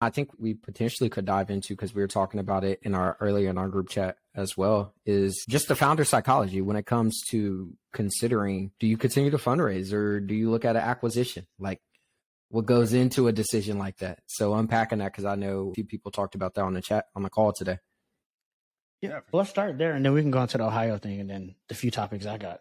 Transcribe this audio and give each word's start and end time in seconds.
I 0.00 0.10
think 0.10 0.30
we 0.38 0.54
potentially 0.54 1.10
could 1.10 1.24
dive 1.24 1.50
into 1.50 1.74
because 1.74 1.94
we 1.94 2.02
were 2.02 2.08
talking 2.08 2.38
about 2.38 2.64
it 2.64 2.78
in 2.82 2.94
our 2.94 3.16
earlier 3.20 3.50
in 3.50 3.58
our 3.58 3.68
group 3.68 3.88
chat 3.88 4.16
as 4.34 4.56
well 4.56 4.94
is 5.04 5.44
just 5.48 5.66
the 5.66 5.74
founder 5.74 6.04
psychology 6.04 6.60
when 6.60 6.76
it 6.76 6.86
comes 6.86 7.20
to 7.30 7.72
considering 7.92 8.70
do 8.78 8.86
you 8.86 8.96
continue 8.96 9.30
to 9.30 9.38
fundraise 9.38 9.92
or 9.92 10.20
do 10.20 10.34
you 10.34 10.50
look 10.50 10.64
at 10.64 10.76
an 10.76 10.82
acquisition 10.82 11.44
like 11.58 11.80
what 12.50 12.64
goes 12.64 12.92
into 12.92 13.26
a 13.26 13.32
decision 13.32 13.78
like 13.78 13.96
that 13.98 14.20
so 14.26 14.54
unpacking 14.54 14.98
that 14.98 15.10
because 15.10 15.24
i 15.24 15.34
know 15.34 15.70
a 15.70 15.74
few 15.74 15.84
people 15.84 16.12
talked 16.12 16.36
about 16.36 16.54
that 16.54 16.62
on 16.62 16.72
the 16.72 16.80
chat 16.80 17.06
on 17.16 17.22
the 17.24 17.30
call 17.30 17.52
today 17.52 17.78
yeah 19.00 19.20
well, 19.32 19.40
let's 19.40 19.50
start 19.50 19.76
there 19.76 19.92
and 19.92 20.04
then 20.04 20.12
we 20.12 20.22
can 20.22 20.30
go 20.30 20.40
into 20.40 20.56
the 20.56 20.64
ohio 20.64 20.98
thing 20.98 21.18
and 21.18 21.28
then 21.28 21.56
the 21.68 21.74
few 21.74 21.90
topics 21.90 22.24
i 22.24 22.38
got 22.38 22.60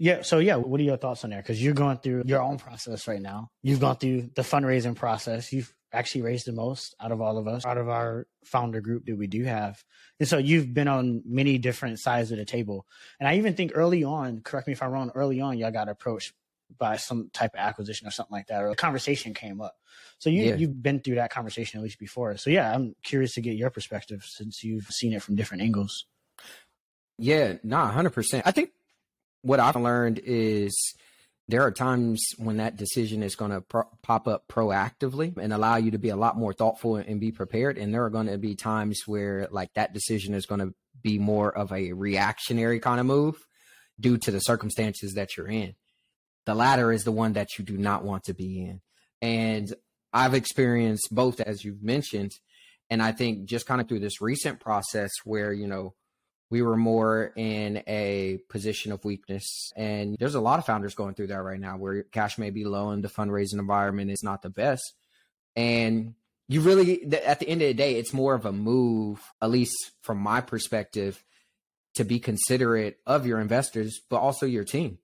yeah. 0.00 0.22
So 0.22 0.38
yeah, 0.38 0.54
what 0.54 0.78
are 0.78 0.84
your 0.84 0.96
thoughts 0.96 1.24
on 1.24 1.30
there? 1.30 1.42
Because 1.42 1.60
you're 1.60 1.74
going 1.74 1.98
through 1.98 2.22
your 2.24 2.40
own 2.40 2.56
process 2.56 3.08
right 3.08 3.20
now. 3.20 3.50
You've 3.62 3.80
gone 3.80 3.96
through 3.96 4.30
the 4.36 4.42
fundraising 4.42 4.94
process. 4.94 5.52
You've 5.52 5.74
actually 5.92 6.22
raised 6.22 6.46
the 6.46 6.52
most 6.52 6.94
out 7.00 7.12
of 7.12 7.20
all 7.20 7.38
of 7.38 7.48
us, 7.48 7.64
out 7.64 7.78
of 7.78 7.88
our 7.88 8.26
founder 8.44 8.80
group 8.80 9.06
that 9.06 9.16
we 9.16 9.26
do 9.26 9.44
have. 9.44 9.82
And 10.20 10.28
so 10.28 10.38
you've 10.38 10.74
been 10.74 10.88
on 10.88 11.22
many 11.24 11.58
different 11.58 11.98
sides 11.98 12.30
of 12.30 12.38
the 12.38 12.44
table. 12.44 12.86
And 13.18 13.28
I 13.28 13.36
even 13.36 13.54
think 13.54 13.72
early 13.74 14.04
on, 14.04 14.40
correct 14.40 14.66
me 14.66 14.72
if 14.72 14.82
I'm 14.82 14.90
wrong, 14.90 15.10
early 15.14 15.40
on, 15.40 15.58
y'all 15.58 15.70
got 15.70 15.88
approached 15.88 16.32
by 16.76 16.96
some 16.96 17.30
type 17.32 17.54
of 17.54 17.60
acquisition 17.60 18.06
or 18.06 18.10
something 18.10 18.34
like 18.34 18.48
that, 18.48 18.62
or 18.62 18.68
a 18.68 18.76
conversation 18.76 19.32
came 19.32 19.60
up. 19.60 19.76
So 20.18 20.28
you, 20.28 20.42
yeah. 20.42 20.54
you've 20.56 20.82
been 20.82 21.00
through 21.00 21.14
that 21.14 21.30
conversation 21.30 21.78
at 21.78 21.82
least 21.82 21.98
before. 21.98 22.36
So 22.36 22.50
yeah, 22.50 22.74
I'm 22.74 22.94
curious 23.02 23.34
to 23.34 23.40
get 23.40 23.56
your 23.56 23.70
perspective 23.70 24.24
since 24.26 24.62
you've 24.62 24.86
seen 24.86 25.14
it 25.14 25.22
from 25.22 25.36
different 25.36 25.62
angles. 25.62 26.04
Yeah, 27.18 27.54
nah, 27.62 27.90
100%. 27.90 28.42
I 28.44 28.50
think 28.50 28.70
what 29.42 29.60
I've 29.60 29.76
learned 29.76 30.20
is 30.22 30.94
there 31.48 31.62
are 31.62 31.72
times 31.72 32.22
when 32.36 32.58
that 32.58 32.76
decision 32.76 33.22
is 33.22 33.34
going 33.34 33.50
to 33.50 33.62
pro- 33.62 33.88
pop 34.02 34.28
up 34.28 34.46
proactively 34.48 35.34
and 35.38 35.52
allow 35.52 35.76
you 35.76 35.90
to 35.92 35.98
be 35.98 36.10
a 36.10 36.16
lot 36.16 36.36
more 36.36 36.52
thoughtful 36.52 36.96
and 36.96 37.20
be 37.20 37.32
prepared. 37.32 37.78
And 37.78 37.92
there 37.92 38.04
are 38.04 38.10
going 38.10 38.26
to 38.26 38.36
be 38.36 38.54
times 38.54 39.02
where 39.06 39.48
like 39.50 39.72
that 39.74 39.94
decision 39.94 40.34
is 40.34 40.44
going 40.44 40.60
to 40.60 40.74
be 41.02 41.18
more 41.18 41.56
of 41.56 41.72
a 41.72 41.92
reactionary 41.92 42.80
kind 42.80 43.00
of 43.00 43.06
move 43.06 43.36
due 43.98 44.18
to 44.18 44.30
the 44.30 44.40
circumstances 44.40 45.14
that 45.14 45.36
you're 45.36 45.48
in. 45.48 45.74
The 46.44 46.54
latter 46.54 46.92
is 46.92 47.04
the 47.04 47.12
one 47.12 47.32
that 47.32 47.58
you 47.58 47.64
do 47.64 47.78
not 47.78 48.04
want 48.04 48.24
to 48.24 48.34
be 48.34 48.60
in. 48.60 48.80
And 49.22 49.72
I've 50.12 50.34
experienced 50.34 51.08
both, 51.10 51.40
as 51.40 51.64
you've 51.64 51.82
mentioned. 51.82 52.32
And 52.90 53.02
I 53.02 53.12
think 53.12 53.46
just 53.46 53.66
kind 53.66 53.80
of 53.80 53.88
through 53.88 54.00
this 54.00 54.20
recent 54.20 54.60
process 54.60 55.10
where, 55.24 55.52
you 55.52 55.66
know, 55.66 55.94
we 56.50 56.62
were 56.62 56.76
more 56.76 57.32
in 57.36 57.82
a 57.86 58.38
position 58.48 58.92
of 58.92 59.04
weakness. 59.04 59.70
And 59.76 60.16
there's 60.18 60.34
a 60.34 60.40
lot 60.40 60.58
of 60.58 60.66
founders 60.66 60.94
going 60.94 61.14
through 61.14 61.28
that 61.28 61.42
right 61.42 61.60
now 61.60 61.76
where 61.76 62.02
cash 62.04 62.38
may 62.38 62.50
be 62.50 62.64
low 62.64 62.90
and 62.90 63.04
the 63.04 63.08
fundraising 63.08 63.58
environment 63.58 64.10
is 64.10 64.22
not 64.22 64.42
the 64.42 64.50
best. 64.50 64.94
And 65.56 66.14
you 66.48 66.62
really, 66.62 67.12
at 67.12 67.40
the 67.40 67.48
end 67.48 67.60
of 67.60 67.68
the 67.68 67.74
day, 67.74 67.96
it's 67.96 68.14
more 68.14 68.34
of 68.34 68.46
a 68.46 68.52
move, 68.52 69.20
at 69.42 69.50
least 69.50 69.76
from 70.02 70.18
my 70.18 70.40
perspective, 70.40 71.22
to 71.94 72.04
be 72.04 72.18
considerate 72.18 72.98
of 73.06 73.26
your 73.26 73.40
investors, 73.40 74.00
but 74.08 74.18
also 74.18 74.46
your 74.46 74.64
team. 74.64 74.98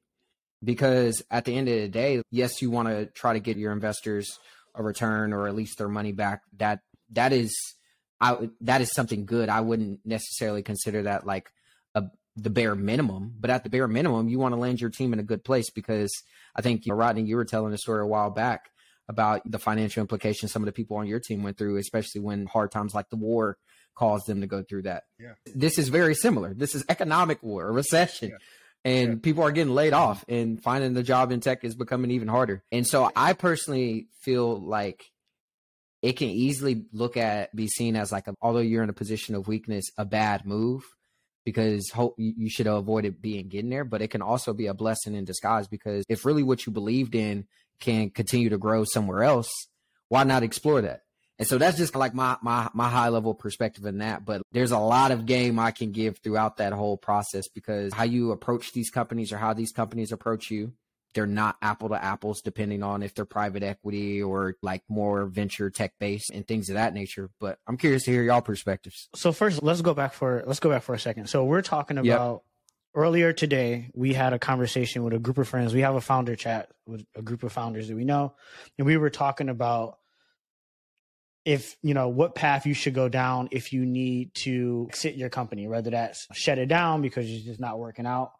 Because 0.62 1.22
at 1.30 1.44
the 1.44 1.54
end 1.54 1.68
of 1.68 1.74
the 1.74 1.88
day, 1.88 2.22
yes, 2.30 2.62
you 2.62 2.70
want 2.70 2.88
to 2.88 3.06
try 3.06 3.34
to 3.34 3.40
get 3.40 3.58
your 3.58 3.72
investors 3.72 4.38
a 4.74 4.82
return 4.82 5.34
or 5.34 5.46
at 5.46 5.54
least 5.54 5.76
their 5.76 5.88
money 5.88 6.12
back. 6.12 6.40
That 6.56 6.80
that 7.12 7.32
is 7.32 7.54
I 8.20 8.50
that 8.62 8.80
is 8.80 8.92
something 8.92 9.26
good. 9.26 9.48
I 9.48 9.60
wouldn't 9.60 10.00
necessarily 10.04 10.62
consider 10.62 11.02
that 11.02 11.26
like 11.26 11.50
a 11.94 12.04
the 12.36 12.50
bare 12.50 12.74
minimum, 12.74 13.34
but 13.38 13.50
at 13.50 13.64
the 13.64 13.70
bare 13.70 13.88
minimum, 13.88 14.28
you 14.28 14.38
want 14.38 14.54
to 14.54 14.60
land 14.60 14.80
your 14.80 14.90
team 14.90 15.12
in 15.12 15.18
a 15.18 15.24
good 15.24 15.44
place 15.44 15.70
because 15.70 16.10
I 16.54 16.62
think 16.62 16.86
you 16.86 16.92
know, 16.92 16.98
Rodney, 16.98 17.22
you 17.22 17.36
were 17.36 17.44
telling 17.44 17.72
a 17.72 17.78
story 17.78 18.02
a 18.02 18.06
while 18.06 18.30
back 18.30 18.70
about 19.08 19.42
the 19.44 19.58
financial 19.58 20.00
implications 20.00 20.52
some 20.52 20.62
of 20.62 20.66
the 20.66 20.72
people 20.72 20.96
on 20.96 21.06
your 21.06 21.20
team 21.20 21.42
went 21.42 21.58
through, 21.58 21.76
especially 21.76 22.20
when 22.20 22.46
hard 22.46 22.70
times 22.70 22.94
like 22.94 23.08
the 23.10 23.16
war 23.16 23.58
caused 23.94 24.26
them 24.26 24.40
to 24.40 24.46
go 24.46 24.62
through 24.62 24.82
that. 24.82 25.04
Yeah. 25.18 25.34
This 25.54 25.78
is 25.78 25.88
very 25.88 26.14
similar. 26.14 26.54
This 26.54 26.74
is 26.74 26.84
economic 26.88 27.42
war, 27.42 27.68
a 27.68 27.72
recession. 27.72 28.30
Yeah. 28.30 28.36
And 28.86 29.08
yeah. 29.08 29.18
people 29.22 29.44
are 29.44 29.52
getting 29.52 29.74
laid 29.74 29.92
off 29.92 30.24
and 30.28 30.62
finding 30.62 30.92
the 30.92 31.02
job 31.02 31.32
in 31.32 31.40
tech 31.40 31.64
is 31.64 31.74
becoming 31.74 32.10
even 32.10 32.28
harder. 32.28 32.62
And 32.70 32.86
so 32.86 33.10
I 33.16 33.32
personally 33.32 34.08
feel 34.20 34.60
like 34.60 35.04
it 36.04 36.18
can 36.18 36.28
easily 36.28 36.84
look 36.92 37.16
at 37.16 37.54
be 37.56 37.66
seen 37.66 37.96
as 37.96 38.12
like 38.12 38.28
a, 38.28 38.34
although 38.42 38.58
you're 38.58 38.82
in 38.82 38.90
a 38.90 38.94
position 38.94 39.34
of 39.34 39.48
weakness 39.48 39.86
a 39.96 40.04
bad 40.04 40.44
move 40.44 40.84
because 41.46 41.90
hope 41.90 42.14
you 42.18 42.50
should 42.50 42.66
have 42.66 42.76
avoided 42.76 43.22
being 43.22 43.48
getting 43.48 43.70
there 43.70 43.84
but 43.84 44.02
it 44.02 44.08
can 44.08 44.20
also 44.20 44.52
be 44.52 44.66
a 44.66 44.74
blessing 44.74 45.14
in 45.14 45.24
disguise 45.24 45.66
because 45.66 46.04
if 46.10 46.26
really 46.26 46.42
what 46.42 46.66
you 46.66 46.72
believed 46.72 47.14
in 47.14 47.46
can 47.80 48.10
continue 48.10 48.50
to 48.50 48.58
grow 48.58 48.84
somewhere 48.84 49.22
else 49.22 49.50
why 50.08 50.22
not 50.22 50.42
explore 50.42 50.82
that? 50.82 51.00
And 51.38 51.48
so 51.48 51.58
that's 51.58 51.78
just 51.78 51.96
like 51.96 52.14
my 52.14 52.36
my 52.42 52.68
my 52.74 52.88
high 52.88 53.08
level 53.08 53.34
perspective 53.34 53.86
in 53.86 53.98
that 53.98 54.26
but 54.26 54.42
there's 54.52 54.70
a 54.70 54.78
lot 54.78 55.10
of 55.10 55.26
game 55.26 55.58
i 55.58 55.72
can 55.72 55.90
give 55.90 56.18
throughout 56.18 56.58
that 56.58 56.72
whole 56.72 56.96
process 56.96 57.48
because 57.48 57.92
how 57.92 58.04
you 58.04 58.30
approach 58.30 58.72
these 58.72 58.90
companies 58.90 59.32
or 59.32 59.38
how 59.38 59.52
these 59.52 59.72
companies 59.72 60.12
approach 60.12 60.50
you 60.50 60.74
they're 61.14 61.26
not 61.26 61.56
apple 61.62 61.88
to 61.88 62.02
apples 62.02 62.42
depending 62.42 62.82
on 62.82 63.02
if 63.02 63.14
they're 63.14 63.24
private 63.24 63.62
equity 63.62 64.22
or 64.22 64.56
like 64.62 64.82
more 64.88 65.26
venture 65.26 65.70
tech 65.70 65.92
based 65.98 66.30
and 66.30 66.46
things 66.46 66.68
of 66.68 66.74
that 66.74 66.94
nature 66.94 67.30
but 67.40 67.58
i'm 67.66 67.76
curious 67.76 68.04
to 68.04 68.10
hear 68.10 68.22
y'all 68.22 68.42
perspectives. 68.44 69.08
So 69.14 69.32
first 69.32 69.62
let's 69.62 69.82
go 69.82 69.94
back 69.94 70.12
for 70.12 70.44
let's 70.46 70.60
go 70.60 70.70
back 70.70 70.82
for 70.82 70.94
a 70.94 70.98
second. 70.98 71.28
So 71.28 71.44
we're 71.44 71.62
talking 71.62 71.98
about 71.98 72.32
yep. 72.32 72.42
earlier 72.94 73.32
today 73.32 73.90
we 73.94 74.14
had 74.14 74.32
a 74.32 74.38
conversation 74.38 75.02
with 75.02 75.12
a 75.12 75.18
group 75.18 75.38
of 75.38 75.48
friends. 75.48 75.74
We 75.74 75.80
have 75.80 75.94
a 75.94 76.00
founder 76.00 76.36
chat 76.36 76.70
with 76.86 77.04
a 77.14 77.22
group 77.22 77.42
of 77.42 77.52
founders 77.52 77.88
that 77.88 77.96
we 77.96 78.04
know 78.04 78.34
and 78.78 78.86
we 78.86 78.96
were 78.96 79.10
talking 79.10 79.48
about 79.48 79.98
if 81.44 81.76
you 81.82 81.92
know 81.92 82.08
what 82.08 82.34
path 82.34 82.64
you 82.64 82.74
should 82.74 82.94
go 82.94 83.08
down 83.08 83.48
if 83.50 83.72
you 83.72 83.84
need 83.84 84.32
to 84.34 84.86
exit 84.88 85.14
your 85.14 85.28
company 85.28 85.68
whether 85.68 85.90
that's 85.90 86.26
shut 86.32 86.58
it 86.58 86.66
down 86.66 87.02
because 87.02 87.30
it's 87.30 87.44
just 87.44 87.60
not 87.60 87.78
working 87.78 88.06
out 88.06 88.32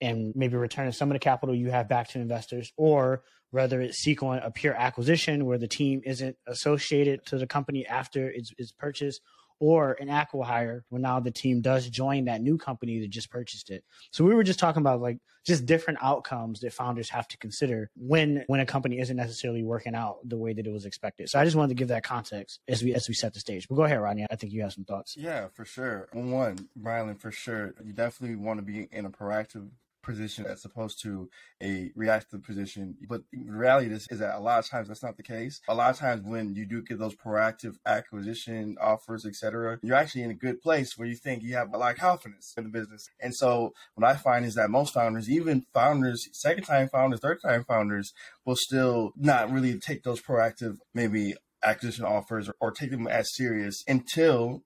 and 0.00 0.32
maybe 0.34 0.56
returning 0.56 0.92
some 0.92 1.10
of 1.10 1.14
the 1.14 1.18
capital 1.18 1.54
you 1.54 1.70
have 1.70 1.88
back 1.88 2.08
to 2.08 2.20
investors, 2.20 2.72
or 2.76 3.22
whether 3.50 3.80
it's 3.80 3.98
seeking 3.98 4.40
a 4.42 4.50
pure 4.50 4.74
acquisition 4.74 5.44
where 5.44 5.58
the 5.58 5.68
team 5.68 6.00
isn't 6.04 6.36
associated 6.46 7.26
to 7.26 7.38
the 7.38 7.46
company 7.46 7.86
after 7.86 8.30
it's, 8.30 8.52
it's 8.58 8.72
purchased, 8.72 9.20
or 9.60 9.92
an 10.00 10.08
acquihire 10.08 10.80
when 10.88 11.02
now 11.02 11.20
the 11.20 11.30
team 11.30 11.60
does 11.60 11.88
join 11.88 12.24
that 12.24 12.40
new 12.40 12.56
company 12.56 12.98
that 13.00 13.10
just 13.10 13.30
purchased 13.30 13.70
it. 13.70 13.84
So 14.10 14.24
we 14.24 14.34
were 14.34 14.42
just 14.42 14.58
talking 14.58 14.80
about 14.80 15.00
like 15.00 15.18
just 15.46 15.66
different 15.66 15.98
outcomes 16.02 16.60
that 16.60 16.72
founders 16.72 17.10
have 17.10 17.28
to 17.28 17.36
consider 17.36 17.90
when 17.94 18.44
when 18.46 18.60
a 18.60 18.66
company 18.66 18.98
isn't 18.98 19.16
necessarily 19.16 19.62
working 19.62 19.94
out 19.94 20.16
the 20.24 20.38
way 20.38 20.54
that 20.54 20.66
it 20.66 20.72
was 20.72 20.86
expected. 20.86 21.28
So 21.28 21.38
I 21.38 21.44
just 21.44 21.56
wanted 21.56 21.68
to 21.68 21.74
give 21.74 21.88
that 21.88 22.02
context 22.02 22.60
as 22.68 22.82
we 22.82 22.94
as 22.94 23.06
we 23.06 23.14
set 23.14 23.34
the 23.34 23.40
stage. 23.40 23.68
But 23.68 23.74
go 23.74 23.84
ahead, 23.84 24.00
Rodney. 24.00 24.26
I 24.30 24.36
think 24.36 24.52
you 24.52 24.62
have 24.62 24.72
some 24.72 24.84
thoughts. 24.84 25.14
Yeah, 25.16 25.48
for 25.52 25.66
sure. 25.66 26.08
One, 26.12 26.68
Brylan, 26.80 27.20
for 27.20 27.30
sure. 27.30 27.74
You 27.84 27.92
definitely 27.92 28.36
want 28.36 28.58
to 28.58 28.64
be 28.64 28.88
in 28.90 29.04
a 29.04 29.10
proactive 29.10 29.68
position 30.02 30.46
as 30.46 30.64
opposed 30.64 31.00
to 31.02 31.28
a 31.62 31.90
reactive 31.94 32.42
position. 32.42 32.96
But 33.08 33.22
reality 33.32 33.92
is, 33.92 34.06
is 34.10 34.18
that 34.20 34.36
a 34.36 34.40
lot 34.40 34.58
of 34.58 34.68
times 34.68 34.88
that's 34.88 35.02
not 35.02 35.16
the 35.16 35.22
case. 35.22 35.60
A 35.68 35.74
lot 35.74 35.90
of 35.90 35.98
times 35.98 36.22
when 36.24 36.54
you 36.54 36.66
do 36.66 36.82
get 36.82 36.98
those 36.98 37.14
proactive 37.14 37.74
acquisition 37.86 38.76
offers, 38.80 39.26
etc., 39.26 39.78
you're 39.82 39.96
actually 39.96 40.22
in 40.22 40.30
a 40.30 40.34
good 40.34 40.60
place 40.60 40.96
where 40.96 41.08
you 41.08 41.16
think 41.16 41.42
you 41.42 41.54
have 41.54 41.72
a 41.72 41.78
lot 41.78 41.92
of 41.92 41.98
confidence 41.98 42.54
in 42.56 42.64
the 42.64 42.70
business. 42.70 43.08
And 43.20 43.34
so 43.34 43.72
what 43.94 44.08
I 44.08 44.16
find 44.16 44.44
is 44.44 44.54
that 44.54 44.70
most 44.70 44.94
founders, 44.94 45.28
even 45.30 45.66
founders, 45.72 46.28
second 46.32 46.64
time 46.64 46.88
founders, 46.88 47.20
third 47.20 47.38
time 47.44 47.64
founders, 47.64 48.12
will 48.44 48.56
still 48.56 49.12
not 49.16 49.50
really 49.50 49.78
take 49.78 50.02
those 50.02 50.20
proactive 50.20 50.78
maybe 50.94 51.34
acquisition 51.62 52.04
offers 52.04 52.48
or, 52.48 52.54
or 52.60 52.70
take 52.70 52.90
them 52.90 53.06
as 53.06 53.34
serious 53.34 53.82
until 53.86 54.62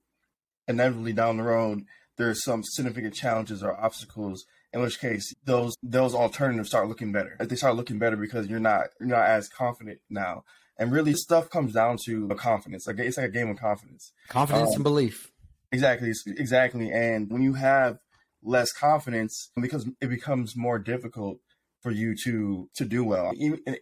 inevitably 0.68 1.12
down 1.12 1.36
the 1.36 1.42
road 1.42 1.84
there's 2.16 2.44
some 2.44 2.62
significant 2.62 3.14
challenges 3.14 3.62
or 3.62 3.78
obstacles 3.82 4.44
in 4.74 4.80
which 4.80 5.00
case 5.00 5.32
those 5.44 5.76
those 5.82 6.14
alternatives 6.14 6.68
start 6.68 6.88
looking 6.88 7.12
better. 7.12 7.36
They 7.38 7.56
start 7.56 7.76
looking 7.76 7.98
better 7.98 8.16
because 8.16 8.48
you're 8.48 8.60
not 8.60 8.88
you're 8.98 9.08
not 9.08 9.26
as 9.26 9.48
confident 9.48 10.00
now. 10.10 10.44
And 10.76 10.90
really, 10.90 11.14
stuff 11.14 11.48
comes 11.48 11.72
down 11.72 11.98
to 12.04 12.26
confidence. 12.30 12.86
Like 12.88 12.98
it's 12.98 13.16
like 13.16 13.26
a 13.26 13.32
game 13.32 13.48
of 13.48 13.58
confidence, 13.58 14.12
confidence 14.28 14.70
um, 14.70 14.74
and 14.74 14.82
belief. 14.82 15.30
Exactly, 15.70 16.12
exactly. 16.26 16.90
And 16.90 17.30
when 17.30 17.42
you 17.42 17.54
have 17.54 17.98
less 18.42 18.72
confidence, 18.72 19.50
because 19.60 19.86
it 20.00 20.08
becomes 20.08 20.56
more 20.56 20.80
difficult 20.80 21.38
for 21.80 21.92
you 21.92 22.16
to 22.24 22.68
to 22.74 22.84
do 22.84 23.04
well. 23.04 23.32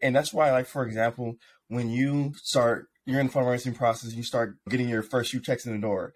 And 0.02 0.14
that's 0.14 0.34
why, 0.34 0.52
like 0.52 0.66
for 0.66 0.84
example, 0.84 1.36
when 1.68 1.88
you 1.88 2.34
start 2.42 2.88
you're 3.06 3.20
in 3.20 3.28
the 3.28 3.32
fundraising 3.32 3.74
process, 3.74 4.12
you 4.12 4.22
start 4.22 4.58
getting 4.68 4.90
your 4.90 5.02
first 5.02 5.30
few 5.30 5.40
checks 5.40 5.64
in 5.64 5.72
the 5.72 5.80
door 5.80 6.12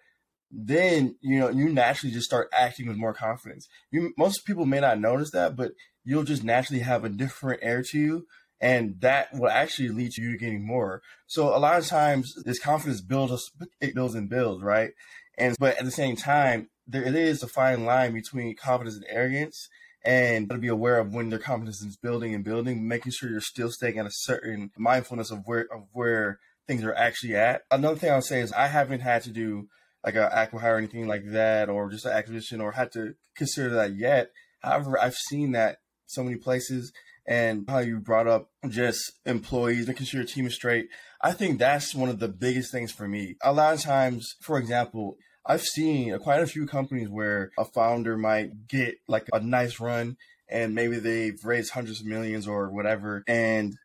then 0.51 1.15
you 1.21 1.39
know 1.39 1.49
you 1.49 1.69
naturally 1.69 2.13
just 2.13 2.25
start 2.25 2.49
acting 2.53 2.87
with 2.87 2.97
more 2.97 3.13
confidence. 3.13 3.67
You 3.91 4.13
most 4.17 4.45
people 4.45 4.65
may 4.65 4.79
not 4.79 4.99
notice 4.99 5.31
that, 5.31 5.55
but 5.55 5.71
you'll 6.03 6.23
just 6.23 6.43
naturally 6.43 6.81
have 6.81 7.03
a 7.03 7.09
different 7.09 7.59
air 7.63 7.83
to 7.91 7.99
you, 7.99 8.25
and 8.61 8.95
that 9.01 9.33
will 9.33 9.49
actually 9.49 9.89
lead 9.89 10.11
to 10.13 10.21
you 10.21 10.37
getting 10.37 10.65
more. 10.65 11.01
So 11.27 11.55
a 11.55 11.59
lot 11.59 11.79
of 11.79 11.87
times 11.87 12.33
this 12.45 12.59
confidence 12.59 13.01
builds 13.01 13.51
it 13.81 13.93
builds 13.93 14.15
and 14.15 14.29
builds, 14.29 14.63
right? 14.63 14.91
And 15.37 15.55
but 15.59 15.77
at 15.77 15.85
the 15.85 15.91
same 15.91 16.15
time, 16.15 16.69
there 16.87 17.03
it 17.03 17.15
is 17.15 17.43
a 17.43 17.47
fine 17.47 17.85
line 17.85 18.13
between 18.13 18.55
confidence 18.55 18.95
and 18.95 19.05
arrogance. 19.09 19.69
And 20.05 20.49
to 20.49 20.57
be 20.57 20.69
aware 20.69 20.99
of 20.99 21.13
when 21.13 21.29
their 21.29 21.39
confidence 21.39 21.81
is 21.81 21.97
building 21.97 22.33
and 22.33 22.43
building, 22.43 22.87
making 22.87 23.11
sure 23.11 23.29
you're 23.29 23.41
still 23.41 23.69
staying 23.69 23.99
at 23.99 24.05
a 24.05 24.11
certain 24.11 24.71
mindfulness 24.77 25.31
of 25.31 25.41
where 25.45 25.67
of 25.73 25.83
where 25.91 26.39
things 26.65 26.83
are 26.83 26.93
actually 26.93 27.35
at. 27.35 27.63
Another 27.71 27.97
thing 27.97 28.11
I'll 28.11 28.21
say 28.21 28.39
is 28.39 28.53
I 28.53 28.67
haven't 28.67 29.01
had 29.01 29.23
to 29.23 29.31
do 29.31 29.67
like 30.05 30.15
an 30.15 30.29
acquihire 30.29 30.75
or 30.75 30.77
anything 30.77 31.07
like 31.07 31.23
that, 31.31 31.69
or 31.69 31.89
just 31.89 32.05
an 32.05 32.13
acquisition, 32.13 32.61
or 32.61 32.71
had 32.71 32.91
to 32.93 33.15
consider 33.35 33.69
that 33.71 33.95
yet. 33.95 34.31
However, 34.61 34.99
I've 34.99 35.15
seen 35.15 35.51
that 35.51 35.77
so 36.05 36.23
many 36.23 36.37
places, 36.37 36.91
and 37.27 37.65
how 37.69 37.79
you 37.79 37.99
brought 37.99 38.27
up 38.27 38.49
just 38.69 39.19
employees 39.25 39.87
making 39.87 40.05
sure 40.05 40.21
your 40.21 40.27
team 40.27 40.47
is 40.47 40.55
straight. 40.55 40.87
I 41.21 41.33
think 41.33 41.59
that's 41.59 41.93
one 41.93 42.09
of 42.09 42.19
the 42.19 42.29
biggest 42.29 42.71
things 42.71 42.91
for 42.91 43.07
me. 43.07 43.35
A 43.43 43.51
lot 43.51 43.73
of 43.73 43.81
times, 43.81 44.35
for 44.41 44.57
example, 44.57 45.17
I've 45.45 45.63
seen 45.63 46.17
quite 46.19 46.41
a 46.41 46.47
few 46.47 46.65
companies 46.67 47.09
where 47.09 47.51
a 47.57 47.65
founder 47.65 48.17
might 48.17 48.67
get 48.67 48.95
like 49.07 49.27
a 49.33 49.39
nice 49.39 49.79
run 49.79 50.17
and 50.49 50.75
maybe 50.75 50.99
they've 50.99 51.39
raised 51.43 51.71
hundreds 51.71 52.01
of 52.01 52.05
millions 52.07 52.47
or 52.47 52.69
whatever 52.69 53.23
and 53.27 53.75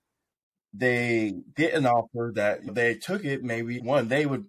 they 0.74 1.34
get 1.54 1.74
an 1.74 1.86
offer 1.86 2.32
that 2.34 2.74
they 2.74 2.94
took 2.94 3.24
it 3.24 3.42
maybe 3.42 3.78
one 3.78 4.08
they 4.08 4.24
would 4.24 4.46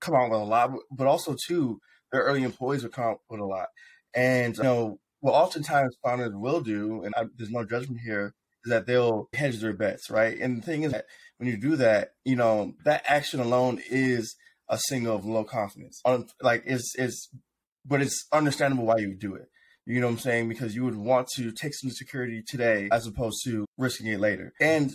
come 0.00 0.14
on 0.14 0.30
with 0.30 0.40
a 0.40 0.44
lot 0.44 0.72
but 0.90 1.06
also 1.06 1.36
too, 1.46 1.80
their 2.10 2.22
early 2.22 2.42
employees 2.42 2.82
would 2.82 2.92
come 2.92 3.04
out 3.04 3.20
with 3.28 3.40
a 3.40 3.44
lot 3.44 3.68
and 4.14 4.56
you 4.56 4.62
know 4.62 4.98
what 5.20 5.34
oftentimes 5.34 5.96
founders 6.04 6.32
will 6.34 6.60
do 6.60 7.02
and 7.04 7.14
I, 7.16 7.24
there's 7.36 7.50
no 7.50 7.64
judgment 7.64 8.00
here 8.04 8.34
is 8.64 8.70
that 8.70 8.86
they'll 8.86 9.28
hedge 9.34 9.60
their 9.60 9.72
bets 9.72 10.10
right 10.10 10.38
and 10.38 10.58
the 10.58 10.62
thing 10.62 10.82
is 10.82 10.92
that 10.92 11.06
when 11.38 11.48
you 11.48 11.56
do 11.56 11.76
that 11.76 12.10
you 12.24 12.36
know 12.36 12.74
that 12.84 13.04
action 13.06 13.40
alone 13.40 13.80
is 13.90 14.36
a 14.68 14.78
signal 14.78 15.16
of 15.16 15.24
low 15.24 15.44
confidence 15.44 16.00
like 16.42 16.62
it's 16.66 16.94
it's 16.96 17.30
but 17.84 18.02
it's 18.02 18.26
understandable 18.32 18.84
why 18.84 18.96
you 18.98 19.08
would 19.08 19.18
do 19.18 19.34
it 19.34 19.48
you 19.86 20.00
know 20.00 20.06
what 20.06 20.12
I'm 20.12 20.18
saying? 20.20 20.48
Because 20.48 20.74
you 20.74 20.84
would 20.84 20.96
want 20.96 21.28
to 21.36 21.50
take 21.50 21.74
some 21.74 21.90
security 21.90 22.42
today 22.46 22.88
as 22.92 23.06
opposed 23.06 23.42
to 23.44 23.66
risking 23.78 24.06
it 24.06 24.20
later. 24.20 24.52
And 24.60 24.92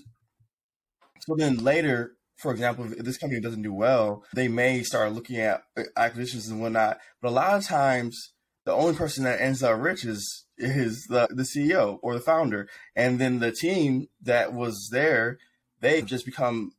so 1.21 1.35
then 1.35 1.57
later, 1.57 2.13
for 2.37 2.51
example, 2.51 2.85
if 2.91 2.99
this 2.99 3.17
company 3.17 3.41
doesn't 3.41 3.63
do 3.63 3.73
well, 3.73 4.23
they 4.33 4.47
may 4.47 4.83
start 4.83 5.13
looking 5.13 5.37
at 5.37 5.63
acquisitions 5.95 6.47
and 6.47 6.61
whatnot. 6.61 6.99
But 7.21 7.29
a 7.29 7.31
lot 7.31 7.55
of 7.55 7.65
times, 7.65 8.33
the 8.65 8.73
only 8.73 8.95
person 8.95 9.23
that 9.23 9.41
ends 9.41 9.63
up 9.63 9.79
rich 9.79 10.05
is 10.05 10.45
is 10.57 11.05
the, 11.09 11.27
the 11.29 11.43
CEO 11.43 11.99
or 12.01 12.13
the 12.13 12.19
founder. 12.19 12.67
And 12.95 13.19
then 13.19 13.39
the 13.39 13.51
team 13.51 14.07
that 14.21 14.53
was 14.53 14.89
there, 14.91 15.37
they 15.81 16.01
just 16.01 16.25
become 16.25 16.73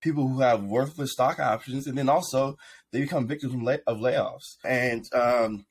people 0.00 0.28
who 0.28 0.40
have 0.40 0.64
worthless 0.64 1.12
stock 1.12 1.38
options. 1.38 1.86
And 1.86 1.96
then 1.96 2.08
also 2.08 2.56
they 2.92 3.00
become 3.00 3.26
victims 3.26 3.54
of 3.86 3.98
layoffs. 3.98 4.56
And 4.64 5.04
um, 5.12 5.66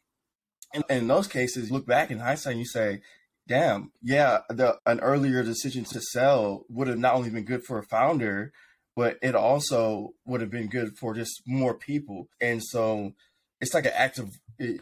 in, 0.73 0.83
in 0.89 1.07
those 1.07 1.27
cases, 1.27 1.71
look 1.71 1.85
back 1.85 2.11
in 2.11 2.19
hindsight 2.19 2.51
and 2.51 2.59
you 2.59 2.65
say, 2.65 3.01
damn, 3.47 3.91
yeah, 4.01 4.39
the 4.49 4.77
an 4.85 4.99
earlier 4.99 5.43
decision 5.43 5.83
to 5.83 5.99
sell 5.99 6.65
would 6.69 6.87
have 6.87 6.99
not 6.99 7.15
only 7.15 7.29
been 7.29 7.45
good 7.45 7.63
for 7.63 7.79
a 7.79 7.83
founder, 7.83 8.53
but 8.99 9.17
it 9.21 9.33
also 9.33 10.09
would 10.25 10.41
have 10.41 10.49
been 10.51 10.67
good 10.67 10.97
for 10.97 11.13
just 11.13 11.43
more 11.47 11.73
people. 11.73 12.27
And 12.41 12.61
so 12.61 13.13
it's 13.61 13.73
like 13.73 13.85
an 13.85 13.93
act 13.95 14.19
of. 14.19 14.37
It, 14.57 14.81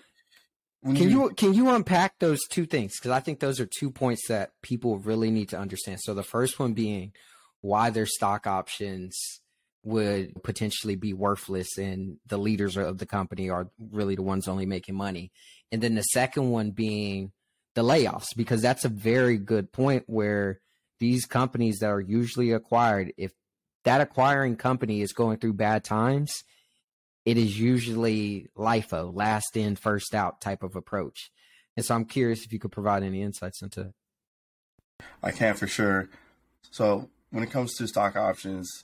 can 0.83 0.95
you, 0.95 1.25
you, 1.25 1.29
can 1.37 1.53
you 1.53 1.69
unpack 1.69 2.17
those 2.17 2.39
two 2.49 2.65
things? 2.65 2.93
Because 2.97 3.11
I 3.11 3.19
think 3.19 3.39
those 3.39 3.59
are 3.59 3.67
two 3.67 3.91
points 3.91 4.27
that 4.27 4.53
people 4.63 4.97
really 4.97 5.29
need 5.29 5.49
to 5.49 5.59
understand. 5.59 5.99
So 6.01 6.15
the 6.15 6.23
first 6.23 6.57
one 6.57 6.73
being 6.73 7.11
why 7.61 7.91
their 7.91 8.07
stock 8.07 8.47
options 8.47 9.15
would 9.83 10.41
potentially 10.43 10.95
be 10.95 11.13
worthless 11.13 11.77
and 11.77 12.17
the 12.25 12.39
leaders 12.39 12.75
of 12.75 12.97
the 12.97 13.05
company 13.05 13.51
are 13.51 13.69
really 13.91 14.15
the 14.15 14.23
ones 14.23 14.47
only 14.47 14.65
making 14.65 14.95
money. 14.95 15.31
And 15.71 15.79
then 15.79 15.93
the 15.93 16.01
second 16.01 16.49
one 16.49 16.71
being 16.71 17.33
the 17.75 17.83
layoffs, 17.83 18.35
because 18.35 18.63
that's 18.63 18.83
a 18.83 18.89
very 18.89 19.37
good 19.37 19.71
point 19.71 20.05
where 20.07 20.59
these 20.99 21.25
companies 21.25 21.77
that 21.81 21.91
are 21.91 22.01
usually 22.01 22.51
acquired, 22.51 23.13
if 23.15 23.31
that 23.88 24.01
acquiring 24.01 24.57
company 24.57 25.01
is 25.01 25.13
going 25.13 25.38
through 25.38 25.54
bad 25.54 25.86
times, 25.86 26.44
it 27.25 27.38
is 27.38 27.57
usually 27.57 28.50
LIFO, 28.57 29.16
last 29.16 29.56
in, 29.56 29.78
first 29.78 30.13
out 30.13 30.42
type 30.42 30.62
of 30.62 30.75
approach. 30.75 31.31
And 31.78 31.86
so 31.86 31.95
I'm 31.95 32.04
curious 32.04 32.44
if 32.44 32.51
you 32.51 32.60
could 32.60 32.74
provide 32.74 33.01
any 33.01 33.22
insights 33.22 33.62
into 33.62 33.81
it. 33.81 33.94
I 35.24 35.31
can 35.31 35.56
for 35.56 35.68
sure. 35.68 36.10
So 36.69 37.10
when 37.30 37.44
it 37.44 37.51
comes 37.51 37.75
to 37.75 37.88
stock 37.88 38.18
options, 38.18 38.84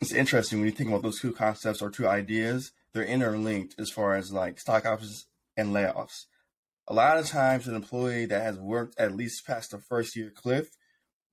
it's 0.00 0.12
interesting 0.12 0.60
when 0.60 0.66
you 0.66 0.74
think 0.74 0.88
about 0.88 1.02
those 1.02 1.20
two 1.20 1.32
concepts 1.32 1.82
or 1.82 1.90
two 1.90 2.08
ideas 2.08 2.72
they're 2.94 3.04
interlinked 3.04 3.74
as 3.78 3.90
far 3.90 4.14
as 4.14 4.32
like 4.32 4.58
stock 4.58 4.86
options 4.86 5.26
and 5.56 5.70
layoffs. 5.74 6.24
A 6.86 6.94
lot 6.94 7.18
of 7.18 7.26
times, 7.26 7.66
an 7.66 7.74
employee 7.74 8.26
that 8.26 8.42
has 8.42 8.58
worked 8.58 8.98
at 8.98 9.16
least 9.16 9.46
past 9.46 9.72
the 9.72 9.78
first 9.78 10.16
year 10.16 10.30
cliff 10.34 10.68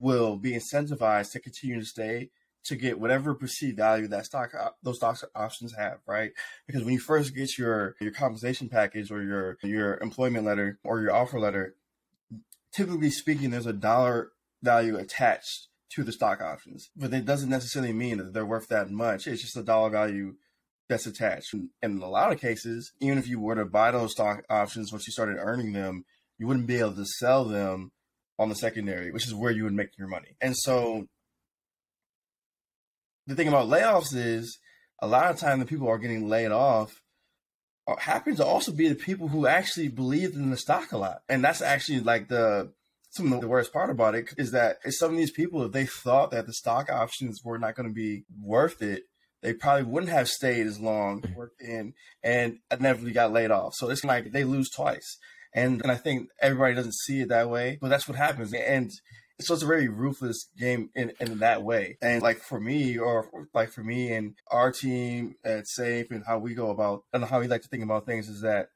will 0.02 0.36
be 0.36 0.52
incentivized 0.52 1.32
to 1.32 1.40
continue 1.40 1.80
to 1.80 1.86
stay 1.86 2.30
to 2.64 2.76
get 2.76 3.00
whatever 3.00 3.34
perceived 3.34 3.76
value 3.76 4.06
that 4.08 4.24
stock 4.24 4.52
those 4.82 4.96
stock 4.96 5.18
options 5.34 5.74
have, 5.76 5.98
right? 6.06 6.32
Because 6.66 6.84
when 6.84 6.94
you 6.94 7.00
first 7.00 7.34
get 7.34 7.58
your 7.58 7.96
your 8.00 8.12
compensation 8.12 8.68
package 8.68 9.10
or 9.10 9.22
your 9.22 9.56
your 9.62 9.98
employment 10.00 10.44
letter 10.44 10.78
or 10.84 11.00
your 11.00 11.14
offer 11.14 11.40
letter, 11.40 11.74
typically 12.74 13.10
speaking, 13.10 13.50
there's 13.50 13.66
a 13.66 13.72
dollar 13.72 14.32
value 14.62 14.96
attached 14.96 15.68
to 15.94 16.04
the 16.04 16.12
stock 16.12 16.40
options, 16.40 16.90
but 16.96 17.12
it 17.12 17.24
doesn't 17.24 17.50
necessarily 17.50 17.92
mean 17.92 18.18
that 18.18 18.32
they're 18.32 18.46
worth 18.46 18.68
that 18.68 18.90
much. 18.90 19.26
It's 19.26 19.42
just 19.42 19.56
a 19.56 19.62
dollar 19.62 19.90
value 19.90 20.34
that's 20.88 21.06
attached. 21.06 21.52
And 21.52 21.70
in 21.82 21.98
a 21.98 22.08
lot 22.08 22.32
of 22.32 22.40
cases, 22.40 22.92
even 23.00 23.18
if 23.18 23.28
you 23.28 23.40
were 23.40 23.56
to 23.56 23.64
buy 23.64 23.90
those 23.90 24.12
stock 24.12 24.44
options 24.48 24.92
once 24.92 25.06
you 25.06 25.12
started 25.12 25.36
earning 25.38 25.72
them, 25.72 26.04
you 26.38 26.46
wouldn't 26.46 26.66
be 26.66 26.78
able 26.78 26.94
to 26.94 27.04
sell 27.04 27.44
them 27.44 27.92
on 28.42 28.48
the 28.48 28.54
secondary, 28.54 29.10
which 29.10 29.26
is 29.26 29.34
where 29.34 29.52
you 29.52 29.64
would 29.64 29.72
make 29.72 29.96
your 29.96 30.08
money. 30.08 30.36
And 30.40 30.56
so 30.56 31.06
the 33.26 33.34
thing 33.34 33.48
about 33.48 33.68
layoffs 33.68 34.14
is 34.14 34.58
a 35.00 35.06
lot 35.06 35.30
of 35.30 35.38
time 35.38 35.58
the 35.58 35.66
people 35.66 35.88
are 35.88 35.98
getting 35.98 36.28
laid 36.28 36.50
off 36.50 37.02
uh, 37.86 37.96
happen 37.96 38.36
to 38.36 38.44
also 38.44 38.72
be 38.72 38.88
the 38.88 38.94
people 38.94 39.28
who 39.28 39.46
actually 39.46 39.88
believed 39.88 40.36
in 40.36 40.50
the 40.50 40.56
stock 40.56 40.92
a 40.92 40.98
lot. 40.98 41.22
And 41.28 41.42
that's 41.42 41.60
actually 41.60 42.00
like 42.00 42.28
the 42.28 42.72
some 43.10 43.32
of 43.32 43.40
the 43.42 43.48
worst 43.48 43.72
part 43.72 43.90
about 43.90 44.14
it 44.14 44.32
is 44.38 44.52
that 44.52 44.78
some 44.90 45.10
of 45.10 45.16
these 45.18 45.32
people, 45.32 45.62
if 45.64 45.72
they 45.72 45.84
thought 45.84 46.30
that 46.30 46.46
the 46.46 46.52
stock 46.54 46.90
options 46.90 47.42
were 47.44 47.58
not 47.58 47.74
going 47.74 47.88
to 47.88 47.94
be 47.94 48.24
worth 48.40 48.80
it, 48.80 49.02
they 49.42 49.52
probably 49.52 49.82
wouldn't 49.82 50.12
have 50.12 50.28
stayed 50.28 50.66
as 50.66 50.80
long, 50.80 51.22
worked 51.36 51.60
in, 51.60 51.92
and 52.22 52.60
inevitably 52.70 53.12
got 53.12 53.32
laid 53.32 53.50
off. 53.50 53.74
So 53.74 53.90
it's 53.90 54.04
like 54.04 54.32
they 54.32 54.44
lose 54.44 54.70
twice. 54.70 55.18
And, 55.54 55.82
and 55.82 55.90
I 55.92 55.96
think 55.96 56.28
everybody 56.40 56.74
doesn't 56.74 56.94
see 56.94 57.20
it 57.20 57.28
that 57.28 57.50
way, 57.50 57.78
but 57.80 57.88
that's 57.88 58.08
what 58.08 58.16
happens. 58.16 58.54
And 58.54 58.90
so 59.40 59.54
it's 59.54 59.62
a 59.62 59.66
very 59.66 59.88
ruthless 59.88 60.48
game 60.58 60.90
in, 60.94 61.12
in 61.20 61.38
that 61.38 61.62
way. 61.62 61.98
And 62.00 62.22
like 62.22 62.38
for 62.38 62.60
me, 62.60 62.96
or 62.98 63.28
like 63.52 63.70
for 63.70 63.82
me 63.82 64.12
and 64.12 64.34
our 64.50 64.72
team 64.72 65.34
at 65.44 65.66
Safe 65.66 66.10
and 66.10 66.24
how 66.26 66.38
we 66.38 66.54
go 66.54 66.70
about 66.70 67.04
and 67.12 67.24
how 67.24 67.40
we 67.40 67.48
like 67.48 67.62
to 67.62 67.68
think 67.68 67.82
about 67.82 68.06
things 68.06 68.28
is 68.28 68.40
that 68.42 68.68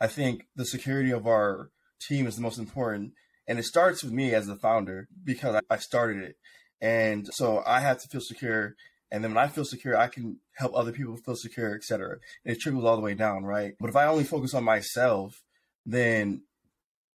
I 0.00 0.06
think 0.06 0.46
the 0.56 0.64
security 0.64 1.12
of 1.12 1.26
our 1.26 1.70
team 2.00 2.26
is 2.26 2.36
the 2.36 2.42
most 2.42 2.58
important. 2.58 3.12
And 3.46 3.58
it 3.58 3.64
starts 3.64 4.02
with 4.02 4.12
me 4.12 4.34
as 4.34 4.46
the 4.46 4.56
founder 4.56 5.08
because 5.24 5.60
I 5.68 5.76
started 5.78 6.22
it. 6.22 6.36
And 6.80 7.26
so 7.32 7.62
I 7.66 7.80
have 7.80 8.00
to 8.02 8.08
feel 8.08 8.20
secure 8.20 8.76
and 9.12 9.22
then 9.22 9.34
when 9.34 9.44
I 9.44 9.48
feel 9.48 9.66
secure, 9.66 9.94
I 9.94 10.08
can 10.08 10.38
help 10.56 10.72
other 10.74 10.90
people 10.90 11.16
feel 11.18 11.36
secure, 11.36 11.74
etc. 11.74 12.16
And 12.46 12.56
it 12.56 12.60
trickles 12.60 12.86
all 12.86 12.96
the 12.96 13.02
way 13.02 13.12
down, 13.12 13.44
right? 13.44 13.74
But 13.78 13.90
if 13.90 13.96
I 13.96 14.06
only 14.06 14.24
focus 14.24 14.54
on 14.54 14.64
myself, 14.64 15.42
then 15.84 16.42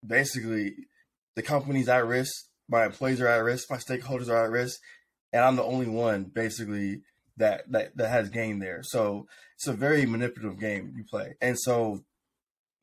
basically 0.05 0.75
the 1.35 1.41
company's 1.41 1.89
at 1.89 2.05
risk, 2.05 2.33
my 2.69 2.85
employees 2.85 3.21
are 3.21 3.27
at 3.27 3.43
risk, 3.43 3.69
my 3.69 3.77
stakeholders 3.77 4.29
are 4.29 4.45
at 4.45 4.51
risk, 4.51 4.79
and 5.33 5.43
I'm 5.43 5.55
the 5.55 5.63
only 5.63 5.87
one 5.87 6.25
basically 6.33 7.01
that 7.37 7.69
that, 7.71 7.97
that 7.97 8.09
has 8.09 8.29
gain 8.29 8.59
there. 8.59 8.81
So 8.83 9.27
it's 9.55 9.67
a 9.67 9.73
very 9.73 10.05
manipulative 10.05 10.59
game 10.59 10.93
you 10.95 11.03
play. 11.03 11.35
And 11.41 11.59
so 11.59 12.01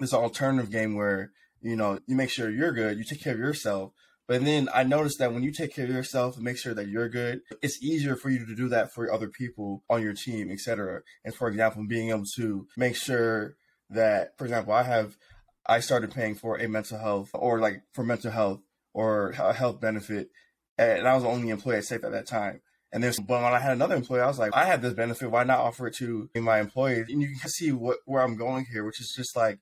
it's 0.01 0.13
an 0.13 0.21
alternative 0.21 0.71
game 0.71 0.97
where, 0.97 1.33
you 1.61 1.77
know, 1.77 1.99
you 2.07 2.17
make 2.17 2.31
sure 2.31 2.51
you're 2.51 2.73
good, 2.73 2.99
you 2.99 3.05
take 3.05 3.23
care 3.23 3.35
of 3.35 3.39
yourself, 3.39 3.93
but 4.29 4.45
then 4.45 4.69
I 4.73 4.85
noticed 4.85 5.19
that 5.19 5.33
when 5.33 5.43
you 5.43 5.53
take 5.53 5.75
care 5.75 5.85
of 5.85 5.91
yourself 5.91 6.37
and 6.37 6.45
make 6.45 6.57
sure 6.57 6.75
that 6.75 6.89
you're 6.89 7.09
good, 7.09 7.41
it's 7.61 7.83
easier 7.83 8.17
for 8.17 8.31
you 8.31 8.47
to 8.47 8.55
do 8.55 8.69
that 8.69 8.93
for 8.93 9.13
other 9.13 9.29
people 9.29 9.83
on 9.91 10.03
your 10.03 10.15
team, 10.15 10.51
etc. 10.51 11.03
And 11.25 11.35
for 11.35 11.49
example, 11.49 11.85
being 11.87 12.11
able 12.11 12.25
to 12.37 12.67
make 12.77 12.97
sure 12.97 13.57
that, 13.91 14.39
for 14.39 14.45
example, 14.45 14.73
I 14.73 14.85
have, 14.85 15.17
I 15.67 15.81
started 15.81 16.13
paying 16.13 16.35
for 16.35 16.57
a 16.57 16.69
mental 16.69 16.99
health 16.99 17.31
or 17.35 17.61
like 17.61 17.83
for 17.93 18.05
mental 18.05 18.31
health 18.31 18.61
or 18.93 19.31
a 19.31 19.53
health 19.53 19.81
benefit, 19.81 20.31
and 20.79 21.07
I 21.07 21.15
was 21.15 21.23
the 21.23 21.29
only 21.29 21.51
employee 21.51 21.77
at 21.77 21.85
Safe 21.85 22.05
at 22.05 22.13
that 22.13 22.27
time. 22.27 22.61
And 22.93 23.03
there's, 23.03 23.19
but 23.19 23.43
when 23.43 23.55
I 23.55 23.59
had 23.59 23.73
another 23.73 23.95
employee, 23.95 24.21
I 24.21 24.27
was 24.27 24.39
like, 24.39 24.55
I 24.55 24.67
have 24.67 24.83
this 24.83 24.93
benefit. 24.93 25.31
Why 25.31 25.45
not 25.45 25.61
offer 25.61 25.87
it 25.87 25.97
to 25.97 26.29
my 26.35 26.61
employees? 26.61 27.07
And 27.09 27.23
you 27.23 27.29
can 27.29 27.49
see 27.49 27.73
what 27.73 27.99
where 28.05 28.23
I'm 28.23 28.37
going 28.37 28.67
here, 28.71 28.85
which 28.85 29.01
is 29.01 29.15
just 29.17 29.35
like 29.35 29.61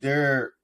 there 0.00 0.54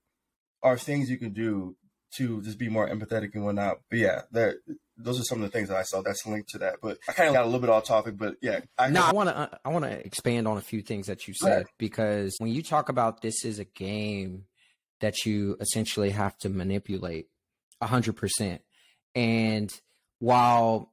are 0.62 0.76
things 0.76 1.11
you 1.11 1.16
can 1.16 1.33
do 1.33 1.76
to 2.16 2.42
just 2.42 2.59
be 2.59 2.68
more 2.68 2.88
empathetic 2.88 3.35
and 3.35 3.45
whatnot. 3.45 3.78
But 3.88 3.99
yeah, 4.00 4.23
there 4.33 4.57
those 4.97 5.21
are 5.21 5.25
some 5.25 5.38
of 5.38 5.42
the 5.42 5.57
things 5.57 5.68
that 5.68 5.76
I 5.76 5.85
saw 5.85 6.02
that's 6.02 6.26
linked 6.26 6.49
to 6.50 6.59
that. 6.59 6.76
But 6.83 6.99
I 7.09 7.12
kind 7.12 7.28
of 7.28 7.35
got 7.35 7.45
a 7.45 7.47
little 7.47 7.61
bit 7.61 7.71
off 7.71 7.85
topic, 7.85 8.16
but 8.18 8.35
yeah. 8.42 8.61
I, 8.76 8.90
no, 8.90 9.02
I 9.02 9.12
want 9.12 9.28
to 9.28 9.50
I 9.64 9.68
want 9.68 9.85
to 9.85 10.04
expand 10.04 10.49
on 10.49 10.57
a 10.57 10.62
few 10.62 10.83
things 10.83 11.07
that 11.07 11.28
you 11.28 11.35
said 11.35 11.66
because 11.78 12.35
when 12.38 12.50
you 12.50 12.62
talk 12.62 12.88
about 12.88 13.23
this 13.23 13.45
is 13.45 13.61
a 13.61 13.64
game 13.64 14.45
that 15.00 15.25
you 15.25 15.57
essentially 15.61 16.11
have 16.11 16.37
to 16.38 16.49
manipulate 16.49 17.28
hundred 17.81 18.14
percent, 18.14 18.62
and 19.14 19.73
while 20.19 20.93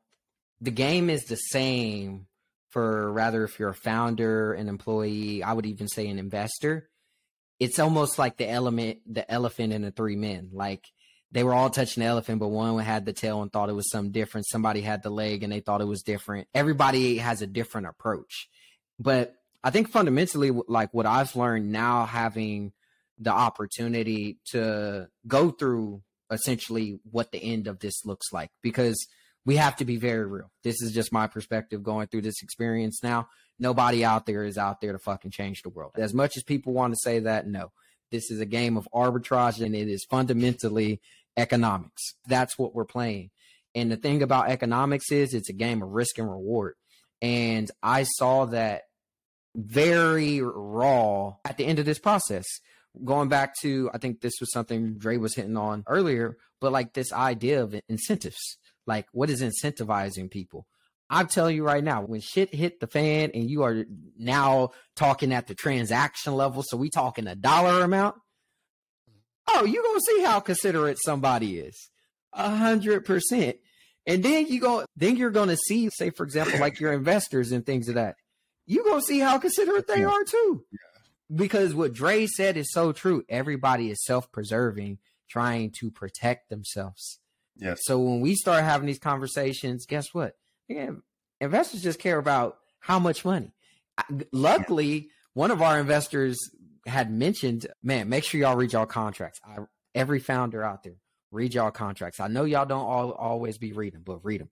the 0.62 0.72
game 0.72 1.10
is 1.10 1.26
the 1.26 1.36
same 1.36 2.28
for 2.70 3.12
rather 3.12 3.44
if 3.44 3.58
you're 3.58 3.70
a 3.70 3.74
founder, 3.74 4.54
an 4.54 4.68
employee, 4.68 5.42
I 5.42 5.54
would 5.54 5.66
even 5.66 5.88
say 5.88 6.08
an 6.08 6.20
investor, 6.20 6.90
it's 7.60 7.80
almost 7.80 8.20
like 8.20 8.38
the 8.38 8.50
element, 8.50 9.00
the 9.06 9.30
elephant 9.32 9.74
and 9.74 9.84
the 9.84 9.92
three 9.92 10.16
men. 10.16 10.50
Like 10.52 10.86
they 11.32 11.44
were 11.44 11.54
all 11.54 11.70
touching 11.70 12.02
the 12.02 12.08
elephant, 12.08 12.40
but 12.40 12.50
one 12.50 12.78
had 12.80 13.06
the 13.06 13.14
tail 13.14 13.42
and 13.42 13.52
thought 13.52 13.70
it 13.70 13.76
was 13.76 13.90
something 13.90 14.12
different. 14.12 14.48
Somebody 14.48 14.82
had 14.82 15.04
the 15.04 15.10
leg 15.10 15.44
and 15.44 15.54
they 15.54 15.62
thought 15.62 15.82
it 15.82 15.86
was 15.86 16.04
different. 16.04 16.48
Everybody 16.54 17.18
has 17.18 17.42
a 17.42 17.48
different 17.48 17.88
approach. 17.88 18.50
But 19.00 19.36
I 19.64 19.72
think 19.72 19.90
fundamentally, 19.90 20.52
like 20.68 20.94
what 20.94 21.06
I've 21.06 21.36
learned 21.36 21.72
now, 21.72 22.06
having 22.06 22.74
the 23.20 23.32
opportunity 23.32 24.38
to 24.52 25.08
go 25.28 25.52
through 25.52 26.02
essentially 26.32 27.00
what 27.12 27.32
the 27.32 27.44
end 27.44 27.68
of 27.68 27.80
this 27.80 28.06
looks 28.06 28.34
like, 28.34 28.50
because 28.62 29.08
we 29.46 29.58
have 29.58 29.76
to 29.78 29.86
be 29.86 29.98
very 29.98 30.26
real. 30.26 30.52
This 30.64 30.82
is 30.82 30.92
just 30.92 31.14
my 31.14 31.28
perspective 31.28 31.84
going 31.84 32.08
through 32.08 32.24
this 32.24 32.42
experience 32.42 33.02
now. 33.04 33.28
Nobody 33.60 34.04
out 34.04 34.26
there 34.26 34.44
is 34.44 34.58
out 34.58 34.82
there 34.82 34.92
to 34.92 35.00
fucking 35.00 35.32
change 35.32 35.62
the 35.62 35.70
world. 35.70 35.94
As 35.96 36.14
much 36.14 36.36
as 36.36 36.44
people 36.44 36.74
want 36.74 36.94
to 36.94 37.00
say 37.02 37.20
that, 37.20 37.48
no. 37.48 37.72
This 38.12 38.32
is 38.32 38.40
a 38.40 38.46
game 38.46 38.78
of 38.78 38.88
arbitrage 38.94 39.64
and 39.64 39.76
it 39.76 39.88
is 39.88 40.06
fundamentally 40.10 41.00
economics. 41.38 42.16
That's 42.28 42.58
what 42.58 42.76
we're 42.76 42.86
playing. 42.86 43.32
And 43.74 43.92
the 43.92 43.98
thing 43.98 44.24
about 44.24 44.50
economics 44.50 45.12
is 45.12 45.34
it's 45.34 45.50
a 45.50 45.54
game 45.54 45.82
of 45.82 45.90
risk 45.90 46.18
and 46.18 46.30
reward. 46.30 46.76
And 47.22 47.70
I 47.84 48.04
saw 48.04 48.46
that 48.46 48.84
very 49.56 50.42
raw 50.42 51.36
at 51.46 51.58
the 51.58 51.66
end 51.66 51.80
of 51.80 51.86
this 51.86 52.00
process. 52.00 52.46
Going 53.04 53.30
back 53.30 53.54
to, 53.62 53.90
I 53.94 53.98
think 53.98 54.22
this 54.22 54.40
was 54.40 54.52
something 54.52 54.98
Dre 54.98 55.18
was 55.18 55.36
hitting 55.36 55.58
on 55.58 55.84
earlier, 55.88 56.38
but 56.62 56.72
like 56.72 56.94
this 56.94 57.12
idea 57.12 57.64
of 57.64 57.76
incentives. 57.90 58.58
Like, 58.88 59.08
what 59.12 59.30
is 59.30 59.42
incentivizing 59.42 60.30
people? 60.30 60.66
I'm 61.10 61.28
telling 61.28 61.56
you 61.56 61.64
right 61.64 61.84
now, 61.84 62.02
when 62.02 62.22
shit 62.22 62.54
hit 62.54 62.80
the 62.80 62.88
fan 62.88 63.32
and 63.34 63.50
you 63.50 63.64
are 63.64 63.86
now 64.18 64.72
talking 64.96 65.34
at 65.34 65.48
the 65.48 65.56
transaction 65.56 66.34
level, 66.34 66.64
so 66.66 66.78
we 66.78 66.90
talking 66.90 67.28
a 67.28 67.36
dollar 67.36 67.84
amount. 67.84 68.16
Oh, 69.48 69.66
you 69.66 69.84
gonna 69.84 70.00
see 70.02 70.24
how 70.24 70.40
considerate 70.40 70.98
somebody 71.04 71.60
is. 71.60 71.90
A 72.34 72.50
hundred 72.50 73.06
percent. 73.06 73.58
And 74.08 74.24
then 74.24 74.48
you 74.48 74.60
go 74.60 74.86
then 74.96 75.16
you're 75.18 75.30
gonna 75.30 75.58
see, 75.58 75.90
say 75.92 76.10
for 76.10 76.24
example, 76.24 76.60
like 76.60 76.80
your 76.80 76.94
investors 76.94 77.52
and 77.52 77.66
things 77.66 77.88
of 77.88 77.96
that. 77.96 78.16
You 78.66 78.84
gonna 78.84 79.02
see 79.02 79.20
how 79.20 79.38
considerate 79.38 79.88
they 79.88 80.04
are 80.04 80.24
too. 80.24 80.66
Because 81.34 81.74
what 81.74 81.94
Dre 81.94 82.28
said 82.28 82.58
is 82.58 82.72
so 82.72 82.92
true. 82.92 83.24
Everybody 83.30 83.90
is 83.90 84.04
self-preserving, 84.06 85.00
trying 85.30 85.72
to 85.80 85.90
protect 85.90 86.50
themselves. 86.50 87.20
Yes. 87.58 87.80
So 87.84 88.00
when 88.00 88.22
we 88.22 88.36
start 88.36 88.64
having 88.64 88.86
these 88.86 89.00
conversations, 89.00 89.86
guess 89.86 90.14
what? 90.14 90.36
Yeah, 90.68 90.92
investors 91.40 91.82
just 91.82 92.00
care 92.00 92.18
about 92.18 92.58
how 92.80 93.00
much 93.00 93.26
money. 93.26 93.54
Luckily, 94.32 95.10
one 95.34 95.52
of 95.52 95.62
our 95.62 95.80
investors 95.80 96.38
had 96.86 97.12
mentioned, 97.12 97.66
man, 97.82 98.10
make 98.10 98.24
sure 98.24 98.40
y'all 98.42 98.56
read 98.56 98.74
y'all 98.74 98.86
contracts. 98.86 99.40
I, 99.44 99.58
every 99.96 100.20
founder 100.20 100.64
out 100.64 100.84
there, 100.84 100.98
read 101.32 101.54
y'all 101.54 101.72
contracts. 101.72 102.20
I 102.20 102.28
know 102.28 102.44
y'all 102.44 102.66
don't 102.66 102.86
all, 102.86 103.12
always 103.12 103.58
be 103.58 103.74
reading, 103.74 104.02
but 104.04 104.24
read 104.24 104.42
them. 104.42 104.50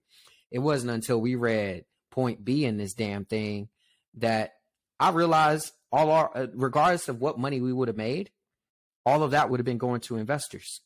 It 0.50 0.58
wasn't 0.58 0.92
until 0.92 1.20
we 1.20 1.34
read 1.36 1.84
point 2.10 2.44
B 2.44 2.64
in 2.64 2.76
this 2.76 2.94
damn 2.94 3.24
thing 3.24 3.68
that 4.14 4.54
I 5.04 5.10
realized 5.10 5.70
all 5.92 6.10
our, 6.10 6.30
uh, 6.34 6.46
regardless 6.54 7.10
of 7.10 7.20
what 7.20 7.38
money 7.38 7.60
we 7.60 7.74
would 7.74 7.88
have 7.88 7.96
made, 7.96 8.30
all 9.04 9.22
of 9.22 9.32
that 9.32 9.50
would 9.50 9.60
have 9.60 9.66
been 9.66 9.76
going 9.76 10.00
to 10.02 10.16
investors. 10.16 10.80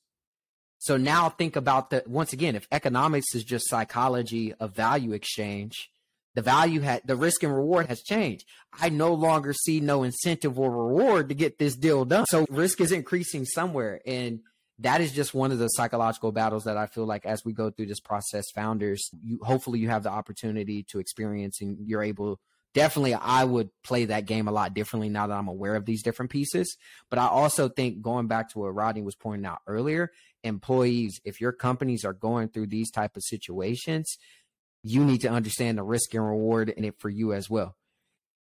So 0.78 0.96
now 0.96 1.28
think 1.28 1.54
about 1.54 1.90
the 1.90 2.02
once 2.04 2.32
again, 2.32 2.56
if 2.56 2.66
economics 2.72 3.32
is 3.36 3.44
just 3.44 3.68
psychology 3.68 4.54
of 4.54 4.74
value 4.74 5.12
exchange, 5.12 5.92
the 6.34 6.42
value 6.42 6.80
had 6.80 7.02
the 7.04 7.14
risk 7.14 7.44
and 7.44 7.54
reward 7.54 7.86
has 7.86 8.02
changed. 8.02 8.44
I 8.72 8.88
no 8.88 9.14
longer 9.14 9.52
see 9.52 9.78
no 9.78 10.02
incentive 10.02 10.58
or 10.58 10.68
reward 10.68 11.28
to 11.28 11.36
get 11.36 11.60
this 11.60 11.76
deal 11.76 12.04
done. 12.04 12.26
So 12.26 12.44
risk 12.50 12.80
is 12.80 12.90
increasing 12.90 13.44
somewhere. 13.44 14.00
And 14.04 14.40
that 14.80 15.00
is 15.00 15.12
just 15.12 15.32
one 15.32 15.52
of 15.52 15.60
the 15.60 15.68
psychological 15.68 16.32
battles 16.32 16.64
that 16.64 16.76
I 16.76 16.86
feel 16.86 17.06
like 17.06 17.24
as 17.24 17.44
we 17.44 17.52
go 17.52 17.70
through 17.70 17.86
this 17.86 18.00
process, 18.00 18.50
founders, 18.52 19.10
you 19.22 19.38
hopefully 19.42 19.78
you 19.78 19.90
have 19.90 20.02
the 20.02 20.10
opportunity 20.10 20.84
to 20.90 20.98
experience 20.98 21.60
and 21.60 21.78
you're 21.86 22.02
able 22.02 22.40
definitely 22.78 23.14
I 23.14 23.42
would 23.42 23.70
play 23.82 24.04
that 24.04 24.24
game 24.24 24.46
a 24.46 24.52
lot 24.52 24.72
differently 24.72 25.08
now 25.08 25.26
that 25.26 25.34
I'm 25.34 25.48
aware 25.48 25.74
of 25.74 25.84
these 25.84 26.02
different 26.02 26.30
pieces. 26.30 26.76
But 27.10 27.18
I 27.18 27.26
also 27.26 27.68
think 27.68 28.02
going 28.02 28.28
back 28.28 28.50
to 28.50 28.60
what 28.60 28.74
Rodney 28.74 29.02
was 29.02 29.16
pointing 29.16 29.46
out 29.46 29.58
earlier, 29.66 30.12
employees, 30.44 31.20
if 31.24 31.40
your 31.40 31.50
companies 31.50 32.04
are 32.04 32.12
going 32.12 32.48
through 32.48 32.68
these 32.68 32.92
type 32.92 33.16
of 33.16 33.24
situations, 33.24 34.16
you 34.84 35.04
need 35.04 35.22
to 35.22 35.28
understand 35.28 35.76
the 35.76 35.82
risk 35.82 36.14
and 36.14 36.24
reward 36.24 36.68
in 36.68 36.84
it 36.84 36.94
for 37.00 37.08
you 37.08 37.32
as 37.32 37.50
well. 37.50 37.76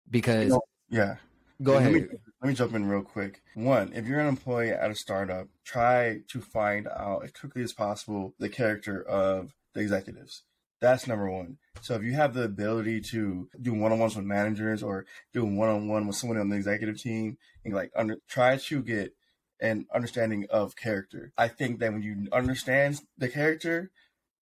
Because 0.08 0.44
you 0.44 0.50
know, 0.50 0.62
yeah. 0.88 1.16
Go 1.62 1.72
let 1.72 1.82
ahead. 1.82 1.92
Me, 1.92 2.00
let 2.42 2.48
me 2.48 2.54
jump 2.54 2.74
in 2.74 2.88
real 2.88 3.02
quick. 3.02 3.42
One, 3.54 3.92
if 3.94 4.06
you're 4.06 4.20
an 4.20 4.26
employee 4.26 4.70
at 4.70 4.90
a 4.90 4.94
startup, 4.94 5.48
try 5.64 6.20
to 6.28 6.40
find 6.40 6.88
out 6.88 7.24
as 7.24 7.32
quickly 7.32 7.62
as 7.62 7.72
possible 7.72 8.34
the 8.38 8.48
character 8.48 9.02
of 9.02 9.54
the 9.74 9.80
executives. 9.80 10.42
That's 10.84 11.06
number 11.06 11.30
one. 11.30 11.56
So 11.80 11.94
if 11.94 12.02
you 12.02 12.12
have 12.12 12.34
the 12.34 12.44
ability 12.44 13.00
to 13.12 13.48
do 13.60 13.72
one-on-ones 13.72 14.16
with 14.16 14.26
managers 14.26 14.82
or 14.82 15.06
do 15.32 15.44
one-on-one 15.44 16.06
with 16.06 16.16
someone 16.16 16.38
on 16.38 16.50
the 16.50 16.56
executive 16.56 17.00
team, 17.00 17.38
and 17.64 17.72
like 17.74 17.90
under, 17.96 18.18
try 18.28 18.58
to 18.58 18.82
get 18.82 19.14
an 19.60 19.86
understanding 19.94 20.46
of 20.50 20.76
character. 20.76 21.32
I 21.38 21.48
think 21.48 21.78
that 21.80 21.92
when 21.92 22.02
you 22.02 22.28
understand 22.32 23.00
the 23.16 23.28
character, 23.28 23.90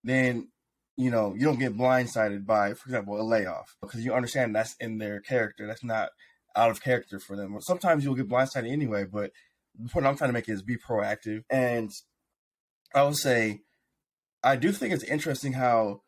then 0.02 0.48
you 0.96 1.12
know 1.12 1.34
you 1.34 1.44
don't 1.44 1.60
get 1.60 1.76
blindsided 1.76 2.44
by, 2.44 2.74
for 2.74 2.88
example, 2.88 3.20
a 3.20 3.22
layoff 3.22 3.76
because 3.80 4.04
you 4.04 4.12
understand 4.12 4.56
that's 4.56 4.74
in 4.80 4.98
their 4.98 5.20
character. 5.20 5.66
That's 5.66 5.84
not 5.84 6.10
out 6.56 6.70
of 6.70 6.82
character 6.82 7.20
for 7.20 7.36
them. 7.36 7.56
Sometimes 7.60 8.04
you'll 8.04 8.16
get 8.16 8.28
blindsided 8.28 8.70
anyway, 8.70 9.04
but 9.04 9.30
the 9.78 9.88
point 9.88 10.06
I'm 10.06 10.16
trying 10.16 10.30
to 10.30 10.34
make 10.34 10.48
is 10.48 10.62
be 10.62 10.76
proactive. 10.76 11.44
And 11.48 11.92
I 12.94 13.04
would 13.04 13.16
say, 13.16 13.60
I 14.42 14.56
do 14.56 14.72
think 14.72 14.92
it's 14.92 15.04
interesting 15.04 15.52
how 15.52 16.01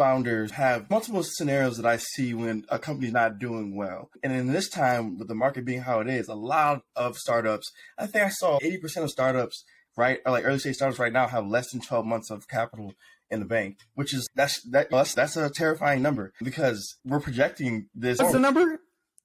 founders 0.00 0.52
have 0.52 0.88
multiple 0.88 1.22
scenarios 1.22 1.76
that 1.76 1.84
I 1.84 1.98
see 1.98 2.32
when 2.32 2.64
a 2.70 2.78
company's 2.78 3.12
not 3.12 3.38
doing 3.38 3.76
well. 3.76 4.08
And 4.22 4.32
in 4.32 4.46
this 4.46 4.70
time, 4.70 5.18
with 5.18 5.28
the 5.28 5.34
market 5.34 5.66
being 5.66 5.82
how 5.82 6.00
it 6.00 6.08
is, 6.08 6.26
a 6.26 6.34
lot 6.34 6.84
of 6.96 7.18
startups, 7.18 7.70
I 7.98 8.06
think 8.06 8.24
I 8.24 8.30
saw 8.30 8.58
80% 8.60 9.02
of 9.02 9.10
startups, 9.10 9.62
right, 9.98 10.20
or 10.24 10.32
like 10.32 10.46
early 10.46 10.58
stage 10.58 10.76
startups 10.76 10.98
right 10.98 11.12
now 11.12 11.26
have 11.26 11.46
less 11.46 11.70
than 11.70 11.82
12 11.82 12.06
months 12.06 12.30
of 12.30 12.48
capital 12.48 12.94
in 13.30 13.40
the 13.40 13.44
bank, 13.44 13.76
which 13.92 14.14
is 14.14 14.26
that's 14.34 14.62
that, 14.70 14.88
that's, 14.90 15.12
that's 15.12 15.36
a 15.36 15.50
terrifying 15.50 16.00
number 16.00 16.32
because 16.42 16.96
we're 17.04 17.20
projecting 17.20 17.90
this. 17.94 18.20
What's 18.20 18.32
the 18.32 18.38
number? 18.38 18.80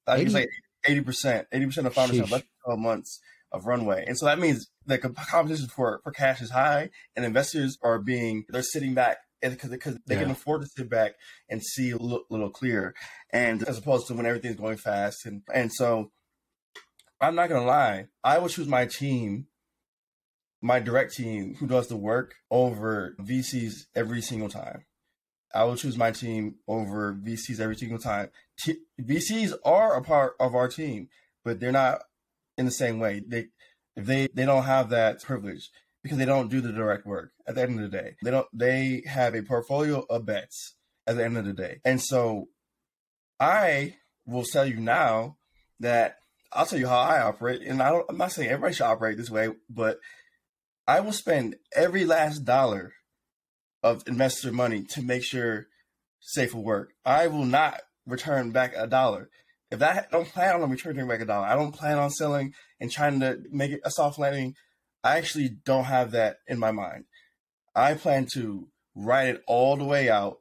I 0.06 0.18
think 0.18 0.26
it's 0.26 0.36
like 0.36 0.50
80%. 0.86 1.46
80% 1.54 1.86
of 1.86 1.94
founders 1.94 2.18
Sheesh. 2.18 2.20
have 2.20 2.32
less 2.32 2.42
than 2.42 2.50
12 2.66 2.80
months 2.80 3.22
of 3.54 3.66
runway. 3.66 4.04
And 4.06 4.18
so 4.18 4.26
that 4.26 4.40
means 4.40 4.68
the 4.86 4.98
competition 4.98 5.68
for, 5.68 6.02
for 6.04 6.12
cash 6.12 6.42
is 6.42 6.52
high 6.52 6.90
and 7.16 7.24
investors 7.24 7.78
are 7.82 7.98
being, 7.98 8.44
they're 8.50 8.62
sitting 8.62 8.94
back 8.94 9.20
because 9.54 9.70
because 9.70 9.98
they 10.08 10.16
yeah. 10.16 10.24
can 10.24 10.32
afford 10.32 10.62
to 10.62 10.68
sit 10.68 10.90
back 10.90 11.14
and 11.50 11.64
see 11.64 11.92
a 11.92 11.98
little, 11.98 12.26
little 12.30 12.50
clearer, 12.50 12.94
and 13.32 13.64
as 13.64 13.78
opposed 13.78 14.08
to 14.08 14.14
when 14.14 14.26
everything's 14.26 14.56
going 14.56 14.78
fast 14.78 15.26
and 15.26 15.42
and 15.54 15.72
so 15.72 16.12
I'm 17.22 17.36
not 17.36 17.50
gonna 17.50 17.66
lie, 17.66 18.08
I 18.24 18.40
will 18.40 18.50
choose 18.50 18.68
my 18.68 18.86
team, 18.86 19.48
my 20.62 20.80
direct 20.80 21.16
team 21.16 21.56
who 21.56 21.68
does 21.68 21.88
the 21.88 21.96
work 21.96 22.36
over 22.52 23.16
VCs 23.20 23.86
every 23.96 24.22
single 24.22 24.50
time. 24.50 24.86
I 25.54 25.64
will 25.64 25.78
choose 25.78 25.98
my 25.98 26.12
team 26.12 26.56
over 26.68 27.14
VCs 27.14 27.62
every 27.62 27.78
single 27.78 28.00
time. 28.00 28.30
T- 28.60 28.82
VCs 29.02 29.54
are 29.64 29.96
a 29.96 30.02
part 30.02 30.34
of 30.40 30.54
our 30.54 30.68
team, 30.68 31.08
but 31.46 31.62
they're 31.62 31.72
not 31.72 32.02
in 32.58 32.66
the 32.66 32.72
same 32.72 33.00
way. 33.00 33.22
They 33.26 33.48
they 33.96 34.28
they 34.34 34.46
don't 34.46 34.64
have 34.64 34.90
that 34.90 35.24
privilege 35.24 35.72
because 36.06 36.20
they 36.20 36.26
don't 36.26 36.52
do 36.52 36.62
the 36.62 36.72
direct 36.72 37.04
work 37.04 37.32
at 37.48 37.56
the 37.56 37.64
end 37.64 37.80
of 37.80 37.82
the 37.82 37.98
day. 37.98 38.16
They 38.24 38.30
don't 38.30 38.46
they 38.54 39.02
have 39.08 39.34
a 39.34 39.42
portfolio 39.42 40.06
of 40.08 40.24
bets 40.24 40.76
at 41.08 41.18
the 41.18 41.26
end 41.26 41.36
of 41.36 41.46
the 41.46 41.54
day. 41.54 41.80
And 41.84 42.00
so 42.00 42.50
I 43.40 43.96
will 44.24 44.44
tell 44.44 44.68
you 44.68 44.76
now 44.76 45.38
that 45.80 46.18
I'll 46.54 46.68
tell 46.68 46.78
you 46.78 46.88
how 46.88 47.00
I 47.00 47.22
operate. 47.22 47.64
And 47.64 47.82
I 47.82 47.90
don't 47.90 48.06
I'm 48.08 48.20
not 48.20 48.32
saying 48.32 48.50
everybody 48.50 48.76
should 48.76 48.86
operate 48.86 49.18
this 49.18 49.32
way, 49.32 49.50
but 49.68 49.98
I 50.88 51.00
will 51.00 51.12
spend 51.12 51.56
every 51.76 52.06
last 52.06 52.46
dollar 52.46 52.94
of 53.82 54.04
investor 54.06 54.52
money 54.52 54.84
to 54.90 55.02
make 55.02 55.24
sure 55.24 55.66
safe 56.20 56.54
will 56.54 56.64
work. 56.64 56.94
I 57.04 57.26
will 57.26 57.46
not 57.46 57.82
return 58.06 58.52
back 58.52 58.74
a 58.78 58.86
dollar. 58.86 59.32
If 59.72 59.82
I 59.82 60.06
don't 60.12 60.32
plan 60.32 60.62
on 60.62 60.70
returning 60.70 61.08
back 61.08 61.22
a 61.22 61.26
dollar, 61.26 61.48
I 61.48 61.56
don't 61.56 61.74
plan 61.74 61.98
on 61.98 62.12
selling 62.12 62.54
and 62.80 62.92
trying 62.92 63.22
to 63.22 63.40
make 63.50 63.72
it 63.72 63.82
a 63.84 63.90
soft 63.90 64.20
landing 64.20 64.54
I 65.06 65.20
actually 65.20 65.50
don't 65.50 65.84
have 65.84 66.12
that 66.12 66.38
in 66.48 66.58
my 66.58 66.72
mind. 66.72 67.06
I 67.76 67.94
plan 67.94 68.26
to 68.34 68.70
write 68.96 69.28
it 69.28 69.44
all 69.46 69.78
the 69.78 69.84
way 69.84 70.10
out 70.10 70.40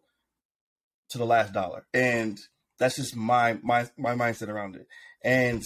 to 1.10 1.18
the 1.18 1.26
last 1.26 1.52
dollar. 1.52 1.86
And 1.92 2.40
that's 2.78 2.96
just 2.96 3.14
my 3.14 3.58
my 3.62 3.90
my 3.98 4.14
mindset 4.14 4.48
around 4.48 4.76
it. 4.76 4.86
And 5.22 5.62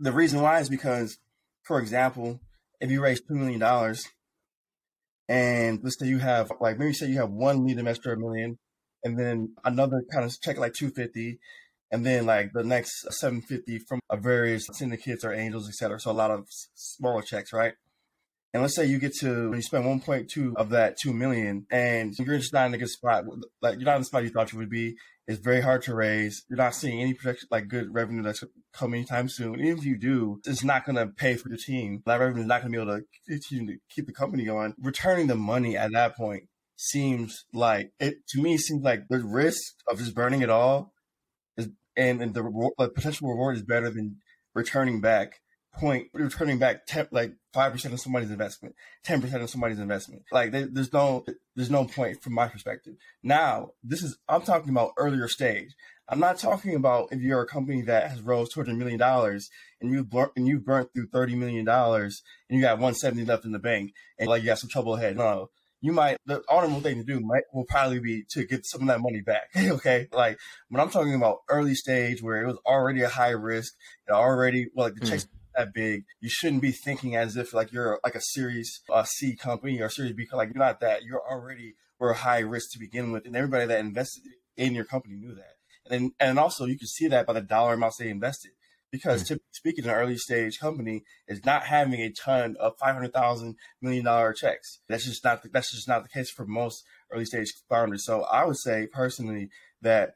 the 0.00 0.10
reason 0.10 0.42
why 0.42 0.58
is 0.58 0.68
because, 0.68 1.18
for 1.62 1.78
example, 1.78 2.40
if 2.80 2.90
you 2.90 3.00
raise 3.00 3.20
two 3.20 3.36
million 3.36 3.60
dollars 3.60 4.08
and 5.28 5.78
let's 5.84 6.00
say 6.00 6.08
you 6.08 6.18
have 6.18 6.50
like 6.60 6.78
maybe 6.78 6.92
say 6.92 7.06
you 7.06 7.18
have 7.18 7.30
one 7.30 7.64
lead 7.64 7.78
investor 7.78 8.12
a 8.12 8.16
million 8.16 8.58
and 9.04 9.16
then 9.16 9.54
another 9.64 10.02
kind 10.12 10.24
of 10.24 10.40
check 10.40 10.58
like 10.58 10.72
250 10.74 11.38
and 11.90 12.04
then 12.04 12.26
like 12.26 12.52
the 12.52 12.64
next 12.64 13.06
750 13.12 13.80
from 13.88 14.00
a 14.10 14.16
various 14.16 14.66
syndicates 14.72 15.24
or 15.24 15.32
angels, 15.32 15.68
etc. 15.68 15.98
So 16.00 16.10
a 16.10 16.12
lot 16.12 16.30
of 16.30 16.46
smaller 16.74 17.22
checks, 17.22 17.52
right? 17.52 17.74
And 18.54 18.62
let's 18.62 18.74
say 18.74 18.86
you 18.86 18.98
get 18.98 19.14
to 19.16 19.52
you 19.54 19.62
spend 19.62 19.84
1.2 19.84 20.56
of 20.56 20.70
that 20.70 20.96
2 20.98 21.12
million, 21.12 21.66
and 21.70 22.14
you're 22.18 22.38
just 22.38 22.52
not 22.52 22.66
in 22.66 22.74
a 22.74 22.78
good 22.78 22.88
spot. 22.88 23.24
Like 23.60 23.76
you're 23.76 23.84
not 23.84 23.96
in 23.96 24.02
the 24.02 24.06
spot 24.06 24.24
you 24.24 24.30
thought 24.30 24.52
you 24.52 24.58
would 24.58 24.70
be. 24.70 24.96
It's 25.26 25.38
very 25.38 25.60
hard 25.60 25.82
to 25.82 25.94
raise. 25.94 26.42
You're 26.48 26.56
not 26.56 26.74
seeing 26.74 27.02
any 27.02 27.12
projection, 27.12 27.48
like 27.50 27.68
good 27.68 27.92
revenue 27.92 28.22
that's 28.22 28.42
coming 28.72 29.00
anytime 29.00 29.28
soon. 29.28 29.60
Even 29.60 29.78
if 29.78 29.84
you 29.84 29.98
do, 29.98 30.40
it's 30.46 30.64
not 30.64 30.86
going 30.86 30.96
to 30.96 31.06
pay 31.06 31.36
for 31.36 31.50
your 31.50 31.58
team. 31.58 32.02
That 32.06 32.18
revenue 32.18 32.40
is 32.40 32.46
not 32.46 32.62
going 32.62 32.72
to 32.72 32.78
be 32.78 32.82
able 32.82 32.98
to 32.98 33.04
continue 33.28 33.74
to 33.74 33.80
keep 33.94 34.06
the 34.06 34.14
company 34.14 34.46
going. 34.46 34.74
Returning 34.80 35.26
the 35.26 35.34
money 35.34 35.76
at 35.76 35.92
that 35.92 36.16
point 36.16 36.44
seems 36.76 37.44
like 37.52 37.92
it 38.00 38.26
to 38.28 38.40
me 38.40 38.56
seems 38.56 38.82
like 38.82 39.08
the 39.10 39.18
risk 39.18 39.74
of 39.86 39.98
just 39.98 40.14
burning 40.14 40.40
it 40.40 40.48
all 40.48 40.94
and, 41.98 42.22
and 42.22 42.32
the, 42.32 42.70
the 42.78 42.88
potential 42.88 43.28
reward 43.28 43.56
is 43.56 43.62
better 43.62 43.90
than 43.90 44.16
returning 44.54 45.00
back 45.00 45.40
point 45.74 46.08
returning 46.12 46.58
back 46.58 46.86
ten, 46.86 47.08
like 47.10 47.34
five 47.52 47.72
percent 47.72 47.94
of 47.94 48.00
somebody's 48.00 48.30
investment, 48.30 48.74
ten 49.04 49.20
percent 49.20 49.42
of 49.42 49.50
somebody's 49.50 49.78
investment. 49.78 50.22
Like 50.32 50.52
there's 50.52 50.92
no 50.92 51.24
there's 51.54 51.70
no 51.70 51.84
point 51.84 52.22
from 52.22 52.34
my 52.34 52.48
perspective. 52.48 52.94
Now 53.22 53.70
this 53.82 54.02
is 54.02 54.18
I'm 54.28 54.42
talking 54.42 54.70
about 54.70 54.92
earlier 54.96 55.28
stage. 55.28 55.74
I'm 56.08 56.20
not 56.20 56.38
talking 56.38 56.74
about 56.74 57.08
if 57.12 57.20
you're 57.20 57.42
a 57.42 57.46
company 57.46 57.82
that 57.82 58.10
has 58.10 58.22
rose 58.22 58.48
two 58.48 58.60
hundred 58.60 58.78
million 58.78 58.98
dollars 58.98 59.50
and 59.80 59.92
you 59.92 60.04
burnt 60.04 60.32
and 60.36 60.46
you've 60.46 60.64
burnt 60.64 60.90
through 60.94 61.08
thirty 61.08 61.36
million 61.36 61.64
dollars 61.64 62.22
and 62.48 62.58
you 62.58 62.64
got 62.64 62.78
one 62.78 62.94
seventy 62.94 63.24
left 63.24 63.44
in 63.44 63.52
the 63.52 63.58
bank 63.58 63.92
and 64.18 64.28
like 64.28 64.42
you 64.42 64.46
got 64.46 64.58
some 64.58 64.70
trouble 64.70 64.96
ahead. 64.96 65.16
No, 65.16 65.50
you 65.80 65.92
might 65.92 66.18
the 66.26 66.42
honorable 66.48 66.80
thing 66.80 66.96
to 66.96 67.04
do 67.04 67.20
might 67.20 67.44
will 67.52 67.64
probably 67.64 68.00
be 68.00 68.24
to 68.30 68.44
get 68.44 68.66
some 68.66 68.82
of 68.82 68.88
that 68.88 69.00
money 69.00 69.20
back. 69.20 69.48
okay, 69.56 70.08
like 70.12 70.38
when 70.68 70.80
I'm 70.80 70.90
talking 70.90 71.14
about 71.14 71.38
early 71.48 71.74
stage 71.74 72.22
where 72.22 72.42
it 72.42 72.46
was 72.46 72.58
already 72.66 73.02
a 73.02 73.08
high 73.08 73.30
risk, 73.30 73.74
it 74.08 74.12
already 74.12 74.68
well, 74.74 74.86
like 74.86 74.94
the 74.94 75.00
mm. 75.00 75.10
checks 75.10 75.26
that 75.56 75.74
big, 75.74 76.04
you 76.20 76.28
shouldn't 76.28 76.62
be 76.62 76.72
thinking 76.72 77.16
as 77.16 77.36
if 77.36 77.52
like 77.52 77.72
you're 77.72 77.98
like 78.04 78.14
a 78.14 78.20
Series 78.20 78.80
uh, 78.90 79.04
C 79.04 79.36
company 79.36 79.80
or 79.80 79.88
Series 79.88 80.12
B. 80.12 80.26
Like 80.32 80.50
you're 80.54 80.64
not 80.64 80.80
that. 80.80 81.02
You're 81.02 81.22
already 81.22 81.74
were 81.98 82.10
a 82.10 82.16
high 82.16 82.40
risk 82.40 82.70
to 82.72 82.78
begin 82.78 83.12
with, 83.12 83.26
and 83.26 83.36
everybody 83.36 83.66
that 83.66 83.80
invested 83.80 84.22
in 84.56 84.74
your 84.74 84.84
company 84.84 85.16
knew 85.16 85.34
that. 85.34 85.56
And 85.84 85.92
then, 85.92 86.12
and 86.20 86.38
also 86.38 86.64
you 86.66 86.78
can 86.78 86.88
see 86.88 87.08
that 87.08 87.26
by 87.26 87.32
the 87.32 87.40
dollar 87.40 87.74
amounts 87.74 87.96
they 87.96 88.08
invested. 88.08 88.52
Because 88.90 89.24
mm-hmm. 89.24 89.36
speaking, 89.50 89.84
an 89.84 89.90
early 89.90 90.16
stage 90.16 90.58
company 90.58 91.04
is 91.26 91.44
not 91.44 91.64
having 91.64 92.00
a 92.00 92.10
ton 92.10 92.56
of 92.58 92.78
five 92.78 92.94
hundred 92.94 93.12
thousand 93.12 93.56
million 93.82 94.04
dollar 94.04 94.32
checks. 94.32 94.80
That's 94.88 95.04
just 95.04 95.24
not 95.24 95.42
the, 95.42 95.50
that's 95.50 95.72
just 95.72 95.88
not 95.88 96.02
the 96.02 96.08
case 96.08 96.30
for 96.30 96.46
most 96.46 96.84
early 97.12 97.24
stage 97.24 97.52
founders. 97.68 98.04
So 98.04 98.22
I 98.22 98.44
would 98.44 98.58
say 98.58 98.86
personally 98.90 99.50
that 99.82 100.14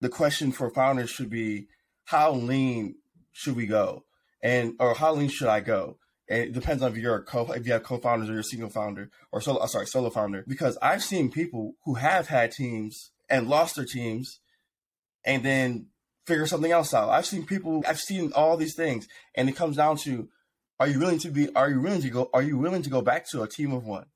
the 0.00 0.08
question 0.10 0.52
for 0.52 0.70
founders 0.70 1.10
should 1.10 1.30
be 1.30 1.68
how 2.04 2.32
lean 2.32 2.96
should 3.32 3.56
we 3.56 3.66
go? 3.66 4.04
and 4.46 4.74
or 4.78 4.94
how 4.94 5.12
lean 5.14 5.28
should 5.28 5.48
I 5.48 5.60
go? 5.60 5.98
And 6.28 6.42
it 6.42 6.52
depends 6.52 6.82
on 6.82 6.92
if 6.92 6.98
you're 6.98 7.16
a 7.16 7.22
co 7.22 7.50
if 7.52 7.66
you 7.66 7.72
have 7.72 7.82
co-founders 7.82 8.28
or 8.28 8.32
you're 8.32 8.40
a 8.40 8.44
single 8.44 8.68
founder 8.68 9.10
or 9.32 9.40
solo 9.40 9.58
uh, 9.58 9.66
sorry 9.66 9.86
solo 9.86 10.10
founder 10.10 10.44
because 10.46 10.78
I've 10.82 11.02
seen 11.02 11.30
people 11.30 11.74
who 11.84 11.94
have 11.94 12.28
had 12.28 12.52
teams 12.52 13.10
and 13.28 13.48
lost 13.48 13.76
their 13.76 13.84
teams 13.84 14.40
and 15.24 15.42
then 15.42 15.86
figure 16.26 16.46
something 16.46 16.72
else 16.72 16.92
out. 16.92 17.10
I've 17.10 17.26
seen 17.26 17.46
people 17.46 17.84
I've 17.86 18.00
seen 18.00 18.32
all 18.34 18.56
these 18.56 18.74
things 18.74 19.06
and 19.34 19.48
it 19.48 19.56
comes 19.56 19.76
down 19.76 19.96
to 19.98 20.28
are 20.78 20.88
you 20.88 20.98
willing 20.98 21.18
to 21.20 21.30
be 21.30 21.54
are 21.54 21.70
you 21.70 21.80
willing 21.80 22.02
to 22.02 22.10
go 22.10 22.30
are 22.34 22.42
you 22.42 22.58
willing 22.58 22.82
to 22.82 22.90
go 22.90 23.00
back 23.00 23.28
to 23.30 23.42
a 23.42 23.48
team 23.48 23.72
of 23.72 23.84
one? 23.84 24.06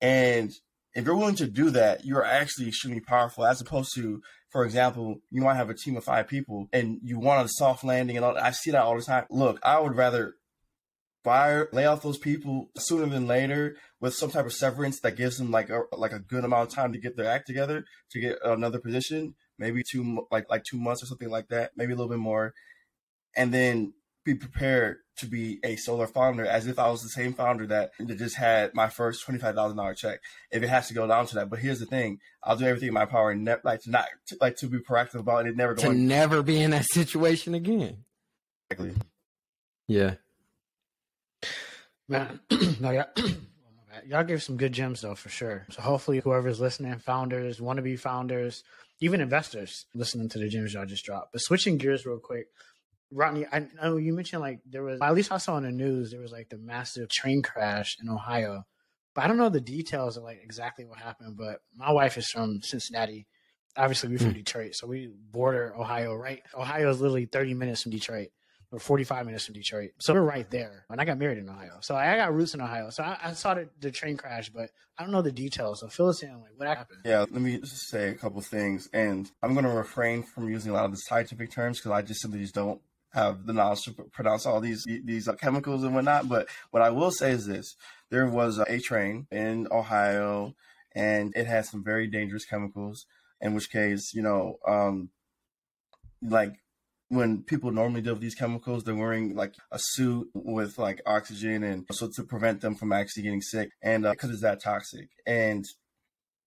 And 0.00 0.50
if 0.94 1.04
you're 1.04 1.16
willing 1.16 1.36
to 1.36 1.46
do 1.46 1.70
that, 1.70 2.04
you're 2.04 2.24
actually 2.24 2.68
extremely 2.68 3.00
powerful 3.00 3.46
as 3.46 3.60
opposed 3.60 3.94
to 3.94 4.20
for 4.50 4.64
example, 4.64 5.20
you 5.30 5.42
might 5.42 5.54
have 5.54 5.70
a 5.70 5.74
team 5.74 5.96
of 5.96 6.04
five 6.04 6.26
people 6.26 6.68
and 6.72 6.98
you 7.02 7.20
want 7.20 7.46
a 7.46 7.48
soft 7.48 7.84
landing 7.84 8.16
and 8.16 8.24
all 8.24 8.36
I 8.36 8.50
see 8.50 8.72
that 8.72 8.82
all 8.82 8.96
the 8.96 9.02
time. 9.02 9.26
Look, 9.30 9.60
I 9.62 9.78
would 9.78 9.96
rather 9.96 10.34
fire 11.22 11.68
lay 11.72 11.86
off 11.86 12.02
those 12.02 12.18
people 12.18 12.70
sooner 12.76 13.06
than 13.06 13.26
later 13.26 13.76
with 14.00 14.14
some 14.14 14.30
type 14.30 14.46
of 14.46 14.52
severance 14.52 15.00
that 15.00 15.16
gives 15.16 15.36
them 15.36 15.50
like 15.50 15.68
a 15.70 15.82
like 15.96 16.12
a 16.12 16.18
good 16.18 16.44
amount 16.44 16.68
of 16.68 16.74
time 16.74 16.92
to 16.92 16.98
get 16.98 17.16
their 17.16 17.30
act 17.30 17.46
together 17.46 17.84
to 18.10 18.20
get 18.20 18.38
another 18.44 18.78
position, 18.78 19.34
maybe 19.60 19.84
two 19.88 20.26
like 20.32 20.50
like 20.50 20.64
two 20.64 20.78
months 20.78 21.02
or 21.02 21.06
something 21.06 21.30
like 21.30 21.48
that, 21.48 21.72
maybe 21.76 21.92
a 21.92 21.96
little 21.96 22.10
bit 22.10 22.18
more, 22.18 22.54
and 23.36 23.54
then 23.54 23.92
be 24.24 24.34
prepared 24.34 24.96
to 25.18 25.26
be 25.26 25.60
a 25.62 25.76
solar 25.76 26.06
founder 26.06 26.44
as 26.44 26.66
if 26.66 26.78
I 26.78 26.90
was 26.90 27.02
the 27.02 27.08
same 27.08 27.32
founder 27.34 27.66
that 27.66 27.92
just 28.06 28.36
had 28.36 28.74
my 28.74 28.88
first 28.88 29.24
twenty 29.24 29.38
five 29.38 29.54
thousand 29.54 29.76
dollar 29.76 29.94
check. 29.94 30.20
If 30.50 30.62
it 30.62 30.68
has 30.68 30.88
to 30.88 30.94
go 30.94 31.06
down 31.06 31.26
to 31.26 31.34
that, 31.36 31.50
but 31.50 31.60
here's 31.60 31.78
the 31.78 31.86
thing: 31.86 32.18
I'll 32.42 32.56
do 32.56 32.64
everything 32.64 32.88
in 32.88 32.94
my 32.94 33.06
power 33.06 33.30
and 33.30 33.44
ne- 33.44 33.56
like 33.62 33.82
to 33.82 33.90
not 33.90 34.06
to, 34.28 34.36
like 34.40 34.56
to 34.56 34.66
be 34.66 34.78
proactive 34.78 35.20
about 35.20 35.46
it. 35.46 35.56
Never 35.56 35.74
going 35.74 35.92
to 35.92 35.98
never 35.98 36.42
be 36.42 36.60
in 36.60 36.72
that 36.72 36.86
situation 36.86 37.54
again. 37.54 38.04
Exactly. 38.70 38.94
Yeah. 39.86 40.14
Man, 42.08 42.40
no, 42.80 42.90
yeah. 42.90 43.04
Y'all 43.16 43.34
oh, 44.14 44.24
gave 44.24 44.42
some 44.42 44.56
good 44.56 44.72
gems 44.72 45.00
though, 45.00 45.14
for 45.14 45.28
sure. 45.28 45.66
So 45.70 45.82
hopefully, 45.82 46.20
whoever's 46.20 46.60
listening, 46.60 46.98
founders, 46.98 47.60
want 47.60 47.76
to 47.76 47.82
be 47.82 47.96
founders, 47.96 48.64
even 49.00 49.20
investors, 49.20 49.86
listening 49.94 50.28
to 50.30 50.38
the 50.38 50.48
gems 50.48 50.74
y'all 50.74 50.86
just 50.86 51.04
dropped. 51.04 51.32
But 51.32 51.40
switching 51.40 51.78
gears 51.78 52.04
real 52.04 52.18
quick, 52.18 52.46
Rodney, 53.10 53.46
I 53.50 53.66
know 53.82 53.96
you 53.96 54.12
mentioned 54.12 54.42
like 54.42 54.60
there 54.68 54.82
was, 54.82 55.00
at 55.00 55.14
least 55.14 55.32
I 55.32 55.38
saw 55.38 55.56
in 55.56 55.64
the 55.64 55.72
news, 55.72 56.10
there 56.10 56.20
was 56.20 56.32
like 56.32 56.48
the 56.48 56.58
massive 56.58 57.08
train 57.08 57.42
crash 57.42 57.96
in 58.00 58.08
Ohio. 58.08 58.64
But 59.14 59.24
I 59.24 59.28
don't 59.28 59.38
know 59.38 59.48
the 59.48 59.60
details 59.60 60.16
of 60.16 60.22
like 60.22 60.40
exactly 60.42 60.84
what 60.84 60.98
happened. 60.98 61.36
But 61.36 61.60
my 61.74 61.90
wife 61.90 62.16
is 62.16 62.28
from 62.28 62.62
Cincinnati. 62.62 63.26
Obviously, 63.76 64.10
we're 64.10 64.18
from 64.18 64.32
mm. 64.32 64.34
Detroit, 64.34 64.74
so 64.74 64.86
we 64.86 65.10
border 65.30 65.74
Ohio, 65.76 66.14
right? 66.14 66.42
Ohio 66.56 66.90
is 66.90 67.00
literally 67.00 67.26
30 67.26 67.54
minutes 67.54 67.82
from 67.82 67.92
Detroit 67.92 68.28
or 68.72 68.78
45 68.78 69.26
minutes 69.26 69.46
from 69.46 69.54
Detroit. 69.54 69.90
So 69.98 70.14
we're 70.14 70.22
right 70.22 70.48
there. 70.50 70.84
And 70.88 71.00
I 71.00 71.04
got 71.04 71.18
married 71.18 71.38
in 71.38 71.48
Ohio. 71.48 71.78
So 71.80 71.96
I 71.96 72.16
got 72.16 72.32
roots 72.32 72.54
in 72.54 72.60
Ohio. 72.60 72.90
So 72.90 73.02
I, 73.02 73.18
I 73.22 73.32
saw 73.32 73.54
the, 73.54 73.68
the, 73.80 73.90
train 73.90 74.16
crash, 74.16 74.48
but 74.48 74.70
I 74.96 75.02
don't 75.02 75.10
know 75.10 75.22
the 75.22 75.32
details. 75.32 75.80
So 75.80 75.88
fill 75.88 76.08
us 76.08 76.22
in, 76.22 76.32
like 76.40 76.52
what 76.56 76.68
happened? 76.68 77.00
Yeah, 77.04 77.20
let 77.20 77.32
me 77.32 77.58
just 77.58 77.88
say 77.88 78.10
a 78.10 78.14
couple 78.14 78.40
things. 78.42 78.88
And 78.92 79.30
I'm 79.42 79.54
going 79.54 79.64
to 79.64 79.72
refrain 79.72 80.22
from 80.22 80.48
using 80.48 80.70
a 80.70 80.74
lot 80.74 80.84
of 80.84 80.92
the 80.92 80.98
scientific 80.98 81.50
terms 81.50 81.78
because 81.78 81.90
I 81.90 82.02
just 82.02 82.20
simply 82.20 82.40
just 82.40 82.54
don't 82.54 82.80
have 83.12 83.44
the 83.44 83.52
knowledge 83.52 83.82
to 83.82 83.92
pronounce 84.12 84.46
all 84.46 84.60
these 84.60 84.84
these 84.84 85.26
uh, 85.26 85.34
chemicals 85.34 85.82
and 85.82 85.94
whatnot. 85.94 86.28
But 86.28 86.48
what 86.70 86.82
I 86.82 86.90
will 86.90 87.10
say 87.10 87.32
is 87.32 87.46
this: 87.46 87.74
there 88.10 88.26
was 88.26 88.58
a 88.58 88.78
train 88.78 89.26
in 89.30 89.66
Ohio, 89.70 90.54
and 90.94 91.32
it 91.34 91.46
had 91.46 91.66
some 91.66 91.82
very 91.82 92.06
dangerous 92.06 92.44
chemicals. 92.44 93.06
In 93.40 93.54
which 93.54 93.70
case, 93.70 94.12
you 94.14 94.22
know, 94.22 94.58
um, 94.68 95.08
like 96.22 96.52
when 97.10 97.42
people 97.42 97.70
normally 97.70 98.00
deal 98.00 98.14
with 98.14 98.22
these 98.22 98.34
chemicals, 98.34 98.82
they're 98.82 98.94
wearing 98.94 99.36
like 99.36 99.54
a 99.70 99.78
suit 99.78 100.28
with 100.32 100.78
like 100.78 101.02
oxygen, 101.04 101.62
and 101.62 101.84
so 101.92 102.08
to 102.16 102.22
prevent 102.22 102.62
them 102.62 102.74
from 102.74 102.92
actually 102.92 103.24
getting 103.24 103.42
sick, 103.42 103.70
and 103.82 104.04
because 104.04 104.30
uh, 104.30 104.32
it's 104.32 104.42
that 104.42 104.62
toxic. 104.62 105.10
And 105.26 105.64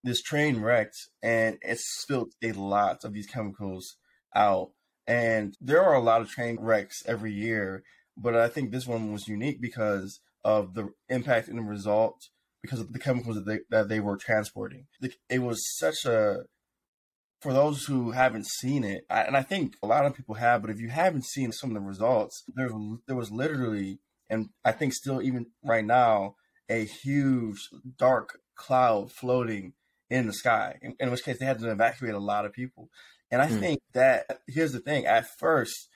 this 0.03 0.21
train 0.21 0.61
wrecked, 0.61 0.97
and 1.21 1.57
it 1.61 1.79
spilled 1.79 2.33
a 2.41 2.53
lot 2.53 3.03
of 3.03 3.13
these 3.13 3.27
chemicals 3.27 3.97
out 4.35 4.71
and 5.07 5.55
there 5.59 5.83
are 5.83 5.95
a 5.95 6.01
lot 6.01 6.21
of 6.21 6.29
train 6.29 6.57
wrecks 6.59 7.03
every 7.05 7.33
year, 7.33 7.83
but 8.17 8.35
I 8.35 8.47
think 8.47 8.71
this 8.71 8.87
one 8.87 9.11
was 9.11 9.27
unique 9.27 9.61
because 9.61 10.19
of 10.43 10.73
the 10.73 10.89
impact 11.09 11.47
and 11.47 11.57
the 11.57 11.63
result 11.63 12.29
because 12.61 12.79
of 12.79 12.93
the 12.93 12.99
chemicals 12.99 13.35
that 13.35 13.45
they, 13.45 13.59
that 13.69 13.89
they 13.89 13.99
were 13.99 14.15
transporting. 14.15 14.85
It 15.29 15.39
was 15.39 15.61
such 15.77 16.05
a 16.05 16.43
for 17.43 17.53
those 17.53 17.83
who 17.83 18.11
haven't 18.11 18.47
seen 18.47 18.83
it, 18.83 19.05
and 19.09 19.37
I 19.37 19.43
think 19.43 19.75
a 19.83 19.87
lot 19.87 20.05
of 20.05 20.15
people 20.15 20.35
have, 20.35 20.61
but 20.61 20.71
if 20.71 20.79
you 20.79 20.89
haven't 20.89 21.25
seen 21.25 21.51
some 21.51 21.69
of 21.69 21.75
the 21.75 21.87
results, 21.87 22.43
there 22.55 22.69
there 23.05 23.15
was 23.15 23.31
literally, 23.31 23.99
and 24.29 24.49
I 24.65 24.71
think 24.71 24.93
still 24.93 25.21
even 25.21 25.47
right 25.63 25.85
now, 25.85 26.35
a 26.69 26.85
huge 26.85 27.57
dark 27.97 28.39
cloud 28.55 29.11
floating 29.11 29.73
in 30.09 30.27
the 30.27 30.33
sky. 30.33 30.77
In, 30.81 30.95
in 30.99 31.11
which 31.11 31.23
case, 31.23 31.37
they 31.39 31.45
had 31.45 31.59
to 31.59 31.71
evacuate 31.71 32.13
a 32.13 32.19
lot 32.19 32.45
of 32.45 32.53
people. 32.53 32.89
And 33.29 33.41
I 33.41 33.47
mm. 33.47 33.59
think 33.59 33.81
that 33.93 34.39
here's 34.47 34.71
the 34.71 34.79
thing. 34.79 35.05
At 35.05 35.27
first, 35.39 35.89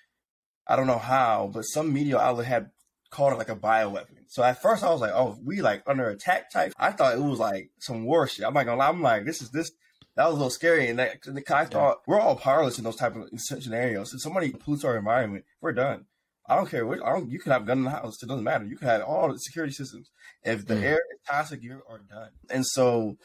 I 0.67 0.75
don't 0.75 0.87
know 0.87 0.97
how, 0.97 1.49
but 1.53 1.61
some 1.61 1.93
media 1.93 2.17
outlet 2.17 2.47
had 2.47 2.71
called 3.09 3.33
it 3.33 3.37
like 3.37 3.49
a 3.49 3.55
bioweapon. 3.55 4.25
So 4.27 4.43
at 4.43 4.61
first 4.61 4.83
I 4.83 4.89
was 4.89 5.01
like, 5.01 5.13
oh, 5.13 5.37
we 5.43 5.61
like 5.61 5.83
under 5.87 6.09
attack 6.09 6.51
type. 6.51 6.73
I 6.77 6.91
thought 6.91 7.15
it 7.15 7.21
was 7.21 7.39
like 7.39 7.69
some 7.79 8.05
war 8.05 8.27
shit. 8.27 8.45
I'm 8.45 8.53
not 8.53 8.65
gonna 8.65 8.79
lie. 8.79 8.89
I'm 8.89 9.01
like, 9.01 9.25
this 9.25 9.41
is 9.41 9.49
this. 9.51 9.71
That 10.17 10.25
was 10.25 10.33
a 10.33 10.37
little 10.37 10.49
scary. 10.49 10.89
And 10.89 10.99
that, 10.99 11.19
I 11.49 11.65
thought 11.65 11.71
yeah. 11.71 11.93
we're 12.07 12.19
all 12.19 12.35
powerless 12.35 12.77
in 12.77 12.83
those 12.83 12.95
type 12.95 13.15
of 13.15 13.29
scenarios. 13.37 14.13
If 14.13 14.21
somebody 14.21 14.51
pollutes 14.51 14.83
our 14.83 14.97
environment, 14.97 15.45
we're 15.61 15.73
done. 15.73 16.05
I 16.49 16.55
don't 16.55 16.69
care. 16.69 16.91
I 16.91 17.13
don't, 17.13 17.29
you 17.29 17.39
can 17.39 17.51
have 17.51 17.63
a 17.63 17.65
gun 17.65 17.79
in 17.79 17.83
the 17.83 17.91
house. 17.91 18.21
It 18.23 18.27
doesn't 18.27 18.43
matter. 18.43 18.65
You 18.65 18.77
can 18.77 18.87
have 18.87 19.03
all 19.03 19.31
the 19.31 19.37
security 19.37 19.73
systems. 19.73 20.09
If 20.43 20.65
the 20.65 20.75
mm. 20.75 20.83
air 20.83 20.95
is 20.95 21.19
toxic, 21.27 21.61
you 21.61 21.81
are 21.87 21.99
done. 21.99 22.31
And 22.49 22.65
so 22.65 23.17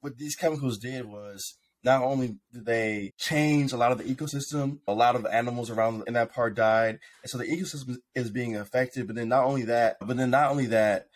what 0.00 0.16
these 0.18 0.36
chemicals 0.36 0.78
did 0.78 1.04
was 1.04 1.56
not 1.82 2.02
only 2.02 2.36
did 2.52 2.66
they 2.66 3.12
change 3.18 3.72
a 3.72 3.76
lot 3.76 3.92
of 3.92 3.98
the 3.98 4.04
ecosystem, 4.04 4.78
a 4.86 4.94
lot 4.94 5.16
of 5.16 5.22
the 5.22 5.34
animals 5.34 5.70
around 5.70 6.04
in 6.06 6.14
that 6.14 6.32
part 6.32 6.54
died, 6.54 6.98
and 7.22 7.30
so 7.30 7.38
the 7.38 7.44
ecosystem 7.44 7.96
is 8.14 8.30
being 8.30 8.56
affected. 8.56 9.06
But 9.06 9.16
then 9.16 9.28
not 9.28 9.44
only 9.44 9.62
that, 9.62 9.96
but 10.00 10.16
then 10.16 10.30
not 10.30 10.50
only 10.50 10.66
that, 10.66 11.06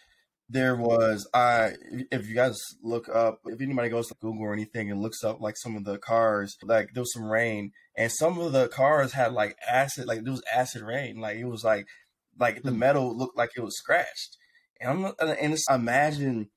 there 0.49 0.77
was 0.77 1.29
I 1.33 1.73
if 2.11 2.29
you 2.29 2.35
guys 2.35 2.59
look 2.83 3.09
up 3.09 3.41
if 3.47 3.61
anybody 3.61 3.89
goes 3.89 4.09
to 4.09 4.15
Google 4.21 4.43
or 4.43 4.53
anything 4.53 4.91
and 4.91 5.01
looks 5.01 5.25
up 5.25 5.41
like 5.41 5.57
some 5.57 5.77
of 5.77 5.85
the 5.85 5.99
cars 5.99 6.57
like 6.63 6.91
there 6.93 7.03
was 7.03 7.13
some 7.13 7.25
rain 7.25 7.73
and 7.97 8.11
some 8.11 8.39
of 8.39 8.53
the 8.53 8.69
cars 8.69 9.13
had 9.13 9.33
like 9.33 9.57
acid 9.71 10.07
like 10.07 10.25
there 10.25 10.33
was 10.33 10.43
acid 10.53 10.83
rain. 10.83 11.21
Like 11.21 11.37
it 11.37 11.45
was 11.45 11.65
like 11.65 11.87
like 12.39 12.63
the 12.63 12.71
hmm. 12.71 12.79
metal 12.79 13.17
looked 13.17 13.37
like 13.37 13.51
it 13.57 13.63
was 13.63 13.77
scratched. 13.77 14.37
And 14.81 15.07
I'm 15.07 15.13
and 15.41 15.53
just 15.53 15.71
imagine 15.71 16.51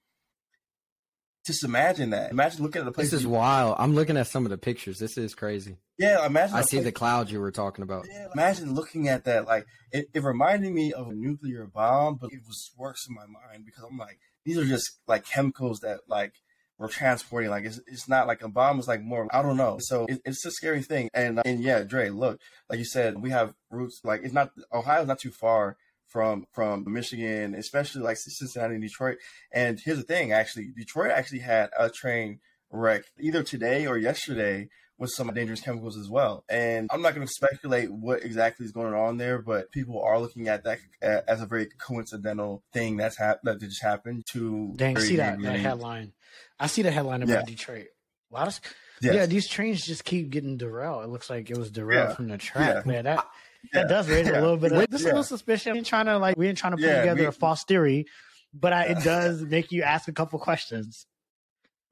just 1.46 1.64
imagine 1.64 2.10
that. 2.10 2.32
Imagine 2.32 2.64
looking 2.64 2.82
at 2.82 2.86
the 2.86 2.92
place 2.92 3.12
this 3.12 3.20
is 3.20 3.24
you, 3.24 3.30
wild. 3.30 3.76
I'm 3.78 3.94
looking 3.94 4.18
at 4.18 4.28
some 4.28 4.46
of 4.46 4.50
the 4.50 4.58
pictures. 4.58 4.98
This 4.98 5.18
is 5.18 5.36
crazy 5.36 5.78
yeah, 5.98 6.26
imagine. 6.26 6.56
I 6.56 6.62
see 6.62 6.80
the 6.80 6.92
clouds 6.92 7.32
you 7.32 7.40
were 7.40 7.52
talking 7.52 7.84
about. 7.84 8.06
Yeah, 8.10 8.28
imagine 8.34 8.74
looking 8.74 9.08
at 9.08 9.26
that. 9.26 9.46
Like 9.46 9.66
it, 9.92 10.08
it 10.14 10.24
reminded 10.24 10.74
me 10.74 10.94
of 10.94 11.08
a 11.08 11.14
nuclear 11.14 11.66
bomb, 11.66 12.16
but 12.16 12.32
it 12.34 12.42
was 12.46 12.72
worse 12.78 13.08
in 13.08 13.16
my 13.16 13.26
mind 13.26 13.66
because 13.66 13.84
I'm 13.90 13.98
like, 13.98 14.20
these 14.44 14.58
are 14.58 14.66
just 14.66 15.00
like 15.08 15.26
chemicals 15.26 15.80
that 15.80 16.02
like 16.08 16.34
we're 16.78 16.90
transporting. 16.90 17.50
Like 17.50 17.66
it's, 17.66 17.80
it's 17.88 18.10
not 18.10 18.28
like 18.28 18.42
a 18.42 18.50
bomb. 18.50 18.80
It's 18.80 18.88
like 18.88 19.02
more. 19.02 19.28
I 19.32 19.42
don't 19.42 19.58
know. 19.58 19.78
So 19.80 20.06
it, 20.08 20.22
it's 20.26 20.46
a 20.46 20.52
scary 20.52 20.84
thing. 20.84 21.10
And 21.14 21.42
and 21.46 21.62
yeah, 21.62 21.84
Dre, 21.84 22.10
look, 22.10 22.40
like 22.70 22.80
you 22.80 22.86
said, 22.86 23.22
we 23.22 23.30
have 23.30 23.54
roots. 23.70 24.02
Like 24.04 24.22
it's 24.24 24.34
not 24.34 24.52
Ohio's 24.74 25.08
not 25.08 25.20
too 25.20 25.32
far 25.32 25.78
from 26.08 26.46
from 26.52 26.84
Michigan, 26.88 27.56
especially 27.56 28.02
like 28.02 28.18
Cincinnati 28.18 28.76
and 28.76 28.84
Detroit. 28.84 29.18
And 29.54 29.80
here's 29.84 29.98
the 29.98 30.04
thing, 30.04 30.32
actually, 30.32 30.72
Detroit 30.76 31.12
actually 31.12 31.40
had 31.40 31.70
a 31.78 31.90
train 31.90 32.40
wreck 32.72 33.04
either 33.20 33.44
today 33.44 33.88
or 33.88 33.98
yesterday 33.98 34.68
with 34.98 35.10
some 35.12 35.28
dangerous 35.34 35.62
chemicals 35.62 35.98
as 35.98 36.10
well. 36.10 36.44
And 36.50 36.90
I'm 36.92 37.02
not 37.02 37.16
going 37.16 37.28
to 37.28 37.34
speculate 37.34 37.92
what 37.92 38.24
exactly 38.24 38.66
is 38.66 38.72
going 38.72 38.94
on 38.94 39.18
there, 39.18 39.42
but 39.42 39.72
people 39.72 40.02
are 40.02 40.20
looking 40.20 40.48
at 40.48 40.64
that 40.64 40.80
uh, 41.04 41.22
as 41.28 41.42
a 41.42 41.46
very 41.46 41.68
coincidental 41.78 42.64
thing 42.72 42.98
that's 42.98 43.18
hap- 43.18 43.42
that 43.44 43.60
just 43.60 43.82
happened 43.82 44.26
to. 44.32 44.74
Dang, 44.76 44.98
see 44.98 45.18
that, 45.18 45.42
that 45.42 45.60
headline. 45.60 46.14
I 46.60 46.68
see 46.68 46.82
the 46.82 46.92
headline 46.92 47.24
about 47.24 47.50
yeah. 47.50 47.56
Detroit. 47.56 47.88
A 48.32 48.34
lot 48.34 48.48
of, 48.48 48.60
yes. 49.02 49.16
yeah, 49.16 49.26
these 49.26 49.48
trains 49.48 49.86
just 49.86 50.04
keep 50.06 50.30
getting 50.30 50.58
derailed. 50.58 51.04
It 51.04 51.10
looks 51.10 51.30
like 51.30 51.50
it 51.50 51.58
was 51.58 51.72
derailed 51.72 52.10
yeah. 52.10 52.16
from 52.16 52.28
the 52.28 52.38
track. 52.38 52.86
Yeah, 52.86 52.94
yeah 52.94 53.02
that. 53.04 53.28
That 53.74 53.90
does 53.90 54.08
raise 54.08 54.28
a 54.28 54.34
little 54.34 54.58
bit 54.58 54.72
of 54.72 54.88
this 54.90 55.02
a 55.04 55.06
little 55.06 55.24
suspicion. 55.24 55.72
We 55.74 55.80
ain't 55.80 55.88
trying 55.88 56.06
to 56.06 56.20
like 56.20 56.38
we 56.38 56.48
ain't 56.48 56.58
trying 56.58 56.74
to 56.74 56.78
put 56.78 57.00
together 57.00 57.22
we, 57.22 57.26
a 57.26 57.32
false 57.32 57.64
theory, 57.64 58.06
but 58.54 58.74
I, 58.74 58.84
it 58.84 59.00
does 59.04 59.42
make 59.42 59.72
you 59.72 59.82
ask 59.82 60.08
a 60.08 60.14
couple 60.14 60.38
questions. 60.38 61.08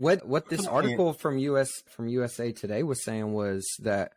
What 0.03 0.27
what 0.27 0.49
this 0.49 0.67
article 0.67 1.13
from 1.13 1.37
US 1.37 1.81
from 1.87 2.09
USA 2.09 2.51
Today 2.51 2.83
was 2.83 3.01
saying 3.05 3.31
was 3.31 3.65
that 3.83 4.11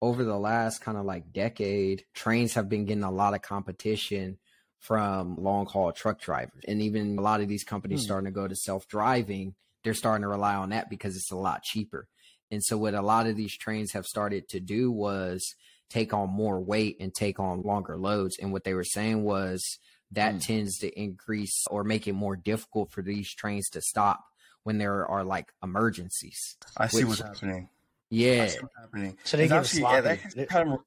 over 0.00 0.22
the 0.22 0.38
last 0.38 0.80
kind 0.80 0.96
of 0.96 1.04
like 1.04 1.32
decade, 1.32 2.04
trains 2.14 2.54
have 2.54 2.68
been 2.68 2.84
getting 2.84 3.02
a 3.02 3.10
lot 3.10 3.34
of 3.34 3.42
competition 3.42 4.38
from 4.78 5.34
long 5.34 5.66
haul 5.66 5.90
truck 5.90 6.20
drivers. 6.20 6.62
And 6.68 6.80
even 6.80 7.18
a 7.18 7.22
lot 7.22 7.40
of 7.40 7.48
these 7.48 7.64
companies 7.64 8.02
hmm. 8.02 8.04
starting 8.04 8.26
to 8.26 8.30
go 8.30 8.46
to 8.46 8.54
self 8.54 8.86
driving, 8.86 9.56
they're 9.82 9.94
starting 9.94 10.22
to 10.22 10.28
rely 10.28 10.54
on 10.54 10.68
that 10.68 10.88
because 10.88 11.16
it's 11.16 11.32
a 11.32 11.36
lot 11.36 11.64
cheaper. 11.64 12.06
And 12.52 12.62
so 12.62 12.78
what 12.78 12.94
a 12.94 13.02
lot 13.02 13.26
of 13.26 13.34
these 13.34 13.58
trains 13.58 13.94
have 13.94 14.06
started 14.06 14.48
to 14.50 14.60
do 14.60 14.92
was 14.92 15.56
take 15.90 16.14
on 16.14 16.30
more 16.30 16.60
weight 16.60 16.98
and 17.00 17.12
take 17.12 17.40
on 17.40 17.62
longer 17.62 17.96
loads. 17.98 18.36
And 18.40 18.52
what 18.52 18.62
they 18.62 18.74
were 18.74 18.84
saying 18.84 19.24
was 19.24 19.80
that 20.12 20.34
hmm. 20.34 20.38
tends 20.38 20.78
to 20.78 21.00
increase 21.00 21.64
or 21.68 21.82
make 21.82 22.06
it 22.06 22.12
more 22.12 22.36
difficult 22.36 22.92
for 22.92 23.02
these 23.02 23.34
trains 23.34 23.68
to 23.70 23.80
stop 23.80 24.20
when 24.64 24.78
there 24.78 25.06
are 25.06 25.24
like 25.24 25.52
emergencies. 25.62 26.56
I 26.76 26.86
see 26.86 26.98
which, 26.98 27.20
what's 27.20 27.20
happening. 27.20 27.68
Yeah, 28.10 28.40
what's 28.40 28.58
happening. 28.78 29.18
So 29.24 29.36
they 29.36 29.48
get 29.48 29.66
sloppy. 29.66 30.20
Yeah, 30.36 30.44
kind 30.46 30.72
of, 30.72 30.80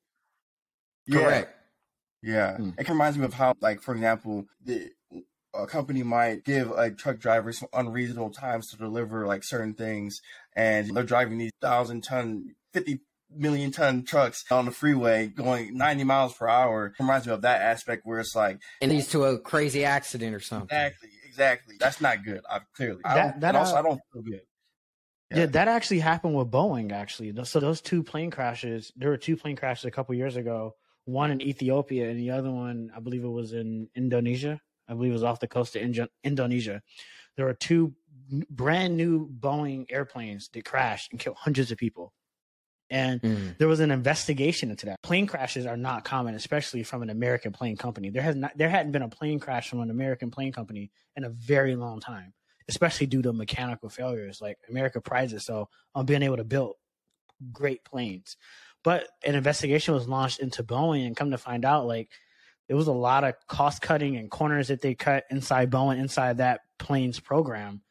yeah, 1.07 1.19
correct. 1.19 1.59
Yeah, 2.21 2.57
hmm. 2.57 2.69
it 2.77 2.89
reminds 2.89 3.17
me 3.17 3.25
of 3.25 3.33
how, 3.33 3.53
like, 3.61 3.81
for 3.81 3.93
example, 3.93 4.45
the 4.63 4.89
a 5.53 5.65
company 5.65 6.03
might 6.03 6.43
give 6.43 6.69
like 6.69 6.97
truck 6.97 7.19
drivers 7.19 7.59
some 7.59 7.69
unreasonable 7.73 8.31
times 8.31 8.69
to 8.69 8.77
deliver 8.77 9.25
like 9.25 9.43
certain 9.43 9.73
things, 9.73 10.21
and 10.55 10.95
they're 10.95 11.03
driving 11.03 11.37
these 11.37 11.51
thousand 11.61 12.03
ton, 12.03 12.55
fifty 12.73 12.99
million 13.35 13.71
ton 13.71 14.03
trucks 14.03 14.45
on 14.51 14.65
the 14.65 14.71
freeway 14.71 15.27
going 15.27 15.77
90 15.77 16.03
miles 16.03 16.33
per 16.33 16.47
hour. 16.47 16.87
It 16.87 16.93
reminds 16.99 17.27
me 17.27 17.33
of 17.33 17.41
that 17.41 17.61
aspect 17.61 18.05
where 18.05 18.19
it's 18.19 18.35
like 18.35 18.59
it 18.81 18.89
leads 18.89 19.09
to 19.09 19.25
a 19.25 19.39
crazy 19.39 19.85
accident 19.85 20.35
or 20.35 20.39
something. 20.39 20.65
Exactly, 20.65 21.09
exactly. 21.35 21.75
That's 21.79 22.01
not 22.01 22.23
good. 22.23 22.41
I, 22.49 22.59
clearly, 22.75 23.01
that, 23.03 23.17
I 23.17 23.21
don't, 23.21 23.39
that, 23.41 23.55
also, 23.55 23.75
uh, 23.75 23.79
I 23.79 23.81
don't 23.81 24.01
feel 24.13 24.21
good. 24.21 24.41
Yeah. 25.31 25.39
yeah. 25.39 25.45
that 25.47 25.67
actually 25.67 25.99
happened 25.99 26.35
with 26.35 26.49
Boeing. 26.49 26.91
Actually, 26.91 27.33
so 27.43 27.59
those 27.59 27.81
two 27.81 28.03
plane 28.03 28.31
crashes. 28.31 28.91
There 28.95 29.09
were 29.09 29.17
two 29.17 29.35
plane 29.35 29.55
crashes 29.55 29.85
a 29.85 29.91
couple 29.91 30.15
years 30.15 30.35
ago. 30.35 30.75
One 31.05 31.29
in 31.29 31.41
Ethiopia, 31.41 32.09
and 32.09 32.19
the 32.19 32.31
other 32.31 32.49
one, 32.49 32.91
I 32.95 32.99
believe 32.99 33.23
it 33.23 33.27
was 33.29 33.53
in 33.53 33.89
Indonesia. 33.95 34.59
I 34.87 34.93
believe 34.93 35.11
it 35.11 35.13
was 35.13 35.23
off 35.23 35.39
the 35.39 35.47
coast 35.47 35.75
of 35.75 35.81
Indonesia. 36.23 36.81
There 37.35 37.45
were 37.45 37.53
two 37.53 37.93
brand 38.49 38.97
new 38.97 39.29
Boeing 39.39 39.85
airplanes 39.89 40.49
that 40.53 40.65
crashed 40.65 41.11
and 41.11 41.19
killed 41.19 41.37
hundreds 41.37 41.71
of 41.71 41.77
people. 41.77 42.13
And 42.89 43.21
mm. 43.21 43.57
there 43.57 43.67
was 43.67 43.79
an 43.79 43.91
investigation 43.91 44.69
into 44.69 44.85
that. 44.87 45.01
Plane 45.01 45.25
crashes 45.25 45.65
are 45.65 45.77
not 45.77 46.03
common, 46.03 46.35
especially 46.35 46.83
from 46.83 47.01
an 47.01 47.09
American 47.09 47.51
plane 47.51 47.77
company. 47.77 48.09
There 48.09 48.21
has 48.21 48.35
not 48.35 48.55
there 48.55 48.69
hadn't 48.69 48.91
been 48.91 49.01
a 49.01 49.09
plane 49.09 49.39
crash 49.39 49.69
from 49.69 49.79
an 49.79 49.89
American 49.89 50.29
plane 50.29 50.51
company 50.51 50.91
in 51.15 51.23
a 51.23 51.29
very 51.29 51.75
long 51.75 51.99
time, 51.99 52.33
especially 52.69 53.07
due 53.07 53.23
to 53.23 53.33
mechanical 53.33 53.89
failures. 53.89 54.39
Like 54.39 54.59
America 54.69 55.01
prides 55.01 55.33
itself 55.33 55.69
on 55.95 56.05
being 56.05 56.21
able 56.21 56.37
to 56.37 56.43
build 56.43 56.75
great 57.51 57.83
planes. 57.83 58.37
But 58.83 59.07
an 59.25 59.33
investigation 59.33 59.95
was 59.95 60.07
launched 60.07 60.39
into 60.39 60.63
Boeing 60.63 61.07
and 61.07 61.17
come 61.17 61.31
to 61.31 61.39
find 61.39 61.65
out 61.65 61.87
like 61.87 62.11
there 62.67 62.77
was 62.77 62.87
a 62.87 62.93
lot 62.93 63.23
of 63.23 63.33
cost 63.47 63.81
cutting 63.81 64.15
and 64.15 64.29
corners 64.29 64.67
that 64.67 64.81
they 64.81 64.93
cut 64.93 65.23
inside 65.31 65.71
Boeing 65.71 65.99
inside 65.99 66.37
that 66.37 66.61
plane's 66.77 67.19
program 67.19 67.81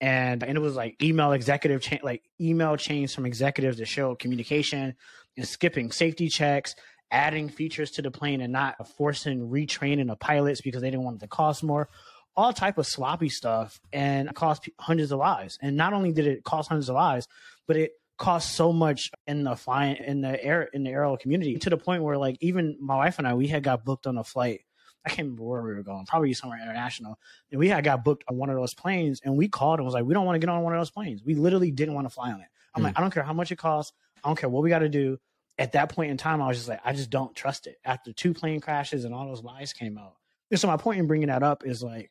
and 0.00 0.42
and 0.42 0.56
it 0.56 0.60
was 0.60 0.74
like 0.74 1.02
email 1.02 1.32
executive 1.32 1.80
cha- 1.80 1.98
like 2.02 2.22
email 2.40 2.76
chains 2.76 3.14
from 3.14 3.26
executives 3.26 3.78
that 3.78 3.86
show 3.86 4.14
communication 4.14 4.94
and 5.36 5.48
skipping 5.48 5.90
safety 5.90 6.28
checks 6.28 6.74
adding 7.10 7.48
features 7.48 7.92
to 7.92 8.02
the 8.02 8.10
plane 8.10 8.40
and 8.40 8.52
not 8.52 8.88
forcing 8.96 9.48
retraining 9.48 10.10
of 10.10 10.18
pilots 10.18 10.60
because 10.60 10.82
they 10.82 10.90
didn't 10.90 11.04
want 11.04 11.16
it 11.16 11.20
to 11.20 11.28
cost 11.28 11.62
more. 11.62 11.88
All 12.36 12.52
type 12.52 12.78
of 12.78 12.86
sloppy 12.86 13.28
stuff 13.28 13.80
and 13.92 14.34
cost 14.34 14.68
hundreds 14.78 15.12
of 15.12 15.18
lives. 15.18 15.58
And 15.62 15.76
not 15.76 15.92
only 15.92 16.12
did 16.12 16.26
it 16.26 16.44
cost 16.44 16.68
hundreds 16.68 16.88
of 16.88 16.96
lives 16.96 17.28
but 17.66 17.76
it 17.76 17.92
cost 18.18 18.54
so 18.54 18.72
much 18.72 19.10
in 19.26 19.44
the 19.44 19.54
flying 19.54 19.96
in 19.96 20.22
the 20.22 20.42
air 20.42 20.62
in 20.72 20.84
the 20.84 20.90
aerial 20.90 21.18
community 21.18 21.56
to 21.56 21.70
the 21.70 21.76
point 21.76 22.02
where 22.02 22.16
like 22.16 22.38
even 22.40 22.76
my 22.80 22.96
wife 22.96 23.18
and 23.18 23.28
I 23.28 23.34
we 23.34 23.46
had 23.46 23.62
got 23.62 23.84
booked 23.84 24.06
on 24.06 24.16
a 24.16 24.24
flight 24.24 24.62
I 25.06 25.10
can't 25.10 25.26
remember 25.26 25.44
where 25.44 25.62
we 25.62 25.72
were 25.72 25.82
going, 25.84 26.04
probably 26.04 26.34
somewhere 26.34 26.60
international. 26.60 27.18
And 27.52 27.60
we 27.60 27.68
had 27.68 27.84
got 27.84 28.04
booked 28.04 28.24
on 28.28 28.36
one 28.36 28.50
of 28.50 28.56
those 28.56 28.74
planes 28.74 29.20
and 29.24 29.36
we 29.36 29.46
called 29.46 29.78
and 29.78 29.84
was 29.84 29.94
like, 29.94 30.04
we 30.04 30.12
don't 30.12 30.26
want 30.26 30.34
to 30.34 30.40
get 30.40 30.48
on 30.48 30.62
one 30.62 30.74
of 30.74 30.80
those 30.80 30.90
planes. 30.90 31.22
We 31.24 31.36
literally 31.36 31.70
didn't 31.70 31.94
want 31.94 32.06
to 32.06 32.12
fly 32.12 32.32
on 32.32 32.40
it. 32.40 32.48
I'm 32.74 32.82
mm. 32.82 32.86
like, 32.86 32.98
I 32.98 33.00
don't 33.00 33.14
care 33.14 33.22
how 33.22 33.32
much 33.32 33.52
it 33.52 33.56
costs. 33.56 33.92
I 34.24 34.28
don't 34.28 34.36
care 34.36 34.48
what 34.48 34.64
we 34.64 34.68
got 34.68 34.80
to 34.80 34.88
do. 34.88 35.18
At 35.58 35.72
that 35.72 35.90
point 35.90 36.10
in 36.10 36.16
time, 36.16 36.42
I 36.42 36.48
was 36.48 36.58
just 36.58 36.68
like, 36.68 36.80
I 36.84 36.92
just 36.92 37.08
don't 37.08 37.34
trust 37.34 37.68
it. 37.68 37.78
After 37.84 38.12
two 38.12 38.34
plane 38.34 38.60
crashes 38.60 39.04
and 39.04 39.14
all 39.14 39.26
those 39.28 39.44
lies 39.44 39.72
came 39.72 39.96
out. 39.96 40.16
And 40.50 40.58
so 40.58 40.66
my 40.66 40.76
point 40.76 40.98
in 40.98 41.06
bringing 41.06 41.28
that 41.28 41.42
up 41.42 41.64
is 41.64 41.82
like 41.82 42.10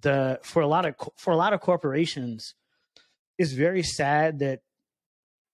the 0.00 0.38
for 0.42 0.62
a 0.62 0.66
lot 0.66 0.84
of 0.84 0.94
for 1.16 1.32
a 1.32 1.36
lot 1.36 1.52
of 1.52 1.60
corporations, 1.60 2.54
it's 3.38 3.52
very 3.52 3.82
sad 3.82 4.40
that 4.40 4.60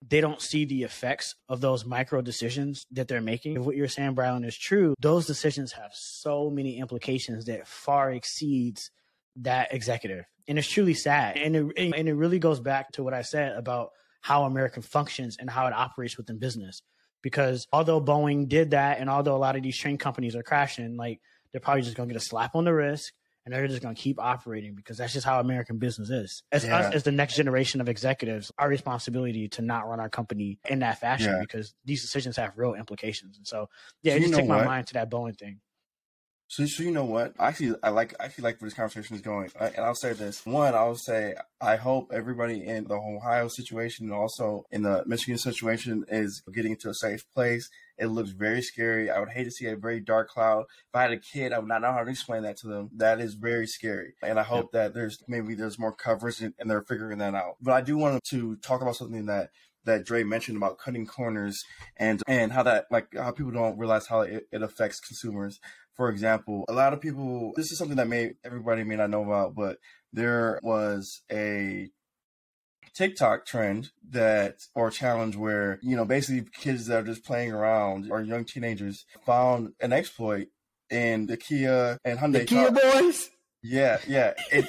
they 0.07 0.21
don't 0.21 0.41
see 0.41 0.65
the 0.65 0.83
effects 0.83 1.35
of 1.49 1.61
those 1.61 1.85
micro 1.85 2.21
decisions 2.21 2.87
that 2.91 3.09
they're 3.09 3.21
making. 3.21 3.57
If 3.57 3.63
what 3.63 3.77
you're 3.77 3.89
saying, 3.89 4.15
Brylan, 4.15 4.47
is 4.47 4.57
true, 4.57 4.95
those 4.99 5.27
decisions 5.27 5.73
have 5.73 5.93
so 5.95 6.51
many 6.51 6.79
implications 6.79 7.45
that 7.47 7.69
far 7.69 8.11
exceeds 8.11 8.91
that 9.37 9.73
executive. 9.73 10.25
And 10.49 10.59
it's 10.59 10.69
truly 10.69 10.95
sad. 10.95 11.37
And 11.37 11.55
it, 11.55 11.73
and 11.77 12.09
it 12.09 12.15
really 12.15 12.41
goes 12.41 12.61
back 12.61 12.93
to 12.93 13.05
what 13.05 13.15
I 13.15 13.23
said 13.23 13.57
about 13.57 13.91
how 14.21 14.45
American 14.45 14.83
functions 14.83 15.37
and 15.39 15.49
how 15.49 15.67
it 15.67 15.73
operates 15.73 16.17
within 16.17 16.39
business. 16.39 16.83
Because 17.23 17.69
although 17.73 18.01
Boeing 18.01 18.49
did 18.49 18.73
that 18.73 18.99
and 18.99 19.09
although 19.09 19.37
a 19.37 19.39
lot 19.39 19.55
of 19.55 19.63
these 19.63 19.79
train 19.79 19.99
companies 19.99 20.35
are 20.35 20.43
crashing, 20.43 20.97
like 20.97 21.21
they're 21.53 21.61
probably 21.61 21.83
just 21.83 21.97
going 21.97 22.09
to 22.09 22.13
get 22.15 22.23
a 22.23 22.25
slap 22.25 22.57
on 22.57 22.65
the 22.65 22.75
wrist 22.75 23.13
and 23.45 23.53
they're 23.53 23.67
just 23.67 23.83
going 23.83 23.95
to 23.95 24.01
keep 24.01 24.21
operating 24.21 24.75
because 24.75 24.99
that's 24.99 25.13
just 25.13 25.27
how 25.27 25.41
American 25.41 25.79
business 25.79 26.11
is. 26.11 26.43
As 26.53 26.65
yeah. 26.65 26.79
us, 26.79 26.95
as 26.95 27.03
the 27.03 27.13
next 27.13 27.37
generation 27.37 27.81
of 27.81 27.89
executives, 27.89 28.53
our 28.59 28.69
responsibility 28.69 29.49
to 29.49 29.63
not 29.63 29.89
run 29.89 30.01
our 30.01 30.09
company 30.09 30.59
in 30.69 30.81
that 30.81 31.01
fashion 31.01 31.33
yeah. 31.33 31.41
because 31.41 31.75
these 31.85 32.03
decisions 32.03 32.37
have 32.37 32.53
real 32.57 32.75
implications. 32.75 33.37
And 33.37 33.47
so, 33.47 33.69
yeah, 34.03 34.13
so 34.13 34.17
it 34.17 34.21
just 34.21 34.35
took 34.35 34.47
my 34.47 34.65
mind 34.65 34.87
to 34.89 34.95
that 34.95 35.11
Boeing 35.11 35.37
thing. 35.37 35.61
So, 36.53 36.67
so 36.67 36.83
you 36.83 36.91
know 36.91 37.07
what? 37.07 37.33
I 37.39 37.49
actually, 37.49 37.77
I 37.83 37.89
like, 37.89 38.15
I 38.21 38.27
actually 38.27 38.45
like 38.45 38.61
where 38.61 38.69
this 38.69 38.77
conversation 38.77 39.17
is 39.17 39.23
going. 39.23 39.51
And 39.59 39.79
I'll 39.79 39.95
say 39.95 40.13
this: 40.13 40.45
one, 40.45 40.75
I'll 40.75 40.97
say 40.97 41.35
I 41.63 41.77
hope 41.77 42.11
everybody 42.13 42.67
in 42.67 42.85
the 42.85 42.95
Ohio 42.95 43.49
situation 43.49 44.05
and 44.05 44.13
also 44.13 44.65
in 44.71 44.83
the 44.83 45.03
Michigan 45.07 45.39
situation 45.39 46.05
is 46.09 46.43
getting 46.53 46.77
to 46.81 46.91
a 46.91 46.95
safe 46.95 47.25
place. 47.35 47.71
It 48.03 48.09
looks 48.09 48.31
very 48.31 48.63
scary. 48.63 49.11
I 49.11 49.21
would 49.21 49.29
hate 49.29 49.45
to 49.45 49.51
see 49.53 49.67
a 49.67 49.77
very 49.77 50.01
dark 50.01 50.29
cloud. 50.29 50.65
If 50.89 50.95
I 50.95 51.03
had 51.03 51.13
a 51.13 51.19
kid, 51.19 51.53
I 51.53 51.61
would 51.61 51.69
not 51.69 51.83
know 51.83 51.93
how 51.93 52.03
to 52.03 52.11
explain 52.11 52.43
that 52.43 52.57
to 52.59 52.67
them. 52.67 52.91
That 52.97 53.21
is 53.21 53.35
very 53.35 53.69
scary. 53.69 54.15
And 54.25 54.41
I 54.41 54.43
hope 54.43 54.71
yep. 54.73 54.73
that 54.73 54.95
there's 54.95 55.23
maybe 55.29 55.55
there's 55.55 55.79
more 55.79 55.95
coverage 55.95 56.41
and, 56.41 56.53
and 56.59 56.69
they're 56.69 56.83
figuring 56.83 57.19
that 57.19 57.37
out. 57.37 57.59
But 57.61 57.75
I 57.75 57.81
do 57.81 57.97
want 57.97 58.25
to 58.31 58.57
talk 58.57 58.83
about 58.83 58.97
something 58.97 59.27
that 59.27 59.51
that 59.85 60.05
Dre 60.05 60.25
mentioned 60.25 60.57
about 60.57 60.79
cutting 60.79 61.07
corners 61.07 61.65
and 61.97 62.23
and 62.27 62.53
how 62.53 62.65
that 62.65 62.87
like 62.91 63.07
how 63.17 63.31
people 63.31 63.53
don't 63.53 63.79
realize 63.79 64.09
how 64.09 64.23
it, 64.23 64.49
it 64.51 64.63
affects 64.63 64.99
consumers. 64.99 65.61
for 65.95 66.09
example, 66.09 66.65
a 66.69 66.73
lot 66.73 66.93
of 66.93 67.01
people, 67.01 67.53
this 67.55 67.71
is 67.71 67.79
something 67.79 67.99
that 67.99 68.09
may 68.09 68.33
everybody 68.45 68.83
may 68.83 68.97
not 68.97 69.11
know 69.11 69.23
about, 69.23 69.55
but 69.55 69.79
there 70.13 70.59
was 70.63 71.23
a 71.31 71.91
TikTok 72.95 73.47
trend 73.47 73.91
that 74.11 74.57
or 74.75 74.91
challenge 74.91 75.37
where 75.37 75.79
you 75.83 75.97
know 75.97 76.05
basically 76.05 76.49
kids 76.55 76.87
that 76.87 77.01
are 77.01 77.07
just 77.07 77.25
playing 77.25 77.53
around 77.53 78.11
or 78.11 78.21
young 78.21 78.45
teenagers 78.45 79.05
found 79.25 79.73
an 79.81 79.93
exploit 79.93 80.49
in 80.91 81.27
the 81.27 81.37
Kia 81.37 81.99
and 82.05 82.19
Hyundai. 82.19 82.41
The 82.41 82.45
Kia 82.45 82.73
car. 82.73 83.03
boys. 83.03 83.31
Yeah, 83.63 83.99
yeah. 84.07 84.35
It, 84.51 84.67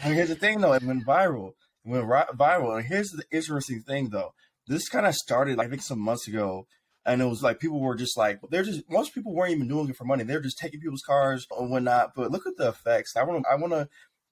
here's 0.00 0.28
the 0.28 0.36
thing 0.36 0.60
though, 0.60 0.72
it 0.72 0.82
went 0.82 1.06
viral. 1.06 1.52
It 1.84 1.90
went 1.90 2.06
viral. 2.06 2.76
And 2.78 2.86
here's 2.86 3.10
the 3.10 3.24
interesting 3.30 3.82
thing 3.82 4.10
though. 4.10 4.32
This 4.66 4.88
kind 4.88 5.04
of 5.04 5.14
started, 5.14 5.60
I 5.60 5.68
think, 5.68 5.82
some 5.82 5.98
months 5.98 6.26
ago 6.26 6.66
and 7.06 7.20
it 7.20 7.26
was 7.26 7.42
like 7.42 7.60
people 7.60 7.80
were 7.80 7.94
just 7.94 8.16
like 8.16 8.40
they're 8.50 8.62
just 8.62 8.88
most 8.90 9.14
people 9.14 9.34
weren't 9.34 9.52
even 9.52 9.68
doing 9.68 9.88
it 9.88 9.96
for 9.96 10.04
money. 10.04 10.24
They're 10.24 10.40
just 10.40 10.58
taking 10.58 10.80
people's 10.80 11.02
cars 11.02 11.46
or 11.50 11.66
whatnot. 11.68 12.12
But 12.14 12.30
look 12.30 12.46
at 12.46 12.56
the 12.56 12.68
effects. 12.68 13.16
I 13.16 13.24
want 13.24 13.44
to 13.44 13.50
I 13.50 13.56
want 13.56 13.72
to 13.72 13.88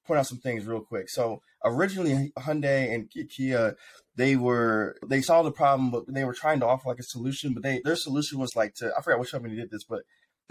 point 0.07 0.19
out 0.19 0.27
some 0.27 0.38
things 0.38 0.67
real 0.67 0.81
quick. 0.81 1.09
So 1.09 1.43
originally 1.65 2.33
Hyundai 2.38 2.95
and 2.95 3.11
Kia, 3.31 3.77
they 4.17 4.37
were 4.37 4.97
they 5.07 5.23
saw 5.23 5.43
the 5.43 5.53
problem, 5.53 5.91
but 5.91 6.05
they 6.12 6.25
were 6.25 6.35
trying 6.35 6.61
to 6.61 6.67
offer 6.67 6.88
like 6.88 6.99
a 6.99 7.05
solution. 7.05 7.55
But 7.55 7.62
they 7.62 7.81
their 7.85 7.97
solution 7.97 8.38
was 8.38 8.57
like 8.57 8.75
to 8.77 8.93
I 8.97 9.03
forgot 9.03 9.21
which 9.21 9.33
company 9.33 9.57
did 9.57 9.71
this, 9.71 9.85
but 9.85 10.03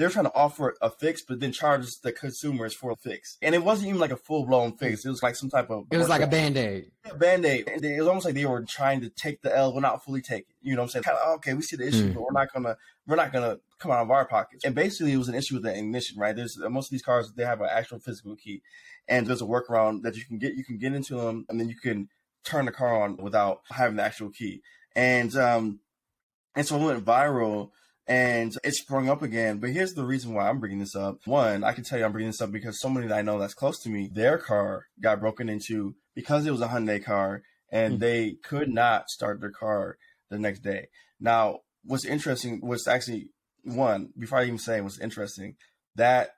they're 0.02 0.10
trying 0.10 0.26
to 0.26 0.34
offer 0.34 0.76
a 0.82 0.90
fix, 0.90 1.22
but 1.22 1.40
then 1.40 1.52
charge 1.52 1.86
the 2.02 2.12
consumers 2.12 2.74
for 2.74 2.90
a 2.90 2.96
fix. 2.96 3.38
And 3.44 3.54
it 3.54 3.64
wasn't 3.64 3.90
even 3.90 4.00
like 4.00 4.12
a 4.12 4.18
full 4.18 4.48
blown 4.48 4.76
fix. 4.76 5.06
It 5.06 5.10
was 5.10 5.22
like 5.22 5.36
some 5.36 5.50
type 5.50 5.70
of. 5.70 5.86
It 5.92 5.98
was 5.98 6.10
like 6.10 6.24
a 6.24 6.28
band 6.28 6.58
aid. 6.58 6.92
Band 7.20 7.46
aid. 7.46 7.68
It 7.68 8.00
was 8.00 8.08
almost 8.08 8.26
like 8.26 8.34
they 8.34 8.46
were 8.46 8.66
trying 8.68 9.02
to 9.02 9.10
take 9.10 9.44
the 9.44 9.56
L, 9.56 9.72
but 9.72 9.82
not 9.82 10.04
fully 10.04 10.22
take 10.22 10.42
it. 10.50 10.56
You 10.64 10.76
know 10.76 10.82
what 10.82 10.86
I'm 10.86 10.90
saying? 10.90 11.04
Kind 11.04 11.18
of, 11.20 11.36
okay, 11.36 11.54
we 11.54 11.62
see 11.62 11.76
the 11.76 11.88
issue, 11.88 12.10
mm. 12.10 12.14
but 12.16 12.24
we're 12.24 12.32
not 12.32 12.52
gonna 12.52 12.78
we're 13.06 13.16
not 13.16 13.32
gonna 13.32 13.60
come 13.78 13.92
out 13.92 14.02
of 14.02 14.10
our 14.10 14.26
pockets. 14.26 14.66
And 14.66 14.74
basically, 14.74 15.14
it 15.14 15.18
was 15.18 15.30
an 15.30 15.36
issue 15.36 15.56
with 15.56 15.64
the 15.64 15.78
ignition, 15.78 16.18
right? 16.18 16.36
There's 16.36 16.58
most 16.58 16.88
of 16.88 16.92
these 16.92 17.04
cars 17.04 17.32
they 17.36 17.46
have 17.46 17.62
an 17.62 17.70
actual 17.72 18.00
physical 18.00 18.36
key, 18.36 18.64
and 19.08 19.28
there's 19.28 19.44
a 19.44 19.46
workaround 19.46 20.02
that 20.02 20.16
you 20.16 20.26
can 20.26 20.40
get. 20.40 20.56
You 20.56 20.64
can 20.64 20.80
get 20.80 20.94
into 20.94 21.16
them, 21.16 21.46
and 21.48 21.60
then 21.60 21.70
you 21.70 21.78
can 21.78 22.10
turn 22.44 22.66
the 22.66 22.72
car 22.72 23.04
on 23.04 23.18
without 23.18 23.62
having 23.70 23.98
the 23.98 24.04
actual 24.04 24.32
key. 24.32 24.64
And 24.96 25.36
um, 25.36 25.80
and 26.56 26.66
so 26.66 26.78
it 26.78 26.84
went 26.84 27.06
viral 27.06 27.70
and 28.12 28.54
it 28.66 28.76
sprung 28.76 29.08
up 29.08 29.22
again. 29.22 29.60
But 29.60 29.70
here's 29.70 29.94
the 29.94 30.04
reason 30.04 30.34
why 30.34 30.50
I'm 30.50 30.60
bringing 30.60 30.80
this 30.80 30.98
up. 30.98 31.20
One, 31.24 31.64
I 31.64 31.72
can 31.72 31.86
tell 31.86 31.98
you 31.98 32.04
I'm 32.04 32.12
bringing 32.12 32.32
this 32.32 32.42
up 32.42 32.52
because 32.52 32.82
somebody 32.82 33.08
that 33.08 33.18
I 33.18 33.22
know 33.22 33.40
that's 33.40 33.54
close 33.54 33.80
to 33.84 33.90
me, 33.90 34.10
their 34.12 34.38
car 34.38 34.88
got 35.00 35.22
broken 35.22 35.48
into 35.48 35.96
because 36.14 36.46
it 36.46 36.52
was 36.52 36.60
a 36.60 36.68
Hyundai 36.68 37.02
car 37.02 37.44
and 37.72 37.94
mm-hmm. 37.94 38.02
they 38.02 38.36
could 38.44 38.68
not 38.68 39.10
start 39.10 39.40
their 39.40 39.50
car 39.50 39.98
the 40.30 40.38
next 40.38 40.60
day. 40.60 40.90
Now, 41.22 41.60
what's 41.86 42.04
interesting 42.04 42.60
was 42.62 42.86
actually 42.86 43.30
one, 43.64 44.10
before 44.20 44.40
I 44.40 44.44
even 44.44 44.58
say 44.58 44.82
what's 44.82 45.00
interesting, 45.00 45.56
that 45.96 46.32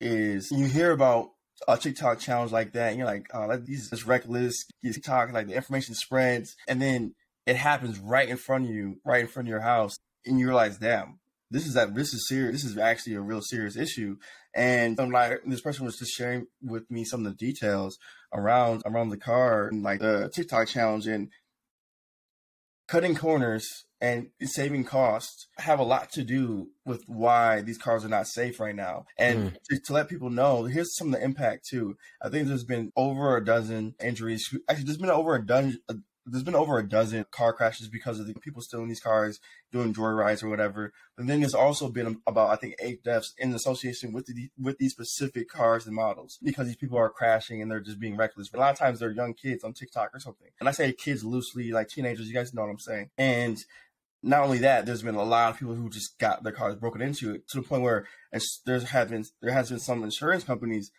is 0.00 0.50
you 0.50 0.66
hear 0.66 0.90
about 0.90 1.28
a 1.68 1.78
TikTok 1.78 2.18
challenge 2.18 2.50
like 2.50 2.72
that, 2.72 2.88
and 2.88 2.98
you're 2.98 3.06
like, 3.06 3.28
oh, 3.32 3.46
that, 3.46 3.64
these 3.64 3.92
is 3.92 4.04
reckless. 4.04 4.64
TikTok, 4.84 5.32
like 5.32 5.46
the 5.46 5.54
information 5.54 5.94
spreads, 5.94 6.56
and 6.66 6.82
then 6.82 7.14
it 7.46 7.54
happens 7.54 8.00
right 8.00 8.28
in 8.28 8.38
front 8.38 8.64
of 8.64 8.74
you, 8.74 8.96
right 9.04 9.20
in 9.20 9.28
front 9.28 9.46
of 9.46 9.50
your 9.50 9.60
house 9.60 9.96
and 10.26 10.38
you 10.38 10.46
realize, 10.46 10.78
damn, 10.78 11.18
this 11.50 11.66
is 11.66 11.74
that 11.74 11.94
this 11.94 12.14
is 12.14 12.26
serious. 12.28 12.62
This 12.62 12.70
is 12.70 12.78
actually 12.78 13.14
a 13.14 13.20
real 13.20 13.42
serious 13.42 13.76
issue. 13.76 14.16
And 14.54 14.98
I'm 14.98 15.10
like, 15.10 15.40
this 15.46 15.60
person 15.60 15.84
was 15.84 15.98
just 15.98 16.12
sharing 16.12 16.46
with 16.62 16.90
me 16.90 17.04
some 17.04 17.26
of 17.26 17.32
the 17.32 17.36
details 17.36 17.98
around 18.32 18.82
around 18.86 19.10
the 19.10 19.18
car 19.18 19.68
and 19.68 19.82
like 19.82 20.00
the 20.00 20.30
TikTok 20.34 20.68
challenge 20.68 21.06
and 21.06 21.28
cutting 22.88 23.14
corners 23.14 23.66
and 24.02 24.30
saving 24.42 24.84
costs 24.84 25.46
have 25.58 25.78
a 25.78 25.84
lot 25.84 26.10
to 26.10 26.24
do 26.24 26.68
with 26.84 27.04
why 27.06 27.62
these 27.62 27.78
cars 27.78 28.04
are 28.04 28.08
not 28.08 28.26
safe 28.26 28.58
right 28.58 28.74
now. 28.74 29.04
And 29.16 29.52
mm. 29.52 29.56
to, 29.70 29.78
to, 29.78 29.92
let 29.92 30.08
people 30.08 30.28
know, 30.28 30.64
here's 30.64 30.96
some 30.96 31.14
of 31.14 31.20
the 31.20 31.24
impact 31.24 31.68
too. 31.70 31.96
I 32.20 32.28
think 32.28 32.48
there's 32.48 32.64
been 32.64 32.90
over 32.96 33.36
a 33.36 33.44
dozen 33.44 33.94
injuries. 34.02 34.44
Actually, 34.68 34.86
there's 34.86 34.98
been 34.98 35.10
over 35.10 35.36
a 35.36 35.46
dozen, 35.46 35.78
there's 36.24 36.44
been 36.44 36.54
over 36.54 36.78
a 36.78 36.88
dozen 36.88 37.24
car 37.30 37.52
crashes 37.52 37.88
because 37.88 38.20
of 38.20 38.26
the 38.26 38.34
people 38.34 38.62
stealing 38.62 38.88
these 38.88 39.00
cars, 39.00 39.40
doing 39.72 39.92
joyrides 39.92 40.42
or 40.42 40.48
whatever. 40.48 40.92
But 41.16 41.26
then 41.26 41.40
there's 41.40 41.54
also 41.54 41.88
been 41.88 42.18
about 42.26 42.50
I 42.50 42.56
think 42.56 42.74
eight 42.80 43.02
deaths 43.02 43.34
in 43.38 43.52
association 43.52 44.12
with 44.12 44.26
the 44.26 44.50
with 44.58 44.78
these 44.78 44.92
specific 44.92 45.48
cars 45.48 45.86
and 45.86 45.96
models 45.96 46.38
because 46.42 46.66
these 46.66 46.76
people 46.76 46.98
are 46.98 47.10
crashing 47.10 47.60
and 47.60 47.70
they're 47.70 47.80
just 47.80 47.98
being 47.98 48.16
reckless. 48.16 48.48
But 48.48 48.58
a 48.58 48.60
lot 48.60 48.72
of 48.72 48.78
times 48.78 49.00
they're 49.00 49.10
young 49.10 49.34
kids 49.34 49.64
on 49.64 49.72
TikTok 49.72 50.14
or 50.14 50.20
something. 50.20 50.48
And 50.60 50.68
I 50.68 50.72
say 50.72 50.92
kids 50.92 51.24
loosely, 51.24 51.72
like 51.72 51.88
teenagers. 51.88 52.28
You 52.28 52.34
guys 52.34 52.54
know 52.54 52.62
what 52.62 52.70
I'm 52.70 52.78
saying. 52.78 53.10
And 53.18 53.62
not 54.22 54.44
only 54.44 54.58
that, 54.58 54.86
there's 54.86 55.02
been 55.02 55.16
a 55.16 55.24
lot 55.24 55.50
of 55.50 55.58
people 55.58 55.74
who 55.74 55.90
just 55.90 56.18
got 56.18 56.44
their 56.44 56.52
cars 56.52 56.76
broken 56.76 57.02
into 57.02 57.38
to 57.48 57.60
the 57.60 57.62
point 57.62 57.82
where 57.82 58.06
there's 58.64 58.90
have 58.90 59.10
been 59.10 59.24
there 59.40 59.52
has 59.52 59.70
been 59.70 59.80
some 59.80 60.04
insurance 60.04 60.44
companies 60.44 60.92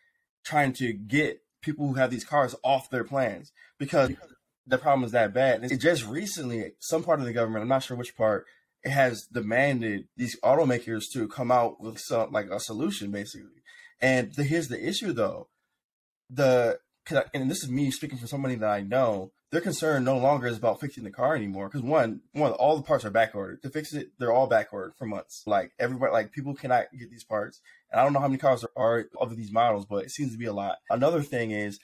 trying 0.44 0.74
to 0.74 0.92
get 0.92 1.42
people 1.62 1.88
who 1.88 1.94
have 1.94 2.12
these 2.12 2.26
cars 2.26 2.54
off 2.64 2.90
their 2.90 3.06
plans 3.06 3.54
because 3.80 4.12
the 4.66 4.78
problem 4.78 5.04
is 5.04 5.12
that 5.12 5.34
bad. 5.34 5.64
It 5.64 5.78
just 5.78 6.06
recently, 6.06 6.74
some 6.80 7.04
part 7.04 7.20
of 7.20 7.26
the 7.26 7.34
government, 7.34 7.64
I'm 7.64 7.70
not 7.70 7.84
sure 7.84 7.98
which 7.98 8.16
part, 8.16 8.46
it 8.84 8.92
has 8.92 9.28
demanded 9.32 10.08
these 10.18 10.40
automakers 10.42 11.04
to 11.14 11.28
come 11.28 11.52
out 11.52 11.82
with 11.82 12.00
some 12.00 12.32
like 12.32 12.50
a 12.50 12.60
solution, 12.60 13.12
basically. 13.12 13.62
And 14.02 14.34
the, 14.34 14.44
here's 14.44 14.68
the 14.68 14.86
issue, 14.86 15.14
though: 15.14 15.48
the 16.30 16.80
and 17.34 17.50
this 17.50 17.64
is 17.64 17.70
me 17.70 17.92
speaking 17.92 18.18
for 18.18 18.28
somebody 18.28 18.56
that 18.56 18.70
I 18.70 18.82
know. 18.82 19.32
Their 19.52 19.62
concern 19.62 20.04
no 20.04 20.18
longer 20.18 20.48
is 20.48 20.58
about 20.58 20.80
fixing 20.80 21.04
the 21.04 21.12
car 21.12 21.36
anymore 21.36 21.68
because 21.68 21.84
one, 21.84 22.22
one, 22.32 22.54
all 22.54 22.76
the 22.76 22.82
parts 22.82 23.06
are 23.06 23.12
back 23.12 23.36
ordered. 23.36 23.62
To 23.62 23.70
fix 23.70 23.94
it, 23.94 24.10
they're 24.18 24.34
all 24.34 24.48
back 24.48 24.74
ordered 24.74 24.96
for 24.98 25.06
months. 25.06 25.44
Like 25.46 25.74
everybody, 25.78 26.12
like 26.12 26.32
people 26.32 26.56
cannot 26.56 26.86
get 26.98 27.12
these 27.12 27.24
parts. 27.24 27.62
And 27.92 28.00
I 28.00 28.04
don't 28.04 28.14
know 28.14 28.20
how 28.20 28.28
many 28.28 28.40
cars 28.40 28.62
there 28.62 28.70
are 28.76 29.06
of 29.20 29.36
these 29.38 29.52
models, 29.52 29.86
but 29.86 30.06
it 30.06 30.12
seems 30.12 30.32
to 30.32 30.40
be 30.40 30.46
a 30.46 30.54
lot. 30.54 30.78
Another 30.90 31.22
thing 31.22 31.52
is 31.52 31.80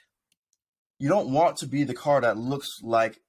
you 0.99 1.09
don't 1.09 1.31
want 1.31 1.57
to 1.57 1.67
be 1.67 1.83
the 1.83 1.93
car 1.93 2.21
that 2.21 2.38
looks 2.38 2.81
like 2.83 3.19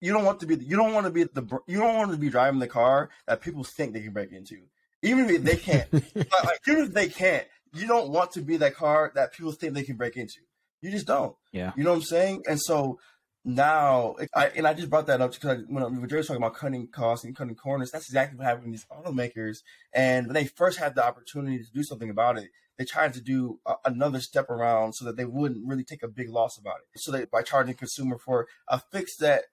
you 0.00 0.12
don't 0.12 0.24
want 0.24 0.40
to 0.40 0.46
be 0.46 0.56
you 0.56 0.76
don't 0.76 0.92
want 0.92 1.06
to 1.06 1.10
be 1.10 1.24
the 1.24 1.60
you 1.66 1.78
don't 1.78 1.96
want 1.96 2.10
to 2.10 2.16
be 2.16 2.28
driving 2.28 2.60
the 2.60 2.68
car 2.68 3.10
that 3.26 3.40
people 3.40 3.64
think 3.64 3.92
they 3.92 4.02
can 4.02 4.12
break 4.12 4.32
into. 4.32 4.58
Even 5.02 5.30
if 5.30 5.42
they 5.42 5.56
can't. 5.56 5.92
Like, 6.14 6.60
even 6.66 6.84
if 6.84 6.92
they 6.92 7.08
can't 7.08 7.46
you 7.74 7.86
don't 7.86 8.10
want 8.10 8.32
to 8.32 8.40
be 8.40 8.56
that 8.58 8.74
car 8.74 9.12
that 9.14 9.32
people 9.32 9.52
think 9.52 9.74
they 9.74 9.82
can 9.82 9.96
break 9.96 10.16
into. 10.16 10.40
You 10.80 10.90
just 10.90 11.06
don't. 11.06 11.36
Yeah. 11.52 11.72
You 11.76 11.84
know 11.84 11.90
what 11.90 11.96
i'm 11.96 12.02
saying? 12.02 12.44
And 12.48 12.60
so 12.60 12.98
now 13.44 14.16
I, 14.34 14.48
and 14.48 14.66
i 14.66 14.74
just 14.74 14.90
brought 14.90 15.06
that 15.06 15.22
up 15.22 15.32
because 15.32 15.62
when, 15.68 15.82
when 15.82 16.08
Jerry 16.08 16.20
was 16.20 16.26
talking 16.26 16.42
about 16.42 16.54
cutting 16.54 16.88
costs 16.88 17.24
and 17.24 17.36
cutting 17.36 17.54
corners 17.54 17.90
that's 17.90 18.08
exactly 18.08 18.36
what 18.36 18.46
happened 18.46 18.70
with 18.70 18.72
these 18.72 18.86
automakers. 18.90 19.58
And 19.92 20.26
when 20.26 20.34
they 20.34 20.46
first 20.46 20.78
had 20.78 20.94
the 20.94 21.04
opportunity 21.04 21.58
to 21.58 21.72
do 21.72 21.82
something 21.82 22.10
about 22.10 22.38
it 22.38 22.50
they 22.78 22.84
tried 22.84 23.12
to 23.14 23.20
do 23.20 23.58
a, 23.66 23.74
another 23.84 24.20
step 24.20 24.48
around 24.48 24.94
so 24.94 25.04
that 25.04 25.16
they 25.16 25.24
wouldn't 25.24 25.66
really 25.66 25.84
take 25.84 26.02
a 26.02 26.08
big 26.08 26.30
loss 26.30 26.56
about 26.56 26.76
it. 26.76 27.00
So 27.00 27.12
that 27.12 27.30
by 27.30 27.42
charging 27.42 27.74
consumer 27.74 28.18
for 28.18 28.46
a 28.68 28.80
fix 28.90 29.16
that 29.18 29.44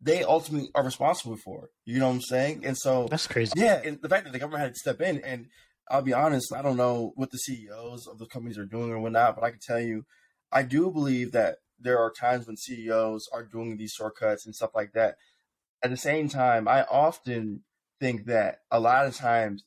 they 0.00 0.24
ultimately 0.24 0.70
are 0.74 0.82
responsible 0.82 1.36
for. 1.36 1.68
You 1.84 1.98
know 1.98 2.08
what 2.08 2.14
I'm 2.14 2.22
saying? 2.22 2.64
And 2.64 2.76
so 2.76 3.06
that's 3.08 3.26
crazy. 3.26 3.52
Yeah, 3.54 3.80
and 3.84 4.00
the 4.00 4.08
fact 4.08 4.24
that 4.24 4.32
the 4.32 4.38
government 4.38 4.62
had 4.62 4.74
to 4.74 4.80
step 4.80 5.00
in, 5.00 5.18
and 5.18 5.46
I'll 5.90 6.02
be 6.02 6.14
honest, 6.14 6.54
I 6.54 6.62
don't 6.62 6.78
know 6.78 7.12
what 7.16 7.30
the 7.30 7.38
CEOs 7.38 8.06
of 8.06 8.18
the 8.18 8.26
companies 8.26 8.58
are 8.58 8.64
doing 8.64 8.90
or 8.90 8.98
whatnot, 8.98 9.34
but 9.34 9.44
I 9.44 9.50
can 9.50 9.60
tell 9.60 9.80
you, 9.80 10.06
I 10.50 10.62
do 10.62 10.90
believe 10.90 11.32
that 11.32 11.56
there 11.78 11.98
are 11.98 12.10
times 12.10 12.46
when 12.46 12.56
CEOs 12.56 13.28
are 13.32 13.42
doing 13.42 13.76
these 13.76 13.92
shortcuts 13.92 14.46
and 14.46 14.54
stuff 14.54 14.70
like 14.74 14.92
that. 14.92 15.16
At 15.82 15.90
the 15.90 15.96
same 15.96 16.28
time, 16.28 16.68
I 16.68 16.84
often 16.84 17.62
think 17.98 18.26
that 18.26 18.60
a 18.70 18.80
lot 18.80 19.06
of 19.06 19.16
times 19.16 19.64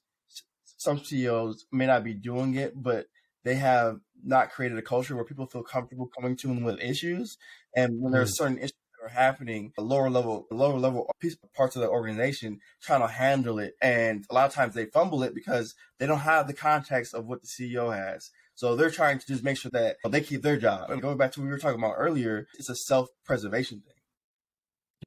some 0.83 1.03
CEOs 1.03 1.65
may 1.71 1.85
not 1.85 2.03
be 2.03 2.13
doing 2.13 2.55
it, 2.55 2.73
but 2.75 3.07
they 3.43 3.55
have 3.55 3.99
not 4.23 4.51
created 4.51 4.77
a 4.77 4.81
culture 4.81 5.15
where 5.15 5.25
people 5.25 5.45
feel 5.45 5.63
comfortable 5.63 6.07
coming 6.07 6.35
to 6.37 6.47
them 6.47 6.63
with 6.63 6.81
issues. 6.81 7.37
And 7.75 8.01
when 8.01 8.11
there's 8.11 8.31
mm-hmm. 8.31 8.43
certain 8.43 8.57
issues 8.57 8.73
that 8.99 9.05
are 9.05 9.09
happening, 9.09 9.73
the 9.75 9.83
lower 9.83 10.09
level, 10.09 10.47
lower 10.51 10.79
level 10.79 11.09
parts 11.55 11.75
of 11.75 11.81
the 11.81 11.89
organization 11.89 12.59
trying 12.81 13.01
to 13.01 13.07
handle 13.07 13.59
it, 13.59 13.73
and 13.81 14.25
a 14.29 14.33
lot 14.33 14.47
of 14.47 14.53
times 14.53 14.73
they 14.73 14.85
fumble 14.85 15.23
it 15.23 15.35
because 15.35 15.75
they 15.99 16.07
don't 16.07 16.19
have 16.19 16.47
the 16.47 16.53
context 16.53 17.13
of 17.13 17.25
what 17.25 17.41
the 17.41 17.47
CEO 17.47 17.95
has. 17.95 18.29
So 18.55 18.75
they're 18.75 18.91
trying 18.91 19.19
to 19.19 19.25
just 19.25 19.43
make 19.43 19.57
sure 19.57 19.71
that 19.71 19.97
they 20.09 20.21
keep 20.21 20.43
their 20.43 20.57
job. 20.57 20.91
And 20.91 21.01
going 21.01 21.17
back 21.17 21.31
to 21.33 21.39
what 21.39 21.45
we 21.45 21.51
were 21.51 21.59
talking 21.59 21.79
about 21.79 21.95
earlier, 21.97 22.47
it's 22.57 22.69
a 22.69 22.75
self 22.75 23.09
preservation 23.25 23.81
thing. 23.81 24.02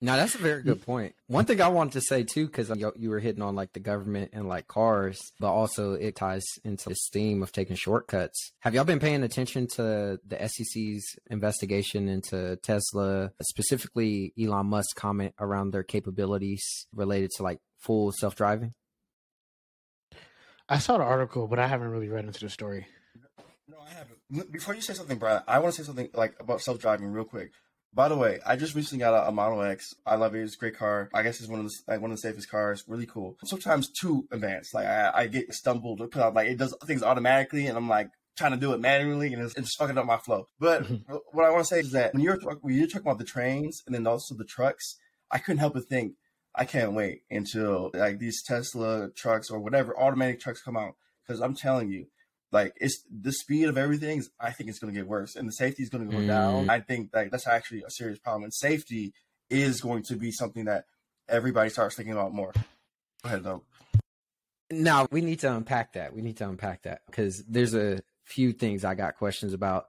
Now 0.00 0.16
that's 0.16 0.34
a 0.34 0.38
very 0.38 0.62
good 0.62 0.84
point. 0.84 1.14
One 1.26 1.44
thing 1.44 1.60
I 1.60 1.68
wanted 1.68 1.94
to 1.94 2.00
say 2.00 2.22
too, 2.22 2.46
because 2.46 2.70
um, 2.70 2.78
you 2.96 3.10
were 3.10 3.18
hitting 3.18 3.42
on 3.42 3.54
like 3.54 3.72
the 3.72 3.80
government 3.80 4.30
and 4.32 4.48
like 4.48 4.66
cars, 4.68 5.20
but 5.40 5.52
also 5.52 5.92
it 5.94 6.16
ties 6.16 6.44
into 6.64 6.90
this 6.90 7.08
theme 7.12 7.42
of 7.42 7.52
taking 7.52 7.76
shortcuts. 7.76 8.52
Have 8.60 8.74
y'all 8.74 8.84
been 8.84 9.00
paying 9.00 9.22
attention 9.22 9.66
to 9.74 10.18
the 10.26 10.48
SEC's 10.48 11.16
investigation 11.30 12.08
into 12.08 12.56
Tesla, 12.62 13.32
specifically 13.42 14.32
Elon 14.40 14.66
Musk's 14.66 14.92
comment 14.92 15.34
around 15.40 15.70
their 15.70 15.82
capabilities 15.82 16.86
related 16.94 17.30
to 17.36 17.42
like 17.42 17.58
full 17.78 18.12
self 18.12 18.34
driving? 18.34 18.74
I 20.68 20.78
saw 20.78 20.98
the 20.98 21.04
article, 21.04 21.46
but 21.46 21.58
I 21.58 21.68
haven't 21.68 21.88
really 21.88 22.08
read 22.08 22.24
into 22.24 22.40
the 22.40 22.50
story. 22.50 22.86
No, 23.68 23.78
I 23.80 23.90
haven't. 23.90 24.52
Before 24.52 24.74
you 24.74 24.80
say 24.80 24.94
something, 24.94 25.18
Brad, 25.18 25.42
I 25.46 25.60
want 25.60 25.74
to 25.74 25.82
say 25.82 25.86
something 25.86 26.08
like 26.14 26.34
about 26.40 26.60
self 26.60 26.78
driving 26.78 27.08
real 27.08 27.24
quick 27.24 27.52
By 27.96 28.08
the 28.08 28.16
way, 28.16 28.40
I 28.44 28.56
just 28.56 28.74
recently 28.74 29.00
got 29.00 29.14
a, 29.14 29.28
a, 29.28 29.32
Model 29.32 29.62
X. 29.62 29.94
I 30.04 30.16
love 30.16 30.34
it. 30.34 30.42
It's 30.42 30.54
a 30.54 30.58
great 30.58 30.76
car. 30.76 31.08
I 31.14 31.22
guess 31.22 31.40
it's 31.40 31.48
one 31.48 31.60
of 31.60 31.66
the 31.66 31.72
like 31.88 32.02
one 32.02 32.10
of 32.10 32.18
the 32.18 32.20
safest 32.20 32.50
cars. 32.50 32.84
Really 32.86 33.06
cool. 33.06 33.38
Sometimes 33.44 33.90
too 33.90 34.28
advanced. 34.30 34.74
Like 34.74 34.84
I, 34.84 35.12
I 35.14 35.26
get 35.28 35.54
stumbled 35.54 36.00
because 36.00 36.34
like 36.34 36.46
it 36.46 36.58
does 36.58 36.76
things 36.84 37.02
automatically, 37.02 37.66
and 37.66 37.78
I'm 37.78 37.88
like 37.88 38.10
trying 38.36 38.50
to 38.50 38.58
do 38.58 38.74
it 38.74 38.80
manually, 38.80 39.32
and 39.32 39.42
it's, 39.42 39.56
it's 39.56 39.74
fucking 39.76 39.96
up 39.96 40.04
my 40.04 40.18
flow. 40.18 40.46
But 40.60 40.82
mm-hmm. 40.84 41.14
what 41.32 41.46
I 41.46 41.50
want 41.50 41.62
to 41.62 41.74
say 41.74 41.80
is 41.80 41.92
that 41.92 42.12
when 42.12 42.22
you're 42.22 42.38
when 42.60 42.74
you're 42.74 42.86
talking 42.86 43.06
about 43.06 43.16
the 43.16 43.24
trains 43.24 43.82
and 43.86 43.94
then 43.94 44.06
also 44.06 44.34
the 44.34 44.44
trucks, 44.44 44.98
I 45.30 45.38
couldn't 45.38 45.60
help 45.60 45.72
but 45.72 45.88
think 45.88 46.16
I 46.54 46.66
can't 46.66 46.92
wait 46.92 47.22
until 47.30 47.92
like 47.94 48.18
these 48.18 48.42
Tesla 48.42 49.08
trucks 49.16 49.50
or 49.50 49.58
whatever 49.58 49.98
automatic 49.98 50.38
trucks 50.40 50.60
come 50.60 50.76
out 50.76 50.96
because 51.26 51.40
I'm 51.40 51.54
telling 51.54 51.90
you 51.90 52.08
like 52.52 52.72
it's 52.76 53.02
the 53.10 53.32
speed 53.32 53.68
of 53.68 53.76
everything 53.76 54.18
is 54.18 54.30
I 54.40 54.52
think 54.52 54.70
it's 54.70 54.78
going 54.78 54.92
to 54.92 54.98
get 54.98 55.08
worse 55.08 55.36
and 55.36 55.48
the 55.48 55.52
safety 55.52 55.82
is 55.82 55.88
going 55.88 56.08
to 56.08 56.16
go 56.16 56.22
mm. 56.22 56.26
down. 56.26 56.70
I 56.70 56.80
think 56.80 57.10
like 57.12 57.30
that's 57.30 57.46
actually 57.46 57.82
a 57.82 57.90
serious 57.90 58.18
problem 58.18 58.44
and 58.44 58.54
safety 58.54 59.12
is 59.50 59.80
going 59.80 60.02
to 60.04 60.16
be 60.16 60.30
something 60.32 60.64
that 60.64 60.84
everybody 61.28 61.70
starts 61.70 61.96
thinking 61.96 62.12
about 62.12 62.32
more. 62.32 62.52
Go 62.52 62.62
ahead 63.24 63.42
though. 63.42 63.62
Now 64.70 65.06
we 65.10 65.20
need 65.20 65.40
to 65.40 65.54
unpack 65.54 65.94
that. 65.94 66.14
We 66.14 66.22
need 66.22 66.36
to 66.38 66.48
unpack 66.48 66.82
that 66.82 67.02
because 67.06 67.44
there's 67.48 67.74
a 67.74 68.00
few 68.24 68.52
things 68.52 68.84
I 68.84 68.94
got 68.94 69.16
questions 69.16 69.52
about 69.52 69.86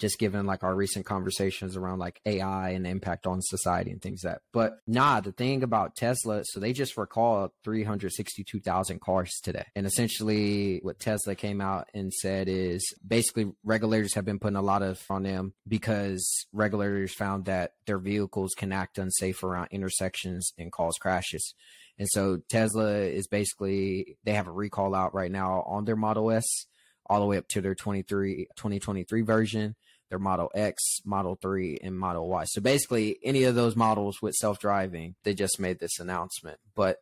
just 0.00 0.18
given 0.18 0.46
like 0.46 0.64
our 0.64 0.74
recent 0.74 1.06
conversations 1.06 1.76
around 1.76 1.98
like 1.98 2.20
AI 2.26 2.70
and 2.70 2.86
impact 2.86 3.26
on 3.26 3.40
society 3.42 3.90
and 3.90 4.02
things 4.02 4.24
like 4.24 4.34
that. 4.34 4.42
But 4.52 4.78
nah, 4.86 5.20
the 5.20 5.32
thing 5.32 5.62
about 5.62 5.96
Tesla, 5.96 6.42
so 6.44 6.58
they 6.58 6.72
just 6.72 6.96
recalled 6.96 7.50
362,000 7.64 9.00
cars 9.00 9.30
today. 9.42 9.66
And 9.76 9.86
essentially 9.86 10.80
what 10.82 10.98
Tesla 10.98 11.34
came 11.34 11.60
out 11.60 11.88
and 11.94 12.12
said 12.12 12.48
is 12.48 12.82
basically 13.06 13.52
regulators 13.62 14.14
have 14.14 14.24
been 14.24 14.38
putting 14.38 14.56
a 14.56 14.62
lot 14.62 14.82
of 14.82 15.00
on 15.10 15.22
them 15.22 15.52
because 15.68 16.46
regulators 16.52 17.14
found 17.14 17.44
that 17.44 17.74
their 17.86 17.98
vehicles 17.98 18.52
can 18.56 18.72
act 18.72 18.98
unsafe 18.98 19.42
around 19.42 19.68
intersections 19.70 20.52
and 20.58 20.72
cause 20.72 20.96
crashes. 21.00 21.54
And 21.98 22.08
so 22.08 22.38
Tesla 22.48 22.92
is 22.92 23.26
basically 23.26 24.16
they 24.24 24.32
have 24.32 24.46
a 24.46 24.52
recall 24.52 24.94
out 24.94 25.14
right 25.14 25.30
now 25.30 25.62
on 25.66 25.84
their 25.84 25.96
Model 25.96 26.30
S 26.30 26.66
all 27.06 27.20
the 27.20 27.26
way 27.26 27.36
up 27.36 27.48
to 27.48 27.60
their 27.60 27.74
23 27.74 28.46
2023 28.56 29.22
version 29.22 29.74
their 30.10 30.18
Model 30.18 30.50
X, 30.54 30.82
Model 31.04 31.38
3, 31.40 31.78
and 31.82 31.98
Model 31.98 32.28
Y. 32.28 32.44
So 32.46 32.60
basically, 32.60 33.18
any 33.22 33.44
of 33.44 33.54
those 33.54 33.76
models 33.76 34.20
with 34.20 34.34
self 34.34 34.58
driving, 34.58 35.14
they 35.24 35.34
just 35.34 35.58
made 35.58 35.78
this 35.78 35.98
announcement. 35.98 36.58
But 36.74 36.98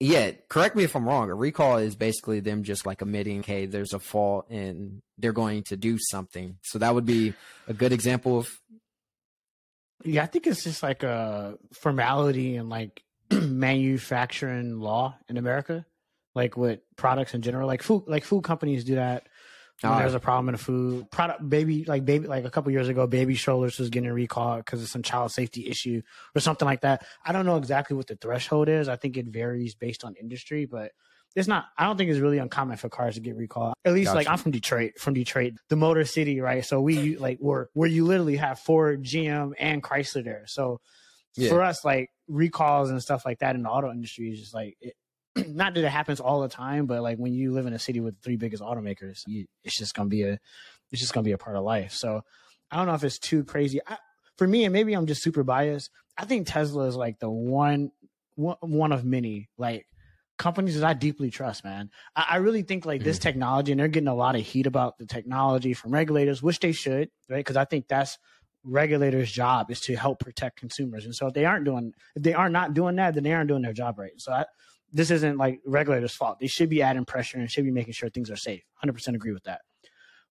yeah, 0.00 0.32
correct 0.48 0.76
me 0.76 0.84
if 0.84 0.96
I'm 0.96 1.06
wrong. 1.06 1.30
A 1.30 1.34
recall 1.34 1.78
is 1.78 1.96
basically 1.96 2.40
them 2.40 2.62
just 2.62 2.86
like 2.86 3.02
admitting, 3.02 3.42
hey, 3.42 3.66
there's 3.66 3.92
a 3.92 3.98
fault 3.98 4.46
and 4.50 5.02
they're 5.18 5.32
going 5.32 5.64
to 5.64 5.76
do 5.76 5.98
something. 5.98 6.58
So 6.62 6.78
that 6.78 6.94
would 6.94 7.06
be 7.06 7.34
a 7.68 7.74
good 7.74 7.92
example 7.92 8.38
of. 8.38 8.48
Yeah, 10.04 10.22
I 10.22 10.26
think 10.26 10.46
it's 10.46 10.64
just 10.64 10.82
like 10.82 11.02
a 11.02 11.56
formality 11.72 12.56
and 12.56 12.68
like 12.68 13.02
manufacturing 13.30 14.78
law 14.78 15.16
in 15.28 15.38
America, 15.38 15.86
like 16.34 16.56
with 16.56 16.80
products 16.96 17.34
in 17.34 17.42
general. 17.42 17.66
Like 17.66 17.82
food, 17.82 18.04
like 18.06 18.24
food 18.24 18.44
companies 18.44 18.84
do 18.84 18.96
that 18.96 19.28
when 19.82 19.98
there's 19.98 20.14
a 20.14 20.20
problem 20.20 20.48
in 20.48 20.52
the 20.52 20.58
food 20.58 21.10
product 21.10 21.48
baby 21.48 21.84
like 21.84 22.04
baby 22.04 22.26
like 22.26 22.44
a 22.44 22.50
couple 22.50 22.70
years 22.72 22.88
ago 22.88 23.06
baby 23.06 23.34
strollers 23.34 23.78
was 23.78 23.90
getting 23.90 24.10
recalled 24.10 24.64
because 24.64 24.82
of 24.82 24.88
some 24.88 25.02
child 25.02 25.30
safety 25.30 25.68
issue 25.68 26.00
or 26.34 26.40
something 26.40 26.66
like 26.66 26.82
that. 26.82 27.04
I 27.24 27.32
don't 27.32 27.46
know 27.46 27.56
exactly 27.56 27.96
what 27.96 28.06
the 28.06 28.16
threshold 28.16 28.68
is. 28.68 28.88
I 28.88 28.96
think 28.96 29.16
it 29.16 29.26
varies 29.26 29.74
based 29.74 30.04
on 30.04 30.14
industry 30.20 30.66
but 30.66 30.92
it's 31.36 31.48
not 31.48 31.64
i 31.76 31.84
don't 31.84 31.96
think 31.96 32.10
it's 32.10 32.20
really 32.20 32.38
uncommon 32.38 32.76
for 32.76 32.88
cars 32.88 33.16
to 33.16 33.20
get 33.20 33.36
recalled. 33.36 33.74
At 33.84 33.92
least 33.92 34.06
gotcha. 34.06 34.16
like 34.16 34.28
i'm 34.28 34.38
from 34.38 34.52
detroit 34.52 34.98
from 34.98 35.14
detroit 35.14 35.54
the 35.68 35.76
motor 35.76 36.04
city 36.04 36.40
right? 36.40 36.64
So 36.64 36.80
we 36.80 37.16
like 37.16 37.38
where 37.38 37.68
where 37.74 37.88
you 37.88 38.04
literally 38.04 38.36
have 38.36 38.58
ford 38.60 39.02
gm 39.02 39.52
and 39.58 39.82
chrysler 39.82 40.24
there. 40.24 40.44
So 40.46 40.80
yeah. 41.36 41.48
for 41.48 41.62
us 41.62 41.84
like 41.84 42.10
recalls 42.28 42.90
and 42.90 43.02
stuff 43.02 43.24
like 43.24 43.40
that 43.40 43.54
in 43.54 43.62
the 43.62 43.68
auto 43.68 43.90
industry 43.90 44.30
is 44.30 44.40
just 44.40 44.54
like 44.54 44.76
it, 44.80 44.94
not 45.48 45.74
that 45.74 45.84
it 45.84 45.90
happens 45.90 46.20
all 46.20 46.40
the 46.40 46.48
time, 46.48 46.86
but 46.86 47.02
like 47.02 47.18
when 47.18 47.32
you 47.32 47.52
live 47.52 47.66
in 47.66 47.72
a 47.72 47.78
city 47.78 48.00
with 48.00 48.20
three 48.22 48.36
biggest 48.36 48.62
automakers, 48.62 49.22
you, 49.26 49.46
it's 49.62 49.78
just 49.78 49.94
gonna 49.94 50.08
be 50.08 50.22
a 50.22 50.38
it's 50.92 51.00
just 51.00 51.12
gonna 51.12 51.24
be 51.24 51.32
a 51.32 51.38
part 51.38 51.56
of 51.56 51.64
life. 51.64 51.92
So 51.92 52.22
I 52.70 52.76
don't 52.76 52.86
know 52.86 52.94
if 52.94 53.04
it's 53.04 53.18
too 53.18 53.44
crazy. 53.44 53.80
I, 53.86 53.98
for 54.36 54.46
me, 54.46 54.64
and 54.64 54.72
maybe 54.72 54.94
I'm 54.94 55.06
just 55.06 55.22
super 55.22 55.42
biased. 55.42 55.90
I 56.16 56.24
think 56.24 56.46
Tesla 56.46 56.84
is 56.86 56.96
like 56.96 57.18
the 57.18 57.30
one 57.30 57.90
one, 58.36 58.56
one 58.60 58.92
of 58.92 59.04
many 59.04 59.48
like 59.58 59.86
companies 60.38 60.78
that 60.80 60.86
I 60.86 60.94
deeply 60.94 61.30
trust, 61.30 61.64
man. 61.64 61.90
I, 62.16 62.26
I 62.30 62.36
really 62.36 62.62
think 62.62 62.86
like 62.86 63.02
this 63.02 63.18
mm-hmm. 63.18 63.22
technology, 63.22 63.72
and 63.72 63.80
they're 63.80 63.88
getting 63.88 64.08
a 64.08 64.14
lot 64.14 64.36
of 64.36 64.42
heat 64.42 64.66
about 64.66 64.98
the 64.98 65.06
technology 65.06 65.74
from 65.74 65.92
regulators, 65.92 66.42
which 66.42 66.60
they 66.60 66.72
should, 66.72 67.10
right? 67.28 67.38
Because 67.38 67.56
I 67.56 67.64
think 67.64 67.88
that's 67.88 68.18
regulators' 68.64 69.30
job 69.30 69.70
is 69.70 69.80
to 69.82 69.94
help 69.94 70.20
protect 70.20 70.58
consumers. 70.58 71.04
And 71.04 71.14
so 71.14 71.26
if 71.26 71.34
they 71.34 71.44
aren't 71.44 71.64
doing, 71.64 71.92
if 72.16 72.22
they 72.22 72.34
are 72.34 72.48
not 72.48 72.74
doing 72.74 72.96
that, 72.96 73.14
then 73.14 73.22
they 73.22 73.32
aren't 73.32 73.48
doing 73.48 73.62
their 73.62 73.72
job 73.72 73.98
right. 73.98 74.12
So 74.16 74.32
I, 74.32 74.46
this 74.94 75.10
isn't 75.10 75.36
like 75.36 75.60
regulators' 75.66 76.14
fault. 76.14 76.38
They 76.40 76.46
should 76.46 76.70
be 76.70 76.80
adding 76.80 77.04
pressure 77.04 77.36
and 77.36 77.50
should 77.50 77.64
be 77.64 77.72
making 77.72 77.92
sure 77.94 78.08
things 78.08 78.30
are 78.30 78.36
safe. 78.36 78.62
100% 78.82 79.14
agree 79.14 79.32
with 79.32 79.42
that. 79.42 79.60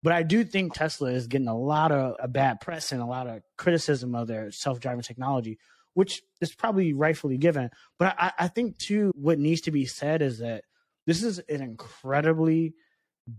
But 0.03 0.13
I 0.13 0.23
do 0.23 0.45
think 0.45 0.75
Tesla 0.75 1.11
is 1.11 1.27
getting 1.27 1.49
a 1.49 1.59
lot 1.59 1.93
of 1.93 2.15
a 2.21 2.29
bad 2.29 2.61
press 2.61 2.93
and 2.93 3.01
a 3.01 3.07
lot 3.07 3.27
of 3.27 3.43
criticism 3.57 4.15
of 4.15 4.29
their 4.29 4.51
self-driving 4.51 5.03
technology, 5.03 5.59
which 5.95 6.23
is 6.41 6.55
probably 6.55 6.93
rightfully 6.93 7.39
given. 7.39 7.71
But 7.99 8.15
I, 8.19 8.33
I 8.39 8.49
think 8.49 8.79
too, 8.79 9.13
what 9.15 9.39
needs 9.39 9.63
to 9.63 9.71
be 9.71 9.87
said 9.87 10.23
is 10.23 10.39
that 10.39 10.65
this 11.07 11.23
is 11.23 11.39
an 11.49 11.63
incredibly 11.63 12.75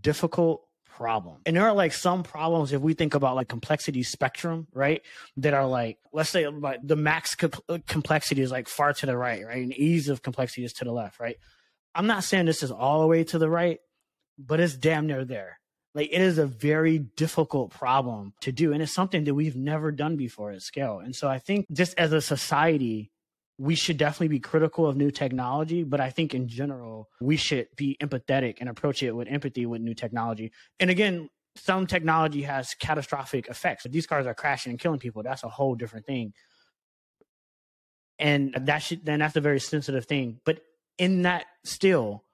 difficult 0.00 0.62
problem. 0.96 1.40
And 1.46 1.56
there 1.56 1.66
are 1.66 1.74
like 1.74 1.92
some 1.92 2.22
problems 2.22 2.72
if 2.72 2.80
we 2.80 2.94
think 2.94 3.14
about 3.14 3.34
like 3.34 3.48
complexity 3.48 4.02
spectrum, 4.02 4.66
right? 4.72 5.02
That 5.38 5.54
are 5.54 5.66
like, 5.66 5.98
let's 6.12 6.30
say 6.30 6.44
the 6.44 6.96
max 6.96 7.36
uh, 7.42 7.78
complexity 7.86 8.42
is 8.42 8.50
like 8.50 8.68
far 8.68 8.92
to 8.94 9.06
the 9.06 9.16
right, 9.16 9.44
right? 9.44 9.62
And 9.62 9.72
ease 9.72 10.08
of 10.08 10.22
complexity 10.22 10.64
is 10.64 10.72
to 10.74 10.84
the 10.84 10.92
left, 10.92 11.18
right? 11.18 11.36
I'm 11.94 12.06
not 12.06 12.24
saying 12.24 12.46
this 12.46 12.62
is 12.62 12.70
all 12.70 13.00
the 13.00 13.06
way 13.06 13.24
to 13.24 13.38
the 13.38 13.50
right, 13.50 13.80
but 14.38 14.60
it's 14.60 14.74
damn 14.74 15.06
near 15.06 15.24
there. 15.24 15.58
Like 15.94 16.08
it 16.10 16.20
is 16.20 16.38
a 16.38 16.46
very 16.46 16.98
difficult 16.98 17.70
problem 17.70 18.32
to 18.40 18.52
do. 18.52 18.72
And 18.72 18.82
it's 18.82 18.92
something 18.92 19.24
that 19.24 19.34
we've 19.34 19.56
never 19.56 19.92
done 19.92 20.16
before 20.16 20.50
at 20.52 20.62
scale. 20.62 21.00
And 21.00 21.14
so 21.14 21.28
I 21.28 21.38
think 21.38 21.66
just 21.70 21.94
as 21.98 22.12
a 22.12 22.20
society, 22.20 23.10
we 23.58 23.74
should 23.74 23.96
definitely 23.96 24.28
be 24.28 24.40
critical 24.40 24.86
of 24.86 24.96
new 24.96 25.10
technology, 25.10 25.84
but 25.84 26.00
I 26.00 26.10
think 26.10 26.34
in 26.34 26.48
general, 26.48 27.08
we 27.20 27.36
should 27.36 27.68
be 27.76 27.96
empathetic 28.00 28.56
and 28.60 28.68
approach 28.68 29.02
it 29.02 29.12
with 29.12 29.28
empathy 29.28 29.66
with 29.66 29.80
new 29.80 29.94
technology. 29.94 30.52
And 30.80 30.90
again, 30.90 31.28
some 31.56 31.86
technology 31.86 32.42
has 32.42 32.74
catastrophic 32.74 33.48
effects. 33.48 33.84
If 33.84 33.92
these 33.92 34.06
cars 34.06 34.26
are 34.26 34.34
crashing 34.34 34.70
and 34.70 34.78
killing 34.78 34.98
people, 34.98 35.22
that's 35.22 35.44
a 35.44 35.48
whole 35.48 35.74
different 35.74 36.06
thing. 36.06 36.32
And 38.18 38.54
that 38.54 38.78
should 38.78 39.04
then 39.04 39.18
that's 39.18 39.36
a 39.36 39.40
very 39.40 39.60
sensitive 39.60 40.06
thing. 40.06 40.40
But 40.44 40.60
in 40.98 41.22
that 41.22 41.46
still, 41.64 42.24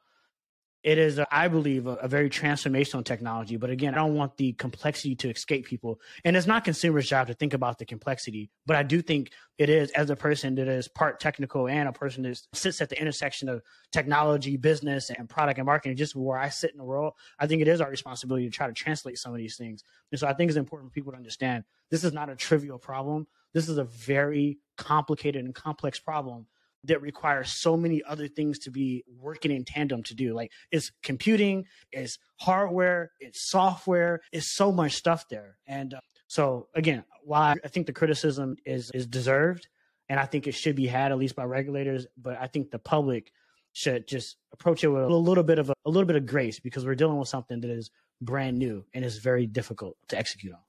it 0.88 0.96
is, 0.96 1.18
uh, 1.18 1.27
I 1.31 1.48
believe, 1.48 1.87
a, 1.87 1.96
a, 1.96 2.09
very 2.09 2.31
transformational 2.31 3.05
technology. 3.05 3.59
But 3.59 3.68
again, 3.68 3.92
I 3.92 3.98
don't 3.98 4.14
want 4.14 4.38
the 4.38 4.55
complexity 4.55 5.14
to 5.16 5.29
escape 5.29 5.66
people. 5.66 6.01
And 6.24 6.35
it's 6.35 6.46
not 6.46 6.64
consumers' 6.64 7.07
job 7.07 7.27
to 7.27 7.35
think 7.35 7.53
about 7.53 7.77
the 7.77 7.85
complexity. 7.85 8.48
But 8.64 8.77
I 8.77 8.85
do 8.85 9.03
think 9.03 9.31
it 9.59 9.68
is, 9.68 9.90
as 9.90 10.09
a 10.09 10.16
person 10.16 10.55
that 10.55 10.66
is 10.66 10.88
part 10.88 11.20
technical 11.20 11.68
and 11.68 11.90
a 11.90 11.92
person 11.92 12.22
that 12.22 12.40
sits 12.55 12.81
at 12.81 12.88
the 12.88 12.98
intersection 12.98 13.51
of 13.51 13.61
technology, 13.92 14.57
business, 14.57 15.11
and 15.11 15.29
product 15.29 15.59
and 15.59 15.66
marketing, 15.66 15.94
just 15.98 16.16
where 16.16 16.38
I 16.38 16.48
sit 16.48 16.70
in 16.70 16.79
the 16.79 16.85
world, 16.85 17.12
I 17.38 17.46
think 17.46 17.61
it 17.61 17.68
is 17.68 17.83
our 17.83 17.90
responsibility 17.90 18.46
to 18.46 18.51
try 18.51 18.66
to 18.66 18.72
translate 18.72 19.18
some 19.18 19.33
of 19.33 19.38
these 19.38 19.59
things. 19.59 19.85
And 20.11 20.18
so 20.18 20.27
I 20.27 20.33
think 20.33 20.48
it's 20.48 20.57
important 20.57 20.90
for 20.90 20.94
people 20.94 21.12
to 21.12 21.18
understand 21.18 21.64
this 21.90 22.03
is 22.03 22.14
not 22.14 22.31
a 22.31 22.35
trivial 22.35 22.79
problem. 22.79 23.27
This 23.53 23.68
is 23.68 23.77
a 23.77 23.85
very 23.85 24.57
complicated 24.79 25.44
and 25.44 25.55
complex 25.55 25.98
problem 25.98 26.46
that 26.85 27.03
requires 27.03 27.53
so 27.53 27.77
many 27.77 28.03
other 28.03 28.29
things 28.29 28.59
to 28.61 28.71
be 28.71 29.05
working 29.21 29.51
in 29.51 29.64
tandem 29.64 30.03
to 30.05 30.14
do. 30.14 30.35
Like 30.35 30.53
it's 30.71 30.93
computing, 31.03 31.64
it's 31.93 32.19
hardware, 32.37 33.11
it's 33.21 33.49
software, 33.49 34.21
it's 34.33 34.55
so 34.55 34.73
much 34.73 34.93
stuff 34.93 35.25
there. 35.29 35.59
And 35.67 35.95
uh, 35.95 36.01
so 36.29 36.69
again, 36.75 37.05
why 37.25 37.57
I 37.64 37.68
think 37.68 37.87
the 37.87 37.93
criticism 37.93 38.57
is 38.64 38.91
is 38.93 39.07
deserved, 39.07 39.68
and 40.09 40.20
I 40.20 40.26
think 40.26 40.47
it 40.47 40.53
should 40.53 40.76
be 40.76 40.87
had 40.87 41.12
at 41.12 41.18
least 41.18 41.37
by 41.37 41.45
regulators, 41.45 42.07
but 42.16 42.39
I 42.41 42.47
think 42.47 42.70
the 42.70 42.79
public 42.79 43.33
should 43.72 44.09
just 44.09 44.37
approach 44.53 44.83
it 44.83 44.89
with 44.89 45.05
a 45.05 45.09
little 45.09 45.45
bit 45.45 45.59
of 45.59 45.70
a, 45.70 45.74
a 45.85 45.91
little 45.91 46.07
bit 46.07 46.16
of 46.16 46.26
grace 46.26 46.59
because 46.59 46.85
we're 46.85 46.95
dealing 46.95 47.18
with 47.18 47.29
something 47.29 47.61
that 47.61 47.70
is 47.70 47.91
brand 48.20 48.59
new 48.59 48.85
and 48.95 49.05
is 49.05 49.18
very 49.18 49.47
difficult 49.47 49.97
to 50.09 50.18
execute 50.18 50.53
on. 50.53 50.61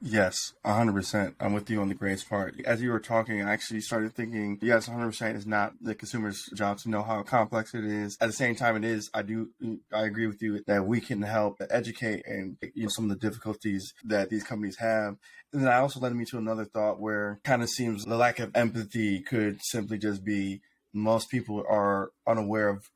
Yes, 0.00 0.54
100%. 0.64 1.34
I'm 1.38 1.52
with 1.52 1.70
you 1.70 1.80
on 1.80 1.88
the 1.88 1.94
grace 1.94 2.24
part. 2.24 2.60
As 2.64 2.82
you 2.82 2.90
were 2.90 3.00
talking, 3.00 3.42
I 3.42 3.52
actually 3.52 3.80
started 3.80 4.14
thinking, 4.14 4.58
yes, 4.60 4.88
100% 4.88 5.36
is 5.36 5.46
not 5.46 5.74
the 5.80 5.94
consumer's 5.94 6.46
job 6.54 6.78
to 6.78 6.90
know 6.90 7.02
how 7.02 7.22
complex 7.22 7.74
it 7.74 7.84
is. 7.84 8.16
At 8.20 8.26
the 8.26 8.32
same 8.32 8.56
time, 8.56 8.76
it 8.76 8.84
is. 8.84 9.10
I 9.14 9.22
do, 9.22 9.50
I 9.92 10.04
agree 10.04 10.26
with 10.26 10.42
you 10.42 10.62
that 10.66 10.86
we 10.86 11.00
can 11.00 11.22
help 11.22 11.60
educate 11.70 12.24
and 12.26 12.56
you 12.74 12.84
know, 12.84 12.88
some 12.88 13.10
of 13.10 13.10
the 13.10 13.28
difficulties 13.28 13.94
that 14.04 14.28
these 14.28 14.44
companies 14.44 14.78
have. 14.78 15.16
And 15.52 15.62
then 15.62 15.68
I 15.68 15.78
also 15.78 16.00
led 16.00 16.14
me 16.14 16.24
to 16.26 16.38
another 16.38 16.64
thought 16.64 17.00
where 17.00 17.40
kind 17.44 17.62
of 17.62 17.70
seems 17.70 18.04
the 18.04 18.16
lack 18.16 18.38
of 18.38 18.50
empathy 18.54 19.20
could 19.20 19.60
simply 19.62 19.98
just 19.98 20.24
be 20.24 20.60
most 20.92 21.30
people 21.30 21.62
are 21.68 22.10
unaware 22.26 22.68
of 22.68 22.90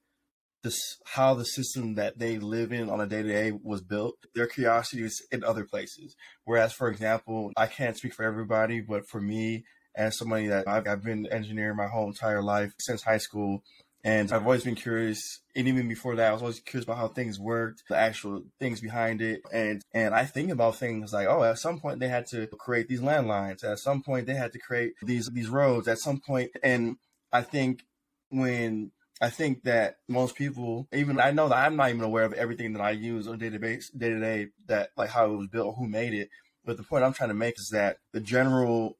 this 0.63 0.99
how 1.05 1.35
the 1.35 1.45
system 1.45 1.95
that 1.95 2.19
they 2.19 2.39
live 2.39 2.73
in 2.73 2.91
on 2.91 3.01
a 3.01 3.07
day 3.07 3.23
to 3.23 3.29
day 3.29 3.53
was 3.63 3.81
built. 3.81 4.17
Their 4.35 4.47
curiosity 4.47 5.03
is 5.03 5.23
in 5.33 5.45
other 5.45 5.65
places. 5.65 6.17
Whereas, 6.45 6.73
for 6.73 6.89
example, 6.89 7.53
I 7.57 7.67
can't 7.67 7.97
speak 7.97 8.15
for 8.15 8.25
everybody, 8.25 8.81
but 8.81 9.09
for 9.09 9.21
me, 9.21 9.65
as 9.95 10.17
somebody 10.17 10.47
that 10.49 10.69
I've, 10.69 10.87
I've 10.87 11.03
been 11.03 11.27
engineering 11.27 11.77
my 11.77 11.89
whole 11.89 12.07
entire 12.07 12.43
life 12.43 12.73
since 12.79 13.03
high 13.03 13.19
school, 13.19 13.63
and 14.03 14.33
I've 14.33 14.45
always 14.45 14.65
been 14.65 14.77
curious, 14.77 15.41
and 15.55 15.69
even 15.69 15.87
before 15.87 16.17
that, 16.17 16.31
I 16.31 16.33
was 16.33 16.41
always 16.41 16.61
curious 16.61 16.85
about 16.85 16.97
how 16.97 17.09
things 17.09 17.39
worked, 17.39 17.83
the 17.89 17.97
actual 17.97 18.45
things 18.59 18.81
behind 18.81 19.21
it. 19.21 19.43
And 19.53 19.83
and 19.93 20.15
I 20.15 20.25
think 20.25 20.51
about 20.51 20.77
things 20.77 21.13
like, 21.13 21.29
oh, 21.29 21.43
at 21.43 21.59
some 21.59 21.81
point 21.81 22.01
they 22.01 22.09
had 22.09 22.27
to 22.29 22.47
create 22.47 22.89
these 22.89 23.03
landlines. 23.03 23.63
At 23.63 23.79
some 23.79 24.03
point 24.03 24.27
they 24.27 24.35
had 24.35 24.53
to 24.53 24.59
create 24.59 24.95
these 25.03 25.29
these 25.29 25.51
roads. 25.51 25.87
At 25.87 25.99
some 25.99 26.19
point, 26.19 26.51
and 26.63 26.97
I 27.31 27.43
think 27.43 27.85
when 28.31 28.93
I 29.21 29.29
think 29.29 29.65
that 29.65 29.97
most 30.09 30.35
people, 30.35 30.89
even 30.93 31.21
I 31.21 31.31
know 31.31 31.49
that 31.49 31.59
I'm 31.59 31.77
not 31.77 31.91
even 31.91 32.03
aware 32.03 32.25
of 32.25 32.33
everything 32.33 32.73
that 32.73 32.83
I 32.83 32.93
use 32.93 33.29
on 33.29 33.39
to 33.39 33.51
day, 33.51 33.79
to 33.99 34.21
day, 34.21 34.49
that 34.67 34.91
like 34.97 35.11
how 35.11 35.27
it 35.27 35.37
was 35.37 35.49
built, 35.49 35.77
who 35.79 35.87
made 35.87 36.15
it. 36.15 36.31
But 36.65 36.77
the 36.77 36.83
point 36.83 37.05
I'm 37.05 37.13
trying 37.13 37.29
to 37.29 37.35
make 37.35 37.59
is 37.59 37.69
that 37.73 37.99
the 38.13 38.21
general 38.21 38.97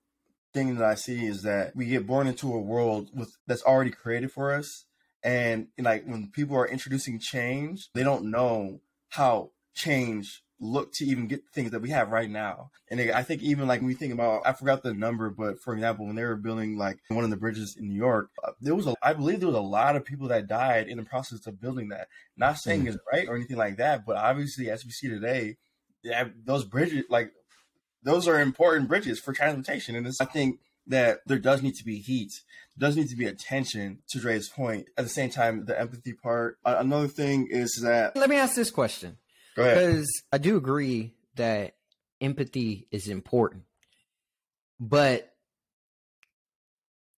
thing 0.53 0.75
that 0.77 0.85
I 0.85 0.95
see 0.95 1.27
is 1.27 1.43
that 1.43 1.75
we 1.75 1.87
get 1.87 2.07
born 2.07 2.27
into 2.27 2.53
a 2.53 2.61
world 2.61 3.11
with 3.15 3.33
that's 3.47 3.63
already 3.63 3.91
created 3.91 4.33
for 4.33 4.53
us, 4.53 4.85
and 5.23 5.69
like 5.79 6.05
when 6.05 6.31
people 6.31 6.57
are 6.57 6.69
introducing 6.69 7.19
change, 7.19 7.89
they 7.95 8.03
don't 8.03 8.31
know 8.31 8.81
how 9.11 9.53
change 9.75 10.43
look 10.61 10.93
to 10.93 11.05
even 11.07 11.27
get 11.27 11.43
things 11.55 11.71
that 11.71 11.81
we 11.81 11.91
have 11.91 12.11
right 12.11 12.29
now. 12.29 12.71
And 12.91 13.01
I 13.13 13.23
think 13.23 13.43
even 13.43 13.67
like 13.67 13.81
when 13.81 13.89
we 13.89 13.95
think 13.95 14.13
about, 14.13 14.43
I 14.45 14.53
forgot 14.53 14.83
the 14.83 14.93
number, 14.93 15.31
but 15.31 15.61
for 15.61 15.73
example, 15.73 16.07
when 16.07 16.17
they 16.17 16.25
were 16.25 16.37
building 16.37 16.77
like 16.77 16.99
one 17.09 17.25
of 17.25 17.31
the 17.31 17.37
bridges 17.37 17.77
in 17.79 17.89
New 17.89 17.97
York, 17.97 18.29
uh, 18.45 18.53
there 18.61 18.75
was 18.75 18.87
a, 18.87 18.95
I 19.03 19.15
believe 19.15 19.41
there 19.41 19.49
was 19.49 19.57
a 19.57 19.61
lot 19.61 19.97
of 19.97 20.05
people 20.05 20.29
that 20.29 20.47
died 20.47 20.89
in 20.89 20.99
the 20.99 21.05
process 21.05 21.47
of 21.47 21.61
building 21.61 21.89
that. 21.89 22.09
Not 22.37 22.59
saying 22.59 22.81
mm-hmm. 22.81 22.89
it's 22.89 22.99
right 23.11 23.27
or 23.27 23.37
anything 23.37 23.57
like 23.57 23.79
that, 23.79 24.05
but 24.05 24.17
obviously, 24.17 24.71
as 24.71 24.85
we 24.85 24.91
see 24.91 25.09
today, 25.09 25.57
yeah, 26.03 26.29
those 26.45 26.65
bridges, 26.65 27.05
like 27.09 27.33
those 28.03 28.29
are 28.29 28.41
important 28.41 28.89
bridges 28.89 29.19
for 29.19 29.33
transportation. 29.33 29.97
And 29.97 30.07
I 30.21 30.25
think 30.27 30.61
that 30.87 31.21
there 31.27 31.39
does 31.39 31.63
need 31.63 31.75
to 31.77 31.85
be 31.85 31.99
heat, 31.99 32.33
there 32.77 32.89
does 32.89 32.97
need 32.97 33.09
to 33.09 33.17
be 33.17 33.27
attention 33.27 34.01
to 34.11 34.19
Dre's 34.19 34.49
point. 34.49 34.87
At 34.99 35.05
the 35.05 35.11
same 35.11 35.31
time, 35.31 35.65
the 35.65 35.79
empathy 35.79 36.13
part. 36.13 36.59
Another 36.65 37.09
thing 37.09 37.49
is 37.51 37.81
that. 37.83 38.17
Let 38.17 38.29
me 38.29 38.37
ask 38.37 38.55
this 38.55 38.71
question. 38.71 39.17
Because 39.57 40.09
I 40.33 40.39
do 40.39 40.57
agree 40.57 41.15
that 41.37 41.75
empathy 42.21 42.87
is 42.91 43.09
important. 43.09 43.65
But 44.79 45.33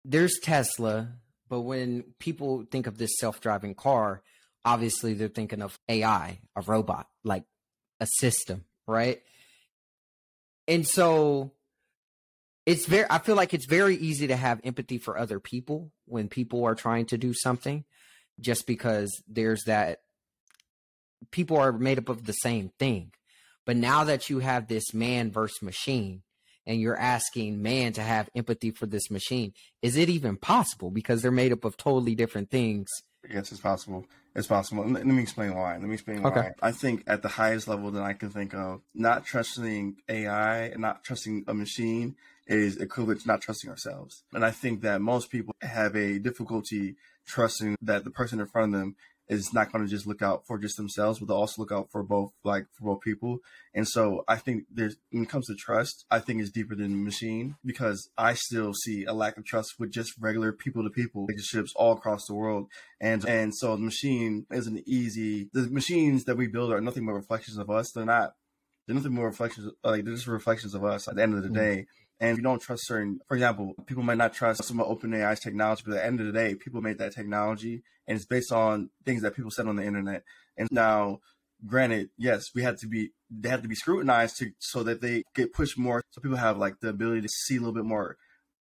there's 0.04 0.38
Tesla, 0.42 1.12
but 1.48 1.60
when 1.60 2.04
people 2.18 2.64
think 2.70 2.86
of 2.86 2.98
this 2.98 3.18
self 3.18 3.40
driving 3.40 3.74
car, 3.74 4.22
obviously 4.64 5.14
they're 5.14 5.28
thinking 5.28 5.62
of 5.62 5.78
AI, 5.88 6.40
a 6.56 6.62
robot, 6.62 7.08
like 7.24 7.44
a 8.00 8.06
system, 8.18 8.64
right? 8.86 9.22
And 10.66 10.86
so 10.86 11.52
it's 12.66 12.86
very, 12.86 13.06
I 13.10 13.18
feel 13.18 13.36
like 13.36 13.54
it's 13.54 13.66
very 13.66 13.96
easy 13.96 14.28
to 14.28 14.36
have 14.36 14.60
empathy 14.64 14.98
for 14.98 15.18
other 15.18 15.40
people 15.40 15.92
when 16.06 16.28
people 16.28 16.64
are 16.64 16.74
trying 16.74 17.06
to 17.06 17.18
do 17.18 17.32
something 17.34 17.84
just 18.40 18.66
because 18.66 19.10
there's 19.28 19.64
that 19.64 20.00
people 21.30 21.56
are 21.56 21.72
made 21.72 21.98
up 21.98 22.08
of 22.08 22.24
the 22.24 22.32
same 22.32 22.70
thing. 22.78 23.12
But 23.64 23.76
now 23.76 24.04
that 24.04 24.28
you 24.28 24.40
have 24.40 24.66
this 24.66 24.92
man 24.92 25.30
versus 25.30 25.62
machine, 25.62 26.22
and 26.66 26.80
you're 26.80 26.98
asking 26.98 27.62
man 27.62 27.92
to 27.94 28.02
have 28.02 28.30
empathy 28.34 28.70
for 28.70 28.86
this 28.86 29.10
machine, 29.10 29.52
is 29.82 29.96
it 29.96 30.08
even 30.08 30.36
possible? 30.36 30.90
Because 30.90 31.22
they're 31.22 31.30
made 31.30 31.52
up 31.52 31.64
of 31.64 31.76
totally 31.76 32.14
different 32.14 32.50
things. 32.50 32.88
Yes, 33.28 33.52
it's 33.52 33.60
possible. 33.60 34.06
It's 34.34 34.46
possible. 34.46 34.84
Let 34.88 35.06
me 35.06 35.22
explain 35.22 35.54
why. 35.54 35.74
Let 35.74 35.82
me 35.82 35.94
explain 35.94 36.22
why. 36.22 36.30
okay. 36.30 36.50
I 36.60 36.72
think 36.72 37.04
at 37.06 37.22
the 37.22 37.28
highest 37.28 37.68
level 37.68 37.90
that 37.92 38.02
I 38.02 38.14
can 38.14 38.30
think 38.30 38.54
of, 38.54 38.80
not 38.94 39.24
trusting 39.24 39.96
AI 40.08 40.64
and 40.64 40.80
not 40.80 41.04
trusting 41.04 41.44
a 41.46 41.54
machine 41.54 42.16
is 42.46 42.78
equivalent 42.78 43.20
to 43.20 43.28
not 43.28 43.40
trusting 43.40 43.70
ourselves. 43.70 44.24
And 44.32 44.44
I 44.44 44.50
think 44.50 44.80
that 44.82 45.00
most 45.00 45.30
people 45.30 45.54
have 45.60 45.94
a 45.94 46.18
difficulty 46.18 46.96
trusting 47.26 47.76
that 47.82 48.04
the 48.04 48.10
person 48.10 48.40
in 48.40 48.46
front 48.46 48.74
of 48.74 48.80
them 48.80 48.96
is 49.28 49.52
not 49.52 49.72
going 49.72 49.84
to 49.84 49.90
just 49.90 50.06
look 50.06 50.20
out 50.20 50.46
for 50.46 50.58
just 50.58 50.76
themselves, 50.76 51.18
but 51.18 51.28
they'll 51.28 51.36
also 51.36 51.62
look 51.62 51.72
out 51.72 51.90
for 51.90 52.02
both, 52.02 52.32
like 52.44 52.66
for 52.72 52.84
both 52.84 53.00
people. 53.00 53.38
And 53.74 53.88
so 53.88 54.24
I 54.28 54.36
think 54.36 54.64
there's, 54.70 54.96
when 55.10 55.22
it 55.22 55.28
comes 55.28 55.46
to 55.46 55.54
trust, 55.54 56.04
I 56.10 56.18
think 56.18 56.40
it's 56.40 56.50
deeper 56.50 56.74
than 56.74 56.90
the 56.90 57.04
machine 57.04 57.56
because 57.64 58.10
I 58.18 58.34
still 58.34 58.74
see 58.74 59.04
a 59.04 59.12
lack 59.12 59.36
of 59.36 59.44
trust 59.44 59.74
with 59.78 59.92
just 59.92 60.14
regular 60.18 60.52
people 60.52 60.82
to 60.82 60.90
people 60.90 61.26
relationships 61.26 61.72
all 61.76 61.92
across 61.92 62.26
the 62.26 62.34
world. 62.34 62.68
And, 63.00 63.24
and 63.24 63.54
so 63.54 63.76
the 63.76 63.82
machine 63.82 64.46
isn't 64.50 64.82
easy. 64.86 65.48
The 65.52 65.68
machines 65.70 66.24
that 66.24 66.36
we 66.36 66.46
build 66.46 66.72
are 66.72 66.80
nothing 66.80 67.06
but 67.06 67.12
reflections 67.12 67.58
of 67.58 67.70
us. 67.70 67.92
They're 67.92 68.04
not, 68.04 68.34
they're 68.86 68.96
nothing 68.96 69.14
more 69.14 69.26
reflections, 69.26 69.72
like 69.84 70.04
they're 70.04 70.14
just 70.14 70.26
reflections 70.26 70.74
of 70.74 70.84
us 70.84 71.08
at 71.08 71.16
the 71.16 71.22
end 71.22 71.34
of 71.34 71.42
the 71.42 71.48
mm-hmm. 71.48 71.56
And 72.22 72.36
you 72.36 72.42
don't 72.42 72.62
trust 72.62 72.86
certain, 72.86 73.18
for 73.26 73.34
example, 73.34 73.74
people 73.84 74.04
might 74.04 74.16
not 74.16 74.32
trust 74.32 74.62
some 74.62 74.78
of 74.78 74.86
OpenAI's 74.86 75.40
technology, 75.40 75.82
but 75.84 75.94
at 75.94 75.96
the 75.96 76.06
end 76.06 76.20
of 76.20 76.26
the 76.26 76.32
day, 76.32 76.54
people 76.54 76.80
made 76.80 76.98
that 76.98 77.12
technology 77.12 77.82
and 78.06 78.16
it's 78.16 78.26
based 78.26 78.52
on 78.52 78.90
things 79.04 79.22
that 79.22 79.34
people 79.34 79.50
said 79.50 79.66
on 79.66 79.74
the 79.74 79.84
internet. 79.84 80.22
And 80.56 80.68
now, 80.70 81.18
granted, 81.66 82.10
yes, 82.16 82.44
we 82.54 82.62
had 82.62 82.78
to 82.78 82.86
be, 82.86 83.10
they 83.28 83.48
had 83.48 83.62
to 83.62 83.68
be 83.68 83.74
scrutinized 83.74 84.36
to, 84.38 84.52
so 84.60 84.84
that 84.84 85.00
they 85.00 85.24
get 85.34 85.52
pushed 85.52 85.76
more. 85.76 86.04
So 86.10 86.20
people 86.20 86.36
have 86.36 86.58
like 86.58 86.78
the 86.78 86.90
ability 86.90 87.22
to 87.22 87.28
see 87.28 87.56
a 87.56 87.58
little 87.58 87.74
bit 87.74 87.84
more 87.84 88.16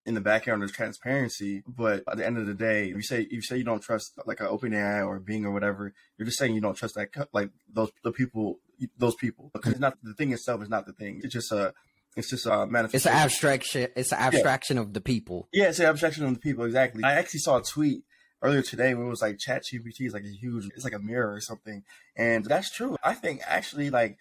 in 0.05 0.15
the 0.15 0.21
background 0.21 0.61
of 0.61 0.73
transparency. 0.73 1.63
But 1.65 2.03
at 2.09 2.17
the 2.17 2.25
end 2.25 2.37
of 2.37 2.47
the 2.47 2.53
day, 2.53 2.89
if 2.89 2.95
you 2.97 3.03
say, 3.03 3.21
if 3.21 3.31
you 3.31 3.41
say 3.41 3.57
you 3.57 3.63
don't 3.63 3.81
trust 3.81 4.19
like 4.25 4.41
an 4.41 4.47
OpenAI 4.47 5.07
or 5.07 5.17
Bing 5.19 5.45
or 5.45 5.51
whatever, 5.51 5.93
you're 6.17 6.25
just 6.25 6.37
saying 6.37 6.55
you 6.55 6.61
don't 6.61 6.75
trust 6.75 6.95
that, 6.95 7.29
like 7.31 7.51
those, 7.73 7.91
the 8.03 8.11
people, 8.11 8.59
those 8.97 9.15
people, 9.15 9.49
because 9.53 9.79
not 9.79 9.97
the 10.03 10.13
thing 10.13 10.33
itself 10.33 10.61
is 10.61 10.67
not 10.67 10.85
the 10.85 10.93
thing. 10.93 11.21
It's 11.23 11.33
just 11.33 11.53
a, 11.53 11.73
it's 12.15 12.29
just 12.29 12.45
a 12.45 12.65
manifestation. 12.65 12.95
It's 12.95 13.05
an 13.05 13.13
abstraction. 13.13 13.87
It's 13.95 14.11
an 14.11 14.19
abstraction 14.19 14.77
yeah. 14.77 14.83
of 14.83 14.93
the 14.93 15.01
people. 15.01 15.49
Yeah, 15.51 15.65
it's 15.65 15.79
an 15.79 15.85
abstraction 15.85 16.25
of 16.25 16.33
the 16.33 16.39
people. 16.39 16.65
Exactly. 16.65 17.03
I 17.03 17.13
actually 17.13 17.41
saw 17.41 17.57
a 17.57 17.63
tweet 17.63 18.03
earlier 18.41 18.61
today 18.61 18.93
where 18.93 19.05
it 19.05 19.09
was 19.09 19.21
like 19.21 19.37
Chat 19.39 19.63
GPT 19.63 20.07
is 20.07 20.13
like 20.13 20.23
a 20.23 20.35
huge. 20.39 20.65
It's 20.75 20.83
like 20.83 20.93
a 20.93 20.99
mirror 20.99 21.33
or 21.33 21.41
something, 21.41 21.83
and 22.15 22.45
that's 22.45 22.71
true. 22.71 22.97
I 23.03 23.13
think 23.13 23.41
actually 23.45 23.89
like 23.89 24.17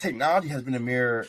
technology 0.00 0.48
has 0.48 0.62
been 0.62 0.74
a 0.74 0.80
mirror 0.80 1.26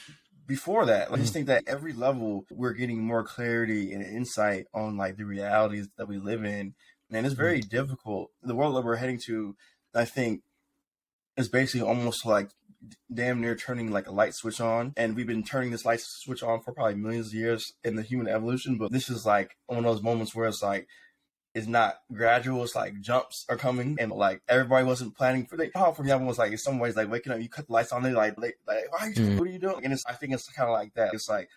before 0.48 0.86
that. 0.86 1.12
I 1.12 1.18
just 1.18 1.32
mm. 1.32 1.34
think 1.34 1.48
that 1.48 1.64
every 1.68 1.94
level 1.94 2.46
we're 2.52 2.74
getting 2.74 3.04
more 3.04 3.24
clarity 3.24 3.94
and 3.94 4.04
insight 4.04 4.66
on 4.74 4.98
like 4.98 5.18
the 5.18 5.26
realities 5.26 5.88
that 5.98 6.08
we 6.08 6.18
live 6.18 6.44
in, 6.44 6.74
and 7.12 7.26
it's 7.26 7.36
very 7.36 7.62
mm. 7.62 7.70
difficult. 7.70 8.32
The 8.42 8.56
world 8.56 8.76
that 8.76 8.86
we're 8.86 8.96
heading 8.96 9.20
to, 9.28 9.56
I 9.94 10.06
think, 10.06 10.42
is 11.38 11.48
basically 11.48 11.88
almost 11.88 12.26
like 12.26 12.50
damn 13.14 13.42
near 13.42 13.56
turning 13.56 13.92
like 13.92 14.08
a 14.08 14.12
light 14.12 14.34
switch 14.34 14.62
on. 14.62 14.94
And 14.98 15.16
we've 15.16 15.28
been 15.28 15.44
turning 15.44 15.72
this 15.72 15.86
light 15.86 16.02
switch 16.02 16.44
on 16.44 16.62
for 16.62 16.74
probably 16.74 16.96
millions 16.96 17.28
of 17.28 17.34
years 17.34 17.74
in 17.84 17.96
the 17.96 18.04
human 18.04 18.28
evolution. 18.28 18.78
But 18.78 18.92
this 18.92 19.10
is 19.10 19.26
like 19.26 19.56
one 19.68 19.80
of 19.80 19.84
those 19.86 20.04
moments 20.04 20.36
where 20.36 20.48
it's 20.48 20.64
like, 20.64 20.88
it's 21.56 21.68
not 21.68 21.96
gradual. 22.12 22.64
It's 22.64 22.76
like 22.76 23.00
jumps 23.00 23.46
are 23.48 23.56
coming, 23.56 23.96
and 23.98 24.12
like 24.12 24.42
everybody 24.50 24.86
wasn't 24.86 25.16
planning 25.16 25.46
for. 25.46 25.56
They, 25.56 25.72
how 25.74 25.94
for 25.94 26.02
example 26.02 26.28
was 26.28 26.38
like 26.38 26.52
in 26.52 26.58
some 26.58 26.80
ways 26.80 26.98
like 26.98 27.10
waking 27.10 27.32
up, 27.32 27.40
you 27.40 27.48
cut 27.48 27.68
the 27.68 27.74
lights 27.74 27.94
on, 27.94 28.04
they 28.04 28.12
like 28.12 28.38
like, 28.38 28.58
like 28.68 28.92
why 28.92 29.08
are 29.08 29.10
you, 29.10 29.16
mm. 29.16 29.40
what 29.40 29.48
are 29.48 29.52
you 29.52 29.60
doing? 29.60 29.86
And 29.86 29.94
it's 29.94 30.06
I 30.06 30.14
think 30.14 30.34
it's 30.34 30.52
kind 30.52 30.70
of 30.70 30.74
like 30.74 30.94
that. 30.96 31.14
It's 31.14 31.30
like 31.30 31.48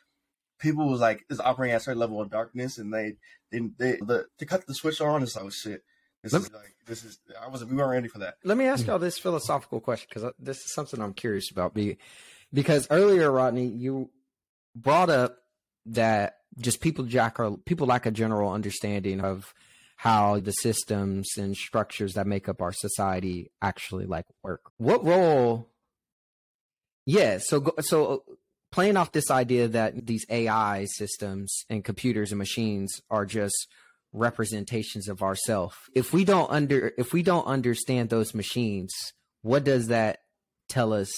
people 0.60 0.88
was 0.88 1.00
like 1.00 1.24
is 1.28 1.40
operating 1.40 1.74
at 1.74 1.80
a 1.80 1.84
certain 1.84 1.98
level 1.98 2.20
of 2.20 2.30
darkness, 2.30 2.78
and 2.78 2.94
they 2.94 3.14
they, 3.50 3.58
they 3.76 3.98
the, 4.00 4.26
to 4.38 4.46
cut 4.46 4.68
the 4.68 4.74
switch 4.74 5.00
on. 5.00 5.24
It's 5.24 5.34
like 5.34 5.46
oh 5.46 5.50
shit, 5.50 5.82
this 6.22 6.32
let 6.32 6.42
is 6.42 6.52
like 6.52 6.74
this 6.86 7.04
is 7.04 7.18
I 7.40 7.48
wasn't 7.48 7.70
we 7.70 7.76
weren't 7.76 7.90
ready 7.90 8.08
for 8.08 8.18
that. 8.18 8.36
Let 8.44 8.56
me 8.56 8.64
ask 8.66 8.86
y'all 8.86 8.98
this 8.98 9.18
philosophical 9.18 9.80
question 9.80 10.08
because 10.12 10.32
this 10.38 10.58
is 10.58 10.72
something 10.72 11.00
I'm 11.00 11.14
curious 11.14 11.50
about. 11.50 11.74
Be 11.74 11.98
Because 12.52 12.86
earlier, 12.90 13.30
Rodney, 13.30 13.66
you 13.66 14.10
brought 14.74 15.10
up 15.10 15.36
that 15.86 16.38
just 16.58 16.80
people 16.80 17.04
jack 17.04 17.38
or 17.38 17.56
people 17.58 17.86
lack 17.86 18.06
a 18.06 18.10
general 18.10 18.52
understanding 18.52 19.20
of 19.20 19.52
how 19.96 20.38
the 20.38 20.52
systems 20.52 21.28
and 21.36 21.56
structures 21.56 22.14
that 22.14 22.26
make 22.26 22.48
up 22.48 22.62
our 22.62 22.72
society 22.72 23.50
actually 23.60 24.06
like 24.06 24.26
work. 24.42 24.60
What 24.76 25.04
role? 25.04 25.68
Yeah, 27.04 27.38
so 27.38 27.74
so 27.80 28.22
playing 28.70 28.96
off 28.96 29.12
this 29.12 29.30
idea 29.30 29.68
that 29.68 30.06
these 30.06 30.26
AI 30.28 30.86
systems 30.88 31.64
and 31.70 31.84
computers 31.84 32.32
and 32.32 32.38
machines 32.38 33.00
are 33.10 33.24
just 33.24 33.68
representations 34.12 35.08
of 35.08 35.22
ourself. 35.22 35.88
If 35.94 36.12
we 36.12 36.24
don't 36.24 36.50
under 36.50 36.92
if 36.98 37.12
we 37.12 37.22
don't 37.22 37.46
understand 37.46 38.08
those 38.08 38.34
machines, 38.34 38.92
what 39.42 39.64
does 39.64 39.88
that 39.88 40.18
tell 40.68 40.92
us 40.92 41.10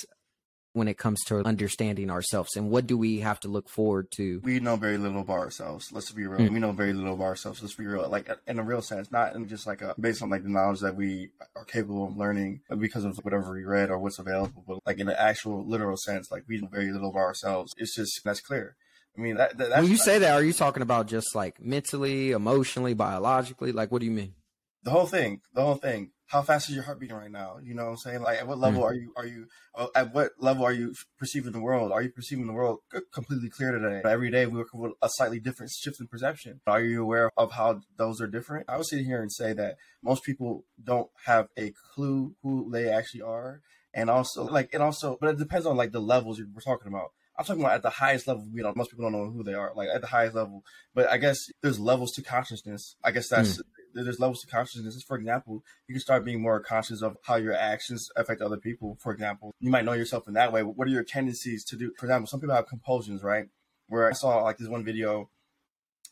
when 0.73 0.87
it 0.87 0.97
comes 0.97 1.21
to 1.25 1.45
understanding 1.45 2.11
ourselves? 2.11 2.55
And 2.55 2.71
what 2.71 2.87
do 2.87 2.97
we 2.97 3.21
have 3.21 3.41
to 3.41 3.49
look 3.49 3.69
forward 3.69 4.09
to? 4.13 4.41
We 4.45 4.61
know 4.61 4.77
very 4.77 4.99
little 4.99 5.23
about 5.23 5.39
ourselves. 5.39 5.89
Let's 5.93 6.13
be 6.13 6.27
real. 6.27 6.49
Mm. 6.49 6.53
we 6.53 6.61
know 6.61 6.73
very 6.73 6.93
little 6.93 7.15
about 7.15 7.25
ourselves. 7.25 7.61
Let's 7.61 7.75
be 7.75 7.87
real. 7.87 8.09
Like 8.09 8.31
in 8.47 8.59
a 8.59 8.63
real 8.63 8.83
sense 8.83 9.11
not 9.11 9.35
in 9.35 9.49
just 9.49 9.67
like 9.67 9.83
a 9.83 9.95
based 9.99 10.23
on 10.23 10.31
like 10.31 10.43
the 10.43 10.49
knowledge 10.49 10.81
that 10.81 10.97
we 10.97 11.31
are 11.57 11.65
capable 11.65 12.07
of 12.07 12.17
learning 12.17 12.61
because 12.79 13.05
of 13.05 13.17
whatever 13.19 13.53
we 13.53 13.65
read 13.65 13.91
or 13.91 13.99
what's 13.99 14.19
available 14.19 14.65
but 14.67 14.79
like 14.87 14.99
in 14.99 15.09
an 15.09 15.17
actual 15.19 15.65
literal 15.67 15.97
sense 15.97 16.31
like 16.31 16.45
we 16.49 16.61
know 16.61 16.69
very 16.69 16.93
little 16.93 17.11
about 17.11 17.21
ourselves. 17.21 17.73
It's 17.77 17.95
just 17.95 18.21
that's 18.25 18.41
clear 18.41 18.77
I 19.17 19.21
mean, 19.21 19.37
that, 19.37 19.59
that 19.59 19.83
when 19.83 19.91
you 19.91 19.97
say 19.97 20.19
that, 20.19 20.33
are 20.33 20.43
you 20.43 20.53
talking 20.53 20.83
about 20.83 21.09
just 21.09 21.35
like 21.35 21.61
mentally, 21.61 22.31
emotionally, 22.31 22.95
biologically? 22.95 23.73
Like, 23.73 23.91
what 23.91 24.01
do 24.01 24.07
you 24.07 24.13
mean? 24.13 24.35
the 24.83 24.91
whole 24.91 25.07
thing, 25.07 25.41
the 25.55 25.63
whole 25.63 25.75
thing. 25.75 26.11
How 26.27 26.43
fast 26.43 26.69
is 26.69 26.77
your 26.77 26.85
heart 26.85 27.01
beating 27.01 27.17
right 27.17 27.31
now? 27.31 27.57
You 27.61 27.75
know 27.75 27.87
what 27.87 27.91
I'm 27.91 27.97
saying? 27.97 28.23
Like, 28.23 28.39
at 28.39 28.47
what 28.47 28.59
level 28.59 28.83
mm. 28.83 28.85
are 28.85 28.95
you? 28.95 29.13
Are 29.17 29.27
you? 29.27 29.47
Uh, 29.75 29.89
at 29.97 30.15
what 30.15 30.31
level 30.39 30.65
are 30.65 30.73
you 30.73 30.95
perceiving 31.19 31.51
the 31.51 31.61
world? 31.61 31.91
Are 31.91 32.03
you 32.03 32.11
perceiving 32.11 32.47
the 32.47 32.53
world 32.53 32.79
completely 33.13 33.51
clear 33.51 33.73
today? 33.73 34.01
Every 34.09 34.31
day 34.31 34.47
we 34.47 34.59
work 34.59 34.69
with 34.73 34.93
a 35.03 35.09
slightly 35.09 35.41
different 35.41 35.73
shift 35.73 36.01
in 36.01 36.07
perception. 36.07 36.61
Are 36.69 36.81
you 36.81 37.03
aware 37.03 37.33
of 37.37 37.53
how 37.53 37.81
those 37.97 38.21
are 38.21 38.29
different? 38.29 38.67
I 38.69 38.77
would 38.77 38.87
sit 38.87 39.05
here 39.05 39.21
and 39.21 39.33
say 39.33 39.53
that 39.55 39.75
most 40.05 40.23
people 40.23 40.65
don't 40.83 41.11
have 41.27 41.49
a 41.59 41.73
clue 41.95 42.37
who 42.45 42.71
they 42.71 42.89
actually 42.89 43.23
are, 43.23 43.61
and 43.93 44.09
also 44.09 44.45
like, 44.45 44.71
it 44.73 44.81
also, 44.81 45.19
but 45.21 45.31
it 45.31 45.39
depends 45.39 45.67
on 45.67 45.77
like 45.77 45.91
the 45.91 46.01
levels 46.01 46.41
we're 46.41 46.61
talking 46.61 46.93
about. 46.93 47.11
I'm 47.41 47.47
talking 47.47 47.63
about 47.63 47.75
at 47.75 47.83
the 47.83 47.89
highest 47.89 48.29
level. 48.29 48.47
We 48.53 48.61
don't. 48.61 48.77
Most 48.77 48.91
people 48.91 49.07
don't 49.07 49.13
know 49.13 49.31
who 49.31 49.43
they 49.43 49.55
are. 49.55 49.73
Like 49.75 49.89
at 49.89 50.03
the 50.03 50.07
highest 50.07 50.35
level, 50.35 50.63
but 50.95 51.09
I 51.09 51.17
guess 51.17 51.47
there's 51.63 51.81
levels 51.81 52.13
to 52.13 52.23
consciousness. 52.23 52.97
I 53.03 53.11
guess 53.13 53.29
that's 53.29 53.57
mm 53.57 53.63
there's 53.93 54.21
levels 54.21 54.41
to 54.41 54.47
consciousness. 54.47 55.03
For 55.03 55.17
example, 55.17 55.65
you 55.89 55.95
can 55.97 56.01
start 56.01 56.25
being 56.25 56.41
more 56.41 56.61
conscious 56.61 57.03
of 57.03 57.17
how 57.25 57.35
your 57.35 57.55
actions 57.55 58.09
affect 58.15 58.41
other 58.41 58.57
people. 58.57 58.97
For 59.01 59.13
example, 59.13 59.53
you 59.59 59.69
might 59.69 59.85
know 59.85 59.95
yourself 59.95 60.29
in 60.29 60.35
that 60.35 60.53
way. 60.53 60.63
What 60.63 60.87
are 60.87 60.93
your 60.93 61.03
tendencies 61.03 61.65
to 61.65 61.77
do? 61.77 61.91
For 61.99 62.07
example, 62.07 62.29
some 62.29 62.39
people 62.39 62.55
have 62.55 62.69
compulsions, 62.69 63.25
right? 63.25 63.47
Where 63.89 64.09
I 64.09 64.13
saw 64.13 64.45
like 64.45 64.59
this 64.59 64.69
one 64.69 64.85
video 64.85 65.29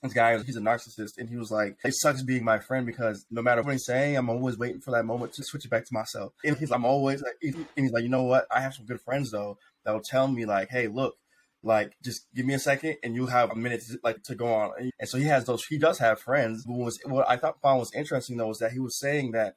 this 0.03 0.13
guy 0.13 0.41
he's 0.43 0.57
a 0.57 0.61
narcissist 0.61 1.19
and 1.19 1.29
he 1.29 1.37
was 1.37 1.51
like 1.51 1.77
it 1.85 1.95
sucks 1.95 2.23
being 2.23 2.45
my 2.45 2.59
friend 2.59 2.87
because 2.87 3.27
no 3.31 3.43
matter 3.43 3.63
what 3.63 3.73
he's 3.73 3.85
saying 3.85 4.17
i'm 4.17 4.31
always 4.31 4.57
waiting 4.57 4.81
for 4.81 4.93
that 4.93 5.05
moment 5.05 5.33
to 5.33 5.43
switch 5.43 5.65
it 5.65 5.71
back 5.71 5.85
to 5.85 5.93
myself 5.93 6.33
and 6.45 6.57
he's 6.57 6.71
i'm 6.71 6.85
always 6.85 7.23
like 7.23 7.35
and 7.43 7.67
he's 7.75 7.91
like 7.91 8.05
you 8.05 8.09
know 8.09 8.23
what 8.23 8.47
i 8.53 8.61
have 8.61 8.75
some 8.75 8.87
good 8.87 9.01
friends 9.01 9.31
though 9.31 9.59
that'll 9.85 10.01
tell 10.01 10.29
me 10.29 10.45
like 10.45 10.69
hey 10.71 10.89
look 10.89 11.17
like 11.63 11.95
just 12.03 12.27
give 12.35 12.47
me 12.47 12.55
a 12.55 12.59
second 12.59 12.97
and 13.03 13.15
you'll 13.15 13.27
have 13.27 13.51
a 13.51 13.57
minute 13.57 13.83
to, 13.83 13.99
like 14.05 14.23
to 14.23 14.35
go 14.35 14.47
on. 14.47 14.71
And 14.99 15.09
so 15.09 15.19
he 15.19 15.25
has 15.25 15.45
those 15.45 15.65
he 15.67 15.79
does 15.79 15.99
have 15.99 16.21
friends. 16.21 16.65
What 16.67 16.79
was 16.79 17.01
what 17.05 17.29
i 17.29 17.37
thought 17.37 17.61
found 17.61 17.81
was 17.81 17.93
interesting 17.95 18.37
though 18.37 18.49
was 18.49 18.61
that 18.61 18.73
he 18.73 18.79
was 18.79 18.99
saying 18.99 19.33
that 19.33 19.57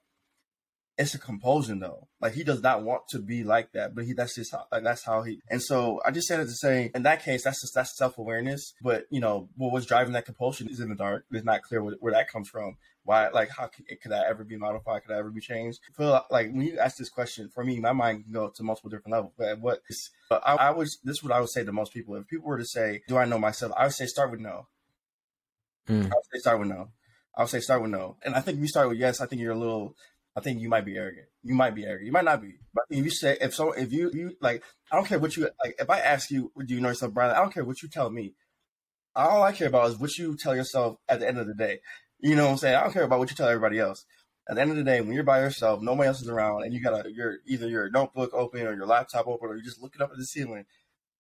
it's 1.02 1.16
a 1.16 1.20
compulsion 1.20 1.80
though. 1.80 2.08
Like 2.22 2.34
he 2.34 2.44
does 2.44 2.62
not 2.62 2.84
want 2.84 3.08
to 3.10 3.20
be 3.20 3.44
like 3.44 3.72
that 3.74 3.96
but 3.96 4.06
he 4.06 4.14
that's 4.14 4.36
just 4.36 4.52
how, 4.52 4.66
like 4.72 4.84
that's 4.84 5.04
how 5.04 5.24
he 5.24 5.40
and 5.50 5.62
so 5.62 6.00
i 6.06 6.12
just 6.12 6.28
said 6.28 6.40
it 6.40 6.46
to 6.46 6.52
say 6.52 6.92
in 6.94 7.04
that 7.04 7.24
case 7.24 7.44
that's 7.44 7.62
just 7.62 7.74
that's 7.74 7.98
self-awareness 7.98 8.74
but 8.82 9.06
you 9.10 9.20
know 9.20 9.50
what 9.56 9.72
was 9.72 9.86
driving 9.86 10.14
that 10.14 10.26
compulsion 10.26 10.70
is 10.70 10.80
in 10.80 10.90
the 10.90 10.96
dark. 10.96 11.26
It's 11.32 11.46
not 11.46 11.62
clear 11.64 11.84
where, 11.84 11.96
where 12.00 12.14
that 12.14 12.30
comes 12.30 12.50
from. 12.50 12.78
Why 13.04 13.30
like 13.30 13.50
how 13.50 13.68
could, 13.68 13.86
could 14.02 14.12
that 14.12 14.28
ever 14.28 14.44
be 14.44 14.58
modified? 14.58 15.02
Could 15.02 15.12
that 15.12 15.20
ever 15.20 15.32
be 15.32 15.42
changed? 15.42 15.80
I 15.90 15.98
feel 15.98 16.26
like 16.30 16.48
when 16.48 16.62
you 16.62 16.78
ask 16.78 16.98
this 16.98 17.10
question 17.10 17.50
for 17.54 17.64
me 17.64 17.80
my 17.80 17.94
mind 17.94 18.26
can 18.26 18.34
go 18.34 18.50
to 18.50 18.64
multiple 18.64 18.90
different 18.90 19.14
levels 19.14 19.34
but 19.38 19.60
what 19.60 19.82
is, 19.90 20.12
but 20.30 20.42
I, 20.46 20.56
I 20.56 20.72
was 20.72 21.00
this 21.04 21.18
is 21.18 21.24
what 21.24 21.32
i 21.32 21.40
would 21.40 21.50
say 21.50 21.64
to 21.64 21.72
most 21.72 21.94
people. 21.94 22.16
If 22.16 22.28
people 22.28 22.48
were 22.48 22.58
to 22.58 22.66
say 22.66 23.02
do 23.08 23.18
i 23.18 23.26
know 23.26 23.40
myself? 23.40 23.72
I 23.78 23.86
would 23.86 23.94
say 23.94 24.06
start 24.06 24.32
with 24.32 24.40
no. 24.40 24.68
Mm. 25.90 26.06
i 26.06 26.16
would 26.16 26.26
say 26.34 26.40
start 26.40 26.60
with 26.60 26.70
no. 26.70 26.90
I 27.36 27.42
would 27.44 27.50
say 27.50 27.62
start 27.62 27.82
with 27.82 27.92
no. 27.92 28.18
And 28.24 28.36
i 28.36 28.42
think 28.42 28.58
if 28.58 28.62
you 28.62 28.68
start 28.68 28.90
with 28.90 29.00
yes 29.00 29.22
i 29.22 29.26
think 29.26 29.42
you're 29.42 29.54
a 29.54 29.58
little 29.58 29.96
I 30.36 30.40
think 30.42 30.62
you 30.62 30.70
might 30.70 30.86
be 30.86 30.98
arrogant. 30.98 31.28
You 31.44 31.56
might 31.56 31.76
be 31.76 31.86
arrogant. 31.86 32.06
You 32.06 32.12
might 32.12 32.26
not 32.26 32.42
be. 32.42 32.56
But 32.74 32.86
if 32.90 33.04
you 33.04 33.12
say 33.12 33.38
if 33.42 33.54
so 33.54 33.74
if 33.74 33.92
you 33.92 34.12
you 34.14 34.38
like 34.42 34.64
I 34.92 34.96
don't 34.96 35.06
care 35.06 35.20
what 35.20 35.36
you 35.36 35.50
like 35.64 35.76
if 35.80 35.90
I 35.90 36.00
ask 36.00 36.32
you 36.32 36.52
do 36.66 36.74
you 36.74 36.82
know 36.82 36.90
yourself, 36.90 37.14
Brylan, 37.14 37.34
I 37.34 37.40
don't 37.40 37.54
care 37.54 37.66
what 37.66 37.82
you 37.82 37.90
tell 37.90 38.10
me. 38.10 38.34
All 39.16 39.44
I 39.44 39.52
care 39.52 39.68
about 39.68 39.90
is 39.90 39.98
what 39.98 40.18
you 40.18 40.38
tell 40.38 40.56
yourself 40.56 40.98
at 41.10 41.20
the 41.20 41.28
end 41.28 41.38
of 41.38 41.48
the 41.48 41.54
day. 41.54 41.80
You 42.20 42.36
know 42.36 42.46
what 42.46 42.52
I'm 42.52 42.58
saying? 42.58 42.76
I 42.76 42.84
don't 42.84 42.94
care 42.94 43.04
about 43.04 43.20
what 43.20 43.30
you 43.30 43.36
tell 43.36 43.50
everybody 43.50 43.80
else. 43.80 44.06
At 44.48 44.56
the 44.56 44.62
end 44.62 44.72
of 44.72 44.78
the 44.78 44.84
day, 44.84 45.02
when 45.02 45.14
you're 45.14 45.24
by 45.24 45.42
yourself, 45.42 45.82
nobody 45.82 46.08
else 46.08 46.22
is 46.22 46.30
around, 46.30 46.64
and 46.64 46.74
you 46.74 46.82
got 46.82 47.06
a 47.06 47.12
your 47.12 47.38
either 47.46 47.68
your 47.68 47.90
notebook 47.90 48.34
open 48.34 48.66
or 48.66 48.74
your 48.74 48.88
laptop 48.88 49.28
open, 49.28 49.50
or 49.50 49.56
you're 49.56 49.66
just 49.66 49.82
looking 49.82 50.02
up 50.02 50.12
at 50.12 50.18
the 50.18 50.26
ceiling, 50.26 50.66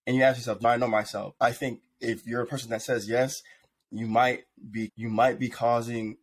and 0.07 0.15
you 0.15 0.23
ask 0.23 0.37
yourself, 0.37 0.59
"Do 0.59 0.67
I 0.67 0.77
know 0.77 0.87
myself?" 0.87 1.35
I 1.39 1.51
think 1.51 1.81
if 1.99 2.25
you're 2.25 2.41
a 2.41 2.47
person 2.47 2.69
that 2.71 2.81
says 2.81 3.09
yes, 3.09 3.43
you 3.91 4.07
might 4.07 4.45
be 4.71 4.91
you 4.95 5.09
might 5.09 5.37
be 5.37 5.49
causing 5.49 6.17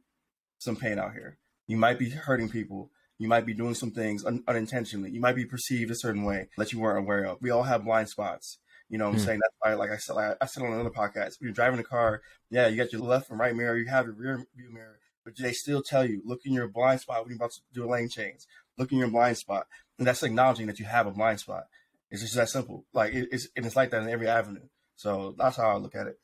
some 0.59 0.77
pain 0.77 0.99
out 0.99 1.13
here. 1.13 1.38
You 1.69 1.77
might 1.77 1.99
be 2.01 2.11
hurting 2.11 2.49
people. 2.49 2.91
You 3.19 3.29
might 3.29 3.47
be 3.47 3.55
doing 3.55 3.75
some 3.75 3.93
things 3.93 4.25
un- 4.25 4.43
unintentionally. 4.49 5.11
You 5.11 5.21
might 5.21 5.37
be 5.37 5.45
perceived 5.45 5.91
a 5.91 5.95
certain 5.95 6.25
way 6.25 6.49
that 6.57 6.73
you 6.73 6.81
weren't 6.81 6.99
aware 6.99 7.25
of. 7.25 7.41
We 7.41 7.51
all 7.51 7.63
have 7.63 7.85
blind 7.85 8.09
spots. 8.09 8.59
You 8.89 8.97
know 8.97 9.07
what 9.07 9.17
I'm 9.17 9.21
mm. 9.21 9.25
saying? 9.25 9.41
That's 9.41 9.55
why, 9.59 9.75
like 9.75 9.91
I 9.91 9.99
said, 9.99 10.15
like 10.15 10.37
I 10.41 10.47
said 10.47 10.63
on 10.63 10.73
another 10.73 10.91
podcast, 10.91 11.39
when 11.39 11.49
you're 11.49 11.53
driving 11.53 11.79
a 11.79 11.85
car, 11.85 12.23
yeah, 12.51 12.69
you 12.69 12.77
got 12.77 12.93
your 12.93 13.03
left 13.03 13.31
and 13.31 13.39
right 13.39 13.55
mirror, 13.55 13.77
you 13.77 13.87
have 13.87 14.07
your 14.07 14.15
rear 14.15 14.47
view 14.57 14.73
mirror, 14.73 14.99
but 15.25 15.37
they 15.37 15.53
still 15.53 15.83
tell 15.83 16.07
you, 16.07 16.23
look 16.25 16.41
in 16.47 16.55
your 16.55 16.69
blind 16.69 17.01
spot 17.01 17.21
when 17.21 17.31
you're 17.31 17.37
about 17.37 17.53
to 17.53 17.61
do 17.75 17.85
a 17.85 17.91
lane 17.91 18.09
change. 18.09 18.47
Look 18.79 18.93
in 18.93 18.99
your 18.99 19.09
blind 19.09 19.37
spot. 19.37 19.67
And 19.99 20.07
that's 20.07 20.23
acknowledging 20.23 20.69
that 20.69 20.79
you 20.79 20.87
have 20.87 21.07
a 21.07 21.11
blind 21.11 21.41
spot. 21.41 21.65
It's 22.11 22.23
just 22.23 22.37
that 22.37 22.49
simple. 22.49 22.87
Like 22.95 23.13
it, 23.13 23.29
it's 23.31 23.49
and 23.57 23.67
it's 23.67 23.77
like 23.77 23.91
that 23.91 24.03
in 24.03 24.09
every 24.09 24.29
avenue. 24.29 24.67
So 24.97 25.35
that's 25.37 25.57
how 25.57 25.69
I 25.69 25.77
look 25.77 25.95
at 25.95 26.07
it. 26.07 26.19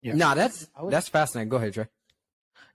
Yeah. 0.00 0.14
No, 0.14 0.34
that's 0.34 0.68
that's 0.88 1.08
fascinating. 1.08 1.50
Go 1.50 1.58
ahead, 1.58 1.74
Dre. 1.74 1.88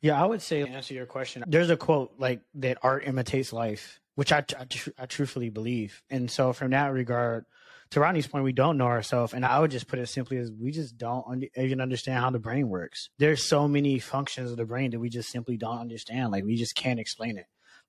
Yeah, 0.01 0.21
I 0.21 0.25
would 0.25 0.41
say 0.41 0.63
to 0.63 0.69
answer 0.69 0.93
your 0.93 1.05
question. 1.05 1.43
There's 1.47 1.69
a 1.69 1.77
quote 1.77 2.13
like 2.17 2.41
that: 2.55 2.77
"Art 2.81 3.05
imitates 3.05 3.53
life," 3.53 3.99
which 4.15 4.31
I 4.31 4.43
I, 4.57 4.65
I 4.97 5.05
truthfully 5.05 5.49
believe. 5.49 6.01
And 6.09 6.29
so, 6.29 6.53
from 6.53 6.71
that 6.71 6.93
regard, 6.93 7.45
to 7.91 7.99
Rodney's 7.99 8.27
point, 8.27 8.43
we 8.43 8.53
don't 8.53 8.77
know 8.77 8.87
ourselves. 8.87 9.33
And 9.33 9.45
I 9.45 9.59
would 9.59 9.71
just 9.71 9.87
put 9.87 9.99
it 9.99 10.07
simply 10.07 10.37
as 10.37 10.51
we 10.51 10.71
just 10.71 10.97
don't 10.97 11.25
un- 11.27 11.43
even 11.55 11.81
understand 11.81 12.19
how 12.19 12.29
the 12.29 12.39
brain 12.39 12.67
works. 12.69 13.09
There's 13.19 13.47
so 13.47 13.67
many 13.67 13.99
functions 13.99 14.51
of 14.51 14.57
the 14.57 14.65
brain 14.65 14.91
that 14.91 14.99
we 14.99 15.09
just 15.09 15.31
simply 15.31 15.57
don't 15.57 15.79
understand. 15.79 16.31
Like 16.31 16.43
we 16.43 16.55
just 16.55 16.75
can't 16.75 16.99
explain 16.99 17.37
it. 17.37 17.45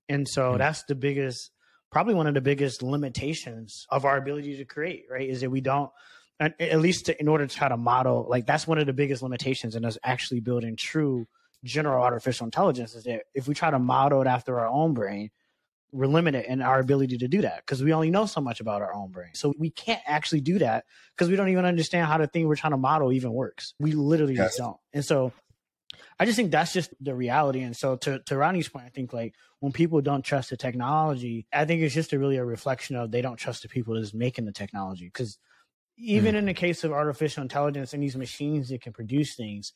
And 0.08 0.28
so 0.28 0.50
mm-hmm. 0.50 0.58
that's 0.58 0.84
the 0.84 0.94
biggest, 0.94 1.50
probably 1.90 2.14
one 2.14 2.26
of 2.26 2.34
the 2.34 2.40
biggest 2.40 2.82
limitations 2.82 3.86
of 3.90 4.04
our 4.04 4.16
ability 4.16 4.58
to 4.58 4.64
create, 4.64 5.06
right? 5.10 5.28
Is 5.28 5.40
that 5.40 5.50
we 5.50 5.60
don't, 5.60 5.90
at 6.38 6.80
least 6.80 7.06
to, 7.06 7.18
in 7.18 7.28
order 7.28 7.46
to 7.46 7.56
try 7.56 7.68
to 7.68 7.78
model, 7.78 8.26
like 8.28 8.46
that's 8.46 8.66
one 8.66 8.78
of 8.78 8.86
the 8.86 8.92
biggest 8.92 9.22
limitations 9.22 9.74
in 9.74 9.86
us 9.86 9.96
actually 10.04 10.40
building 10.40 10.76
true 10.76 11.26
general 11.64 12.02
artificial 12.02 12.44
intelligence 12.44 12.94
is 12.94 13.04
that 13.04 13.22
if 13.34 13.48
we 13.48 13.54
try 13.54 13.70
to 13.70 13.78
model 13.78 14.20
it 14.22 14.26
after 14.26 14.58
our 14.58 14.68
own 14.68 14.94
brain, 14.94 15.30
we're 15.92 16.06
limited 16.06 16.44
in 16.44 16.62
our 16.62 16.78
ability 16.78 17.18
to 17.18 17.28
do 17.28 17.42
that 17.42 17.58
because 17.58 17.82
we 17.82 17.92
only 17.92 18.10
know 18.10 18.26
so 18.26 18.40
much 18.40 18.60
about 18.60 18.82
our 18.82 18.94
own 18.94 19.10
brain. 19.10 19.30
So 19.34 19.54
we 19.58 19.70
can't 19.70 20.02
actually 20.06 20.40
do 20.40 20.58
that 20.58 20.84
because 21.14 21.30
we 21.30 21.36
don't 21.36 21.48
even 21.48 21.64
understand 21.64 22.06
how 22.06 22.18
the 22.18 22.26
thing 22.26 22.46
we're 22.46 22.56
trying 22.56 22.72
to 22.72 22.76
model 22.76 23.12
even 23.12 23.32
works. 23.32 23.74
We 23.78 23.92
literally 23.92 24.34
yes. 24.34 24.48
just 24.48 24.58
don't. 24.58 24.76
And 24.92 25.04
so 25.04 25.32
I 26.18 26.24
just 26.24 26.36
think 26.36 26.50
that's 26.50 26.72
just 26.72 26.92
the 27.00 27.14
reality. 27.14 27.62
And 27.62 27.76
so 27.76 27.96
to, 27.96 28.18
to 28.20 28.36
Rodney's 28.36 28.68
point, 28.68 28.86
I 28.86 28.90
think 28.90 29.12
like 29.12 29.34
when 29.60 29.72
people 29.72 30.00
don't 30.00 30.22
trust 30.24 30.50
the 30.50 30.56
technology, 30.56 31.46
I 31.52 31.64
think 31.64 31.82
it's 31.82 31.94
just 31.94 32.12
a 32.12 32.18
really 32.18 32.36
a 32.36 32.44
reflection 32.44 32.96
of 32.96 33.10
they 33.10 33.22
don't 33.22 33.36
trust 33.36 33.62
the 33.62 33.68
people 33.68 33.94
that's 33.94 34.14
making 34.14 34.44
the 34.44 34.52
technology. 34.52 35.06
Because 35.06 35.38
even 35.96 36.34
mm. 36.34 36.38
in 36.38 36.46
the 36.46 36.54
case 36.54 36.84
of 36.84 36.92
artificial 36.92 37.42
intelligence 37.42 37.94
and 37.94 38.02
these 38.02 38.16
machines 38.16 38.68
that 38.68 38.82
can 38.82 38.92
produce 38.92 39.34
things, 39.34 39.72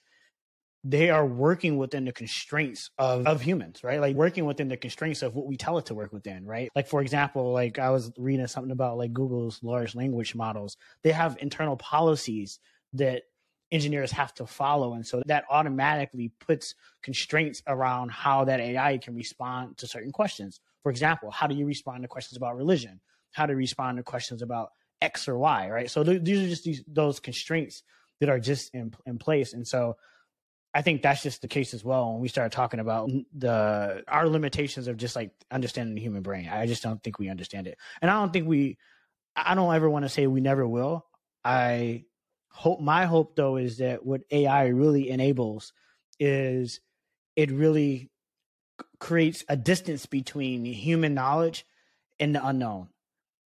they 0.83 1.11
are 1.11 1.27
working 1.27 1.77
within 1.77 2.07
the 2.07 2.13
constraints 2.13 2.91
of, 2.97 3.27
of 3.27 3.43
humans, 3.43 3.85
right? 3.85 4.01
Like 4.01 4.17
working 4.17 4.47
within 4.47 4.69
the 4.69 4.79
constraints 4.79 5.23
of 5.23 5.35
what 5.35 5.47
we 5.47 5.57
tell 5.57 5.77
it 5.77 5.87
to 5.87 5.95
work 5.95 6.13
within, 6.13 6.47
right? 6.47 6.71
Like 6.75 6.89
for 6.89 7.03
example, 7.03 7.53
like 7.53 7.79
I 7.79 7.91
was 7.91 8.11
reading 8.17 8.47
something 8.47 8.73
about 8.73 8.97
like 8.97 9.13
Google's 9.13 9.63
large 9.63 9.95
language 9.95 10.35
models. 10.35 10.77
They 11.03 11.13
have 11.13 11.37
internal 11.41 11.77
policies 11.77 12.59
that 12.95 13.25
engineers 13.71 14.11
have 14.13 14.35
to 14.35 14.47
follow. 14.47 14.95
And 14.95 15.07
so 15.07 15.23
that 15.27 15.45
automatically 15.51 16.33
puts 16.41 16.75
constraints 17.03 17.63
around 17.67 18.11
how 18.11 18.45
that 18.45 18.61
AI 18.61 18.99
can 18.99 19.15
respond 19.15 19.77
to 19.79 19.87
certain 19.87 20.13
questions. 20.13 20.61
For 20.83 20.91
example, 20.91 21.31
how 21.31 21.47
do 21.47 21.55
you 21.55 21.67
respond 21.67 22.03
to 22.03 22.09
questions 22.09 22.37
about 22.37 22.57
religion? 22.57 23.01
How 23.33 23.47
do 23.47 23.53
you 23.53 23.59
respond 23.59 23.99
to 23.99 24.03
questions 24.03 24.43
about 24.43 24.71
X 25.01 25.29
or 25.29 25.39
Y, 25.39 25.71
right? 25.71 25.91
So 25.91 26.03
th- 26.03 26.23
these 26.23 26.43
are 26.43 26.49
just 26.49 26.65
these 26.65 26.83
those 26.87 27.21
constraints 27.21 27.83
that 28.19 28.29
are 28.29 28.41
just 28.41 28.75
in, 28.75 28.93
in 29.07 29.19
place. 29.19 29.53
And 29.53 29.67
so 29.67 29.97
I 30.73 30.83
think 30.83 31.03
that's 31.03 31.23
just 31.23 31.43
the 31.43 31.49
case 31.49 31.75
as 31.75 31.85
well 31.85 32.13
when 32.13 32.21
we 32.21 32.29
start 32.29 32.53
talking 32.53 32.81
about 32.81 33.11
the 33.37 34.05
our 34.07 34.29
limitations 34.29 34.87
of 34.87 34.97
just 34.97 35.17
like 35.17 35.33
understanding 35.51 35.95
the 35.95 36.01
human 36.01 36.23
brain. 36.23 36.49
I 36.49 36.67
just 36.67 36.83
don't 36.83 37.03
think 37.03 37.19
we 37.19 37.29
understand 37.29 37.67
it. 37.67 37.77
And 38.01 38.11
I 38.11 38.21
don't 38.21 38.33
think 38.33 38.47
we 38.47 38.79
I 39.35 39.55
don't 39.55 39.75
ever 39.75 39.91
want 39.91 40.05
to 40.05 40.09
say 40.09 40.27
we 40.27 40.41
never 40.41 40.67
will. 40.67 41.07
I 41.45 42.05
hope 42.49 42.81
my 42.81 43.07
hope 43.07 43.37
though 43.37 43.57
is 43.57 43.79
that 43.79 44.05
what 44.05 44.23
AI 44.31 44.67
really 44.67 45.11
enables 45.11 45.73
is 46.19 46.81
it 47.37 47.51
really 47.51 48.11
creates 48.99 49.45
a 49.49 49.57
distance 49.57 50.07
between 50.07 50.65
human 50.65 51.15
knowledge 51.15 51.67
and 52.19 52.35
the 52.35 52.47
unknown 52.47 52.89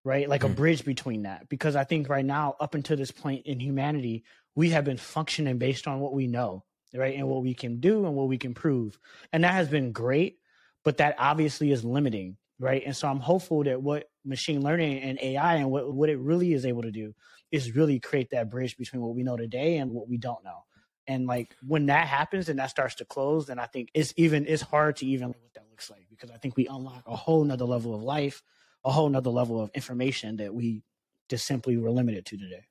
right 0.05 0.29
like 0.29 0.43
mm-hmm. 0.43 0.53
a 0.53 0.57
bridge 0.57 0.85
between 0.85 1.23
that 1.23 1.49
because 1.49 1.77
i 1.77 1.85
think 1.85 2.09
right 2.09 2.25
now 2.25 2.55
up 2.61 2.75
until 2.75 2.97
this 2.97 3.11
point 3.11 3.47
in 3.47 3.61
humanity 3.61 4.25
we 4.55 4.71
have 4.71 4.85
been 4.85 4.97
functioning 4.97 5.59
based 5.59 5.87
on 5.87 6.01
what 6.01 6.13
we 6.13 6.27
know 6.27 6.65
right? 6.95 7.17
And 7.17 7.29
what 7.29 7.43
we 7.43 7.55
can 7.55 7.81
do 7.81 8.07
and 8.07 8.15
what 8.15 8.29
we 8.29 8.39
can 8.39 8.55
prove. 8.55 8.99
And 9.33 9.45
that 9.45 9.55
has 9.55 9.69
been 9.69 9.93
great, 9.93 10.39
but 10.85 10.99
that 10.99 11.17
obviously 11.19 11.71
is 11.73 11.85
limiting, 11.85 12.37
right? 12.59 12.83
And 12.85 12.97
so 12.97 13.09
I'm 13.09 13.21
hopeful 13.21 13.65
that 13.65 13.83
what 13.83 14.09
machine 14.25 14.63
learning 14.63 15.01
and 15.01 15.19
AI 15.21 15.57
and 15.57 15.71
what, 15.71 15.93
what 15.93 16.09
it 16.09 16.19
really 16.19 16.53
is 16.53 16.65
able 16.65 16.83
to 16.83 16.93
do 16.93 17.15
is 17.51 17.75
really 17.75 18.01
create 18.01 18.31
that 18.31 18.51
bridge 18.51 18.77
between 18.77 19.03
what 19.03 19.15
we 19.15 19.23
know 19.23 19.37
today 19.37 19.79
and 19.79 19.91
what 19.91 20.09
we 20.09 20.17
don't 20.17 20.45
know. 20.45 20.65
And 21.07 21.27
like 21.27 21.55
when 21.67 21.87
that 21.87 22.07
happens 22.07 22.49
and 22.49 22.59
that 22.59 22.71
starts 22.71 22.95
to 22.97 23.05
close, 23.05 23.47
then 23.47 23.59
I 23.59 23.67
think 23.67 23.91
it's 23.93 24.15
even 24.17 24.47
it's 24.47 24.63
hard 24.63 24.97
to 24.97 25.07
even 25.07 25.29
what 25.29 25.55
that 25.55 25.65
looks 25.71 25.91
like 25.91 26.07
because 26.09 26.31
I 26.31 26.39
think 26.39 26.57
we 26.57 26.67
unlock 26.67 27.03
a 27.07 27.17
whole 27.17 27.45
nother 27.45 27.67
level 27.67 27.95
of 27.95 28.03
life, 28.03 28.43
a 28.85 28.91
whole 28.91 29.09
nother 29.09 29.31
level 29.31 29.61
of 29.61 29.71
information 29.75 30.37
that 30.37 30.55
we 30.55 30.83
just 31.29 31.47
simply 31.47 31.77
were 31.77 31.91
limited 31.91 32.25
to 32.27 32.39
today. 32.39 32.65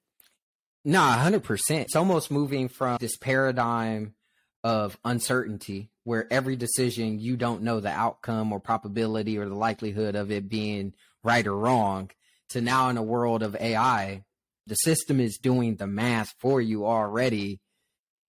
Nah, 0.86 1.14
hundred 1.18 1.44
percent. 1.44 1.84
It's 1.84 1.96
almost 1.96 2.32
moving 2.32 2.68
from 2.68 2.98
this 3.00 3.18
paradigm 3.18 4.16
of 4.64 4.98
uncertainty 5.04 5.92
where 6.04 6.32
every 6.32 6.56
decision 6.56 7.20
you 7.20 7.38
don't 7.38 7.64
know 7.64 7.80
the 7.80 7.90
outcome 7.90 8.52
or 8.52 8.60
probability 8.60 9.38
or 9.38 9.48
the 9.48 9.56
likelihood 9.56 10.16
of 10.16 10.32
it 10.32 10.50
being 10.50 10.94
right 11.24 11.46
or 11.48 11.58
wrong 11.58 12.10
to 12.50 12.62
now 12.62 12.90
in 12.90 12.98
a 12.98 13.04
world 13.04 13.44
of 13.44 13.56
AI, 13.56 14.24
the 14.68 14.76
system 14.76 15.20
is 15.20 15.38
doing 15.38 15.76
the 15.76 15.88
math 15.88 16.34
for 16.40 16.62
you 16.62 16.86
already 16.86 17.62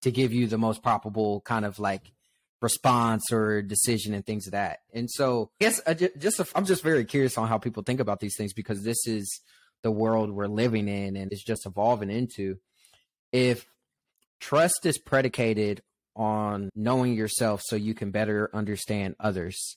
to 0.03 0.11
give 0.11 0.33
you 0.33 0.47
the 0.47 0.59
most 0.59 0.83
probable 0.83 1.41
kind 1.41 1.65
of 1.65 1.79
like 1.79 2.13
response 2.63 3.33
or 3.33 3.63
decision 3.63 4.15
and 4.15 4.25
things 4.25 4.47
of 4.47 4.53
that. 4.53 4.81
And 4.93 5.11
so, 5.11 5.51
yes, 5.61 5.81
I 5.87 5.95
just, 5.95 6.19
just 6.19 6.41
I'm 6.55 6.65
just 6.65 6.83
very 6.83 7.05
curious 7.05 7.37
on 7.37 7.49
how 7.49 7.59
people 7.59 7.83
think 7.83 8.01
about 8.01 8.21
these 8.21 8.37
things 8.37 8.53
because 8.53 8.83
this 8.83 9.07
is 9.07 9.41
the 9.85 9.93
world 9.93 10.31
we're 10.31 10.49
living 10.49 10.89
in 10.89 11.15
and 11.15 11.31
it's 11.31 11.45
just 11.45 11.67
evolving 11.67 12.11
into. 12.11 12.57
If 13.31 13.67
trust 14.41 14.85
is 14.85 14.99
predicated 14.99 15.83
on 16.17 16.71
knowing 16.75 17.15
yourself 17.15 17.63
so 17.65 17.77
you 17.77 17.95
can 17.95 18.11
better 18.11 18.51
understand 18.53 19.15
others. 19.21 19.77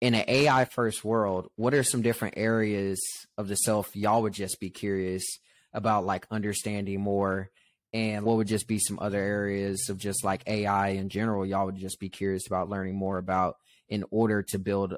In 0.00 0.14
an 0.14 0.24
AI 0.28 0.64
first 0.66 1.04
world, 1.04 1.48
what 1.56 1.72
are 1.72 1.82
some 1.82 2.02
different 2.02 2.34
areas 2.36 3.00
of 3.38 3.48
the 3.48 3.54
self 3.54 3.94
y'all 3.94 4.22
would 4.22 4.34
just 4.34 4.60
be 4.60 4.70
curious 4.70 5.24
about, 5.72 6.04
like 6.04 6.26
understanding 6.30 7.00
more? 7.00 7.50
And 7.92 8.24
what 8.24 8.36
would 8.38 8.48
just 8.48 8.66
be 8.66 8.80
some 8.80 8.98
other 9.00 9.20
areas 9.20 9.88
of 9.88 9.98
just 9.98 10.24
like 10.24 10.42
AI 10.48 10.88
in 10.88 11.08
general, 11.08 11.46
y'all 11.46 11.66
would 11.66 11.76
just 11.76 12.00
be 12.00 12.08
curious 12.08 12.46
about 12.46 12.68
learning 12.68 12.96
more 12.96 13.18
about 13.18 13.56
in 13.88 14.04
order 14.10 14.42
to 14.42 14.58
build 14.58 14.96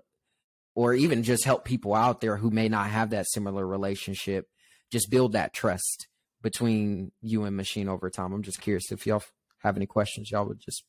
or 0.76 0.94
even 0.94 1.24
just 1.24 1.44
help 1.44 1.64
people 1.64 1.94
out 1.94 2.20
there 2.20 2.36
who 2.36 2.50
may 2.50 2.68
not 2.68 2.90
have 2.90 3.10
that 3.10 3.26
similar 3.30 3.66
relationship, 3.66 4.46
just 4.92 5.10
build 5.10 5.32
that 5.32 5.54
trust 5.54 6.06
between 6.42 7.10
you 7.22 7.44
and 7.44 7.56
machine 7.56 7.88
over 7.88 8.10
time. 8.10 8.32
I'm 8.32 8.42
just 8.42 8.60
curious 8.60 8.92
if 8.92 9.06
y'all 9.06 9.22
have 9.62 9.76
any 9.76 9.86
questions, 9.86 10.30
y'all 10.30 10.46
would 10.46 10.60
just 10.60 10.84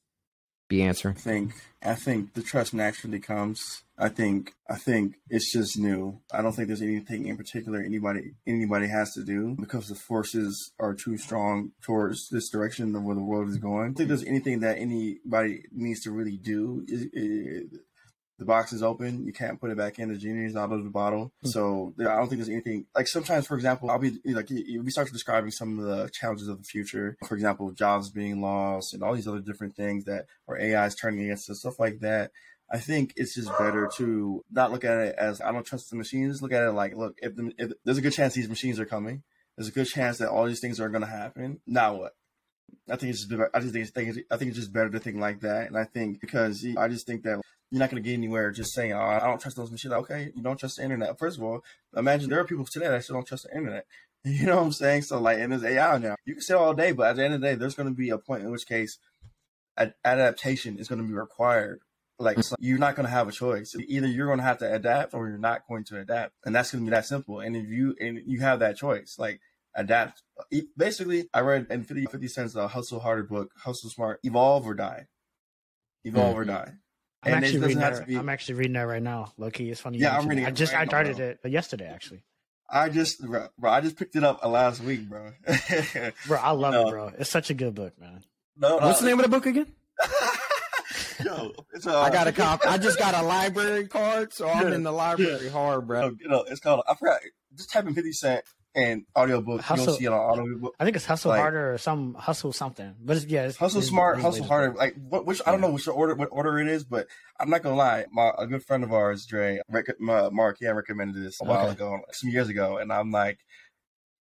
be 0.68 0.84
answering. 0.84 1.16
I 1.16 1.20
think 1.20 1.54
I 1.82 1.96
think 1.96 2.34
the 2.34 2.42
trust 2.42 2.74
naturally 2.74 3.20
comes. 3.20 3.84
I 3.98 4.10
think 4.10 4.54
I 4.70 4.76
think 4.76 5.16
it's 5.30 5.54
just 5.54 5.80
new. 5.80 6.20
I 6.34 6.42
don't 6.42 6.52
think 6.52 6.68
there's 6.68 6.82
anything 6.82 7.28
in 7.28 7.38
particular 7.38 7.80
anybody 7.80 8.34
anybody 8.46 8.88
has 8.88 9.14
to 9.14 9.24
do 9.24 9.56
because 9.58 9.88
the 9.88 9.96
forces 9.96 10.74
are 10.80 10.94
too 10.94 11.18
strong 11.18 11.72
towards 11.82 12.28
this 12.30 12.50
direction 12.50 12.94
of 12.96 13.04
where 13.04 13.16
the 13.16 13.24
world 13.24 13.48
is 13.48 13.58
going. 13.58 13.92
I 13.92 13.94
think 13.94 14.10
there's 14.10 14.26
anything 14.26 14.60
that 14.60 14.78
anybody 14.78 15.64
needs 15.72 16.02
to 16.02 16.12
really 16.12 16.38
do. 16.38 16.84
It, 16.88 17.10
it, 17.14 17.68
the 18.40 18.46
box 18.46 18.72
is 18.72 18.84
open. 18.84 19.26
You 19.26 19.34
can't 19.34 19.60
put 19.60 19.72
it 19.72 19.78
back 19.78 19.98
in. 20.00 20.10
The 20.10 20.18
genie 20.18 20.46
is 20.46 20.56
out 20.56 20.72
of 20.72 20.84
the 20.84 20.90
bottle. 20.90 21.26
Mm-hmm. 21.26 21.50
So 21.50 21.94
I 22.00 22.04
don't 22.04 22.28
think 22.28 22.40
there's 22.40 22.50
anything 22.50 22.86
like 22.96 23.08
sometimes, 23.08 23.48
for 23.48 23.56
example, 23.56 23.90
I'll 23.90 24.00
be 24.00 24.20
like, 24.26 24.50
we 24.50 24.90
start 24.92 25.12
describing 25.12 25.52
some 25.52 25.80
of 25.80 25.86
the 25.86 26.10
challenges 26.10 26.48
of 26.48 26.60
the 26.60 26.64
future. 26.64 27.18
For 27.28 27.36
example, 27.36 27.72
jobs 27.72 28.10
being 28.10 28.42
lost 28.42 28.94
and 28.94 29.02
all 29.02 29.16
these 29.16 29.28
other 29.28 29.40
different 29.40 29.76
things 29.76 30.06
that 30.06 30.26
or 30.46 30.60
AI 30.60 30.86
is 30.86 30.96
turning 30.96 31.24
against 31.24 31.50
us, 31.50 31.60
stuff 31.60 31.80
like 31.80 32.00
that. 32.02 32.32
I 32.70 32.80
think 32.80 33.14
it's 33.16 33.34
just 33.34 33.50
better 33.58 33.90
to 33.96 34.44
not 34.52 34.72
look 34.72 34.84
at 34.84 35.00
it 35.00 35.16
as 35.18 35.40
I 35.40 35.52
don't 35.52 35.66
trust 35.66 35.90
the 35.90 35.96
machines. 35.96 36.42
Look 36.42 36.52
at 36.52 36.64
it 36.64 36.72
like, 36.72 36.96
look, 36.96 37.16
if, 37.22 37.36
the, 37.36 37.54
if 37.58 37.72
there's 37.86 37.98
a 37.98 38.02
good 38.02 38.14
chance 38.14 38.34
these 38.34 38.50
machines 38.50 38.80
are 38.80 38.86
coming, 38.86 39.24
there's 39.56 39.70
a 39.70 39.72
good 39.72 39.88
chance 39.88 40.18
that 40.18 40.30
all 40.30 40.46
these 40.46 40.60
things 40.60 40.80
are 40.80 40.90
going 40.90 41.02
to 41.02 41.08
happen. 41.08 41.62
Now 41.66 41.96
what? 41.96 42.16
I 42.90 42.98
think 42.98 43.12
it's 43.12 43.26
just, 43.26 43.42
I 43.54 43.60
just 43.60 43.74
think 43.74 44.10
it's, 44.10 44.20
I 44.30 44.38
think 44.38 44.50
it's 44.50 44.60
just 44.60 44.74
better 44.74 44.90
to 44.90 45.00
think 45.00 45.18
like 45.18 45.42
that. 45.42 45.68
And 45.68 45.78
I 45.78 45.86
think 45.86 46.20
because 46.20 46.66
I 46.78 46.90
just 46.90 47.08
think 47.08 47.24
that 47.24 47.42
you're 47.72 47.80
not 47.80 47.90
going 47.90 48.02
to 48.02 48.08
get 48.08 48.16
anywhere 48.16 48.52
just 48.52 48.74
saying, 48.74 48.94
oh, 48.94 49.00
I 49.00 49.20
don't 49.20 49.42
trust 49.42 49.58
those 49.58 49.72
machines. 49.72 49.94
Okay, 49.94 50.32
you 50.36 50.42
don't 50.42 50.58
trust 50.58 50.78
the 50.78 50.84
internet. 50.84 51.18
First 51.20 51.38
of 51.38 51.44
all, 51.44 51.64
imagine 51.96 52.30
there 52.30 52.40
are 52.40 52.46
people 52.46 52.66
today 52.66 52.88
that 52.88 53.04
still 53.04 53.16
don't 53.16 53.28
trust 53.28 53.44
the 53.44 53.56
internet. 53.56 53.86
You 54.24 54.48
know 54.48 54.58
what 54.58 54.64
I'm 54.64 54.72
saying? 54.74 55.04
So, 55.04 55.22
like, 55.22 55.38
in 55.38 55.52
this 55.52 55.64
AI 55.64 56.00
now. 56.00 56.16
You 56.26 56.34
can 56.34 56.42
say 56.42 56.54
all 56.54 56.74
day, 56.74 56.92
but 56.92 57.08
at 57.08 57.16
the 57.16 57.24
end 57.24 57.36
of 57.36 57.40
the 57.40 57.48
day, 57.48 57.56
there's 57.56 57.76
going 57.76 57.88
to 57.88 57.96
be 57.96 58.10
a 58.10 58.18
point 58.18 58.44
in 58.44 58.52
which 58.52 58.68
case 58.68 58.98
ad- 59.78 59.94
adaptation 60.04 60.80
is 60.80 60.90
going 60.90 61.00
to 61.00 61.08
be 61.08 61.14
required. 61.14 61.80
Like, 62.20 62.44
so 62.44 62.56
you're 62.60 62.80
not 62.80 62.96
going 62.96 63.06
to 63.06 63.12
have 63.12 63.30
a 63.30 63.32
choice. 63.32 63.74
Either 63.88 64.08
you're 64.08 64.26
going 64.26 64.40
to 64.40 64.44
have 64.44 64.58
to 64.58 64.74
adapt 64.74 65.14
or 65.14 65.30
you're 65.30 65.38
not 65.38 65.62
going 65.70 65.86
to 65.86 66.00
adapt. 66.00 66.34
And 66.44 66.54
that's 66.54 66.72
going 66.72 66.84
to 66.84 66.90
be 66.90 66.94
that 66.94 67.06
simple. 67.06 67.40
And 67.40 67.56
if 67.56 67.70
you, 67.70 67.96
and 68.02 68.20
you 68.26 68.42
have 68.42 68.60
that 68.60 68.76
choice, 68.76 69.16
like, 69.18 69.40
adapt. 69.76 70.24
Basically, 70.76 71.30
I 71.34 71.42
read 71.42 71.68
in 71.70 71.84
50, 71.84 72.08
50 72.08 72.28
Cent's 72.28 72.56
uh, 72.56 72.68
Hustle 72.68 73.00
Harder 73.00 73.24
book, 73.24 73.52
Hustle 73.64 73.92
Smart, 73.92 74.20
evolve 74.24 74.66
or 74.66 74.74
die. 74.74 75.06
Evolve 76.04 76.32
mm-hmm. 76.32 76.40
or 76.40 76.46
die. 76.46 76.74
I'm 77.24 77.34
and 77.34 77.46
actually 77.46 77.60
reading 77.60 77.80
that. 77.80 78.08
Be... 78.08 78.16
I'm 78.16 78.30
actually 78.30 78.56
reading 78.56 78.74
that 78.74 78.84
right 78.84 79.02
now. 79.02 79.34
low 79.38 79.50
key, 79.50 79.70
it's 79.70 79.82
funny. 79.82 79.98
Yeah, 79.98 80.18
I'm 80.18 80.28
reading. 80.28 80.46
It 80.46 80.48
I 80.48 80.52
just 80.52 80.74
right 80.74 80.82
I 80.82 80.86
started 80.86 81.20
it 81.20 81.40
yesterday 81.46 81.88
actually. 81.88 82.24
I 82.70 82.90
just 82.90 83.26
bro, 83.26 83.48
I 83.64 83.82
just 83.82 83.98
picked 83.98 84.16
it 84.16 84.24
up 84.24 84.44
last 84.46 84.82
week, 84.82 85.08
bro. 85.10 85.32
bro, 86.28 86.38
I 86.38 86.52
love 86.52 86.74
no. 86.74 86.88
it, 86.88 86.92
bro. 86.92 87.12
It's 87.18 87.30
such 87.30 87.50
a 87.50 87.54
good 87.54 87.76
book, 87.76 88.00
man. 88.00 88.24
No, 88.58 88.78
what's 88.78 89.00
the 89.00 89.08
name 89.08 89.20
of 89.20 89.24
the 89.24 89.32
book 89.32 89.46
again? 89.46 89.68
Yo, 91.24 91.52
uh, 91.88 92.02
I 92.02 92.12
got 92.12 92.28
a 92.28 92.32
cop. 92.32 92.62
I 92.68 92.78
just 92.78 93.00
got 93.00 93.16
a 93.16 93.22
library 93.26 93.88
card, 93.88 94.34
so 94.34 94.48
I'm 94.48 94.72
in 94.72 94.84
the 94.84 94.92
library 94.92 95.46
yeah. 95.46 95.50
hard, 95.50 95.88
bro. 95.88 96.16
You 96.20 96.28
know, 96.28 96.46
it's 96.48 96.60
called. 96.60 96.84
I 96.88 96.94
forgot. 96.96 97.22
Just 97.56 97.72
type 97.72 97.88
in 97.88 97.96
Fifty 97.96 98.12
Cent 98.12 98.44
and 98.76 99.06
audiobook. 99.16 99.62
Hustle, 99.62 99.82
you 99.82 99.88
don't 99.88 99.98
see 99.98 100.06
it 100.06 100.12
on 100.12 100.40
audiobook. 100.40 100.76
I 100.80 100.84
think 100.84 100.96
it's 100.96 101.06
Hustle 101.06 101.30
like, 101.30 101.40
Harder 101.40 101.74
or 101.74 101.78
some 101.78 102.14
Hustle 102.14 102.54
something. 102.54 102.96
But 103.00 103.18
it's, 103.18 103.26
yeah, 103.26 103.44
it's, 103.44 103.58
Hustle 103.58 103.80
it's, 103.80 103.90
Smart, 103.90 104.20
Hustle 104.20 104.46
Harder. 104.46 104.76
Like 104.76 104.96
what, 104.96 105.26
which 105.26 105.42
I 105.46 105.52
don't 105.52 105.62
know 105.62 105.72
which 105.72 105.88
order 105.88 106.16
what 106.16 106.30
order 106.32 106.60
it 106.60 106.68
is, 106.68 106.84
but 106.84 107.08
I'm 107.40 107.50
not 107.50 107.64
gonna 107.64 107.76
lie. 107.76 108.06
My 108.12 108.32
a 108.38 108.46
good 108.46 108.64
friend 108.64 108.84
of 108.84 108.94
ours, 108.94 109.26
Dre, 109.26 109.62
rec- 109.70 110.00
my, 110.00 110.30
Mark, 110.30 110.58
yeah, 110.62 110.72
recommended 110.72 111.24
this 111.24 111.42
a 111.42 111.46
while 111.46 111.66
okay. 111.66 111.74
ago, 111.74 112.00
some 112.12 112.30
years 112.30 112.50
ago, 112.50 112.78
and 112.78 112.92
I'm 112.92 113.12
like. 113.12 113.40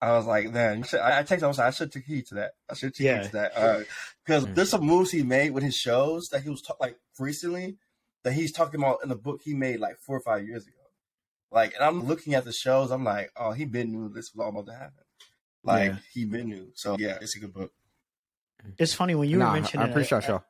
I 0.00 0.12
was 0.12 0.26
like, 0.26 0.52
then 0.52 0.84
I, 0.92 1.18
I 1.18 1.22
texted. 1.24 1.42
I 1.42 1.48
was 1.48 1.58
like, 1.58 1.66
I 1.66 1.70
should 1.70 1.90
take 1.90 2.04
heed 2.04 2.26
to 2.28 2.36
that. 2.36 2.52
I 2.70 2.74
should 2.74 2.94
take 2.94 3.04
yeah. 3.04 3.22
heed 3.22 3.26
to 3.30 3.32
that 3.32 3.86
because 4.24 4.44
uh, 4.44 4.46
mm. 4.46 4.54
there's 4.54 4.70
some 4.70 4.84
moves 4.84 5.10
he 5.10 5.24
made 5.24 5.50
with 5.50 5.64
his 5.64 5.74
shows 5.74 6.28
that 6.28 6.44
he 6.44 6.50
was 6.50 6.62
ta- 6.62 6.76
like 6.78 6.94
recently 7.18 7.78
that 8.22 8.32
he's 8.32 8.52
talking 8.52 8.80
about 8.80 8.98
in 9.02 9.08
the 9.08 9.16
book 9.16 9.40
he 9.42 9.54
made 9.54 9.80
like 9.80 9.96
four 9.98 10.16
or 10.16 10.20
five 10.20 10.46
years 10.46 10.68
ago. 10.68 10.77
Like, 11.50 11.74
and 11.74 11.84
I'm 11.84 12.06
looking 12.06 12.34
at 12.34 12.44
the 12.44 12.52
shows. 12.52 12.90
I'm 12.90 13.04
like, 13.04 13.30
oh, 13.36 13.52
he 13.52 13.64
been 13.64 13.90
knew 13.90 14.08
this 14.08 14.34
was 14.34 14.44
all 14.44 14.50
about 14.50 14.66
to 14.66 14.72
happen. 14.72 15.04
Like, 15.64 15.90
yeah. 15.92 15.96
he 16.12 16.24
been 16.24 16.48
knew. 16.48 16.70
So 16.74 16.96
yeah, 16.98 17.18
it's 17.20 17.36
a 17.36 17.40
good 17.40 17.52
book. 17.52 17.72
It's 18.78 18.94
funny 18.94 19.14
when 19.14 19.28
you 19.28 19.38
nah, 19.38 19.48
were 19.48 19.54
mentioning. 19.54 19.86
I 19.86 19.90
appreciate 19.90 20.26
y'all. 20.28 20.44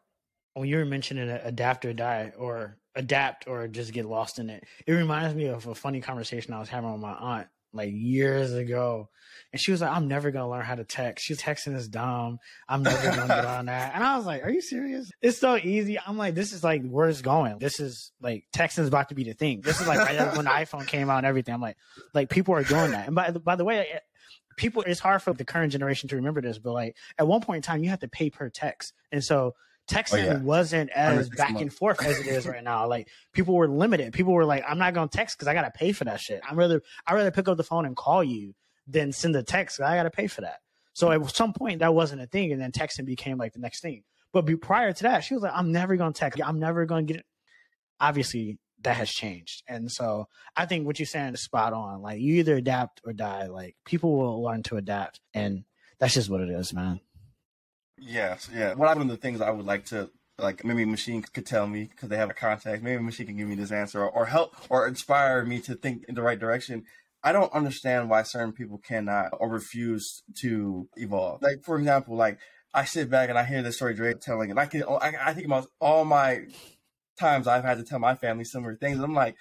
When 0.54 0.68
you 0.68 0.76
were 0.76 0.84
mentioning 0.84 1.28
adapt 1.28 1.84
or 1.84 1.92
die, 1.92 2.32
or 2.36 2.78
adapt 2.96 3.46
or 3.46 3.68
just 3.68 3.92
get 3.92 4.06
lost 4.06 4.38
in 4.38 4.50
it, 4.50 4.64
it 4.86 4.92
reminds 4.92 5.34
me 5.34 5.46
of 5.46 5.66
a 5.66 5.74
funny 5.74 6.00
conversation 6.00 6.52
I 6.52 6.58
was 6.58 6.68
having 6.68 6.90
with 6.90 7.00
my 7.00 7.14
aunt 7.14 7.48
like 7.72 7.90
years 7.92 8.52
ago. 8.52 9.08
And 9.52 9.60
she 9.60 9.70
was 9.70 9.80
like, 9.80 9.90
I'm 9.90 10.08
never 10.08 10.30
gonna 10.30 10.50
learn 10.50 10.64
how 10.64 10.74
to 10.74 10.84
text. 10.84 11.24
She's 11.24 11.40
texting 11.40 11.74
is 11.74 11.88
dumb. 11.88 12.38
I'm 12.68 12.82
never 12.82 13.10
gonna 13.10 13.26
get 13.26 13.44
on 13.44 13.66
that. 13.66 13.94
And 13.94 14.04
I 14.04 14.16
was 14.16 14.26
like, 14.26 14.44
Are 14.44 14.50
you 14.50 14.60
serious? 14.60 15.10
It's 15.22 15.38
so 15.38 15.56
easy. 15.56 15.98
I'm 15.98 16.18
like, 16.18 16.34
this 16.34 16.52
is 16.52 16.62
like 16.62 16.86
where 16.88 17.08
it's 17.08 17.22
going. 17.22 17.58
This 17.58 17.80
is 17.80 18.12
like 18.20 18.44
texting 18.52 18.80
is 18.80 18.88
about 18.88 19.08
to 19.08 19.14
be 19.14 19.24
the 19.24 19.32
thing. 19.32 19.60
This 19.62 19.80
is 19.80 19.86
like 19.86 19.98
when 20.36 20.44
the 20.44 20.50
iPhone 20.50 20.86
came 20.86 21.08
out 21.10 21.18
and 21.18 21.26
everything. 21.26 21.54
I'm 21.54 21.60
like, 21.60 21.76
like 22.14 22.28
people 22.30 22.54
are 22.54 22.64
doing 22.64 22.90
that. 22.92 23.06
And 23.06 23.14
by 23.14 23.30
by 23.30 23.56
the 23.56 23.64
way, 23.64 23.86
people 24.56 24.82
it's 24.82 25.00
hard 25.00 25.22
for 25.22 25.32
the 25.32 25.44
current 25.44 25.72
generation 25.72 26.08
to 26.10 26.16
remember 26.16 26.42
this, 26.42 26.58
but 26.58 26.72
like 26.72 26.96
at 27.18 27.26
one 27.26 27.40
point 27.40 27.58
in 27.58 27.62
time 27.62 27.82
you 27.82 27.88
had 27.88 28.00
to 28.00 28.08
pay 28.08 28.28
per 28.28 28.50
text. 28.50 28.92
And 29.10 29.24
so 29.24 29.54
texting 29.88 30.24
oh, 30.24 30.32
yeah. 30.32 30.38
wasn't 30.38 30.90
as 30.90 31.28
back 31.30 31.60
and 31.60 31.72
forth 31.72 32.04
as 32.04 32.20
it 32.20 32.26
is 32.26 32.46
right 32.46 32.62
now. 32.62 32.86
Like 32.86 33.08
people 33.32 33.54
were 33.54 33.68
limited. 33.68 34.12
People 34.12 34.32
were 34.32 34.44
like, 34.44 34.64
I'm 34.68 34.78
not 34.78 34.94
gonna 34.94 35.08
text 35.08 35.36
because 35.36 35.48
I 35.48 35.54
gotta 35.54 35.70
pay 35.70 35.92
for 35.92 36.04
that 36.04 36.20
shit. 36.20 36.40
I'm 36.48 36.56
rather 36.56 36.82
I 37.06 37.14
rather 37.14 37.30
pick 37.30 37.48
up 37.48 37.56
the 37.56 37.64
phone 37.64 37.86
and 37.86 37.96
call 37.96 38.22
you 38.22 38.54
than 38.86 39.12
send 39.12 39.34
a 39.36 39.42
text. 39.42 39.80
I 39.80 39.96
gotta 39.96 40.10
pay 40.10 40.26
for 40.26 40.42
that. 40.42 40.60
So 40.92 41.10
at 41.10 41.34
some 41.34 41.52
point 41.52 41.80
that 41.80 41.94
wasn't 41.94 42.22
a 42.22 42.26
thing, 42.26 42.52
and 42.52 42.60
then 42.60 42.72
texting 42.72 43.06
became 43.06 43.38
like 43.38 43.52
the 43.52 43.60
next 43.60 43.80
thing. 43.80 44.02
But 44.32 44.42
be, 44.42 44.56
prior 44.56 44.92
to 44.92 45.02
that, 45.04 45.24
she 45.24 45.34
was 45.34 45.42
like, 45.42 45.52
I'm 45.54 45.72
never 45.72 45.96
gonna 45.96 46.12
text. 46.12 46.40
I'm 46.44 46.58
never 46.58 46.86
gonna 46.86 47.04
get 47.04 47.18
it. 47.18 47.26
Obviously, 48.00 48.58
that 48.82 48.96
has 48.96 49.10
changed. 49.10 49.62
And 49.66 49.90
so 49.90 50.28
I 50.56 50.66
think 50.66 50.86
what 50.86 50.98
you're 50.98 51.06
saying 51.06 51.34
is 51.34 51.42
spot 51.42 51.72
on. 51.72 52.02
Like 52.02 52.20
you 52.20 52.34
either 52.36 52.56
adapt 52.56 53.00
or 53.04 53.12
die. 53.12 53.46
Like 53.46 53.76
people 53.84 54.16
will 54.16 54.42
learn 54.42 54.62
to 54.64 54.76
adapt 54.76 55.20
and 55.34 55.64
that's 55.98 56.14
just 56.14 56.30
what 56.30 56.40
it 56.40 56.50
is, 56.50 56.72
man. 56.72 57.00
Yes, 58.00 58.48
yeah. 58.52 58.74
One 58.74 59.00
of 59.00 59.08
the 59.08 59.16
things 59.16 59.40
I 59.40 59.50
would 59.50 59.66
like 59.66 59.86
to 59.86 60.10
like 60.38 60.64
maybe 60.64 60.84
machine 60.84 61.22
could 61.22 61.46
tell 61.46 61.66
me 61.66 61.84
because 61.84 62.08
they 62.08 62.16
have 62.16 62.30
a 62.30 62.34
contact. 62.34 62.82
Maybe 62.82 63.02
machine 63.02 63.26
can 63.26 63.36
give 63.36 63.48
me 63.48 63.56
this 63.56 63.72
answer 63.72 64.02
or, 64.02 64.10
or 64.10 64.26
help 64.26 64.54
or 64.70 64.86
inspire 64.86 65.44
me 65.44 65.60
to 65.62 65.74
think 65.74 66.04
in 66.08 66.14
the 66.14 66.22
right 66.22 66.38
direction. 66.38 66.84
I 67.22 67.32
don't 67.32 67.52
understand 67.52 68.08
why 68.08 68.22
certain 68.22 68.52
people 68.52 68.78
cannot 68.78 69.30
or 69.32 69.48
refuse 69.48 70.22
to 70.36 70.88
evolve. 70.96 71.42
Like 71.42 71.64
for 71.64 71.76
example, 71.78 72.16
like 72.16 72.38
I 72.72 72.84
sit 72.84 73.10
back 73.10 73.28
and 73.28 73.38
I 73.38 73.44
hear 73.44 73.62
this 73.62 73.76
story 73.76 73.94
Drake 73.94 74.20
telling, 74.20 74.50
and 74.50 74.60
I 74.60 74.66
can 74.66 74.84
I, 74.84 75.14
I 75.20 75.34
think 75.34 75.46
about 75.46 75.66
all 75.80 76.04
my 76.04 76.42
times 77.18 77.48
I've 77.48 77.64
had 77.64 77.78
to 77.78 77.84
tell 77.84 77.98
my 77.98 78.14
family 78.14 78.44
similar 78.44 78.76
things, 78.76 78.96
and 78.96 79.04
I'm 79.04 79.14
like, 79.14 79.34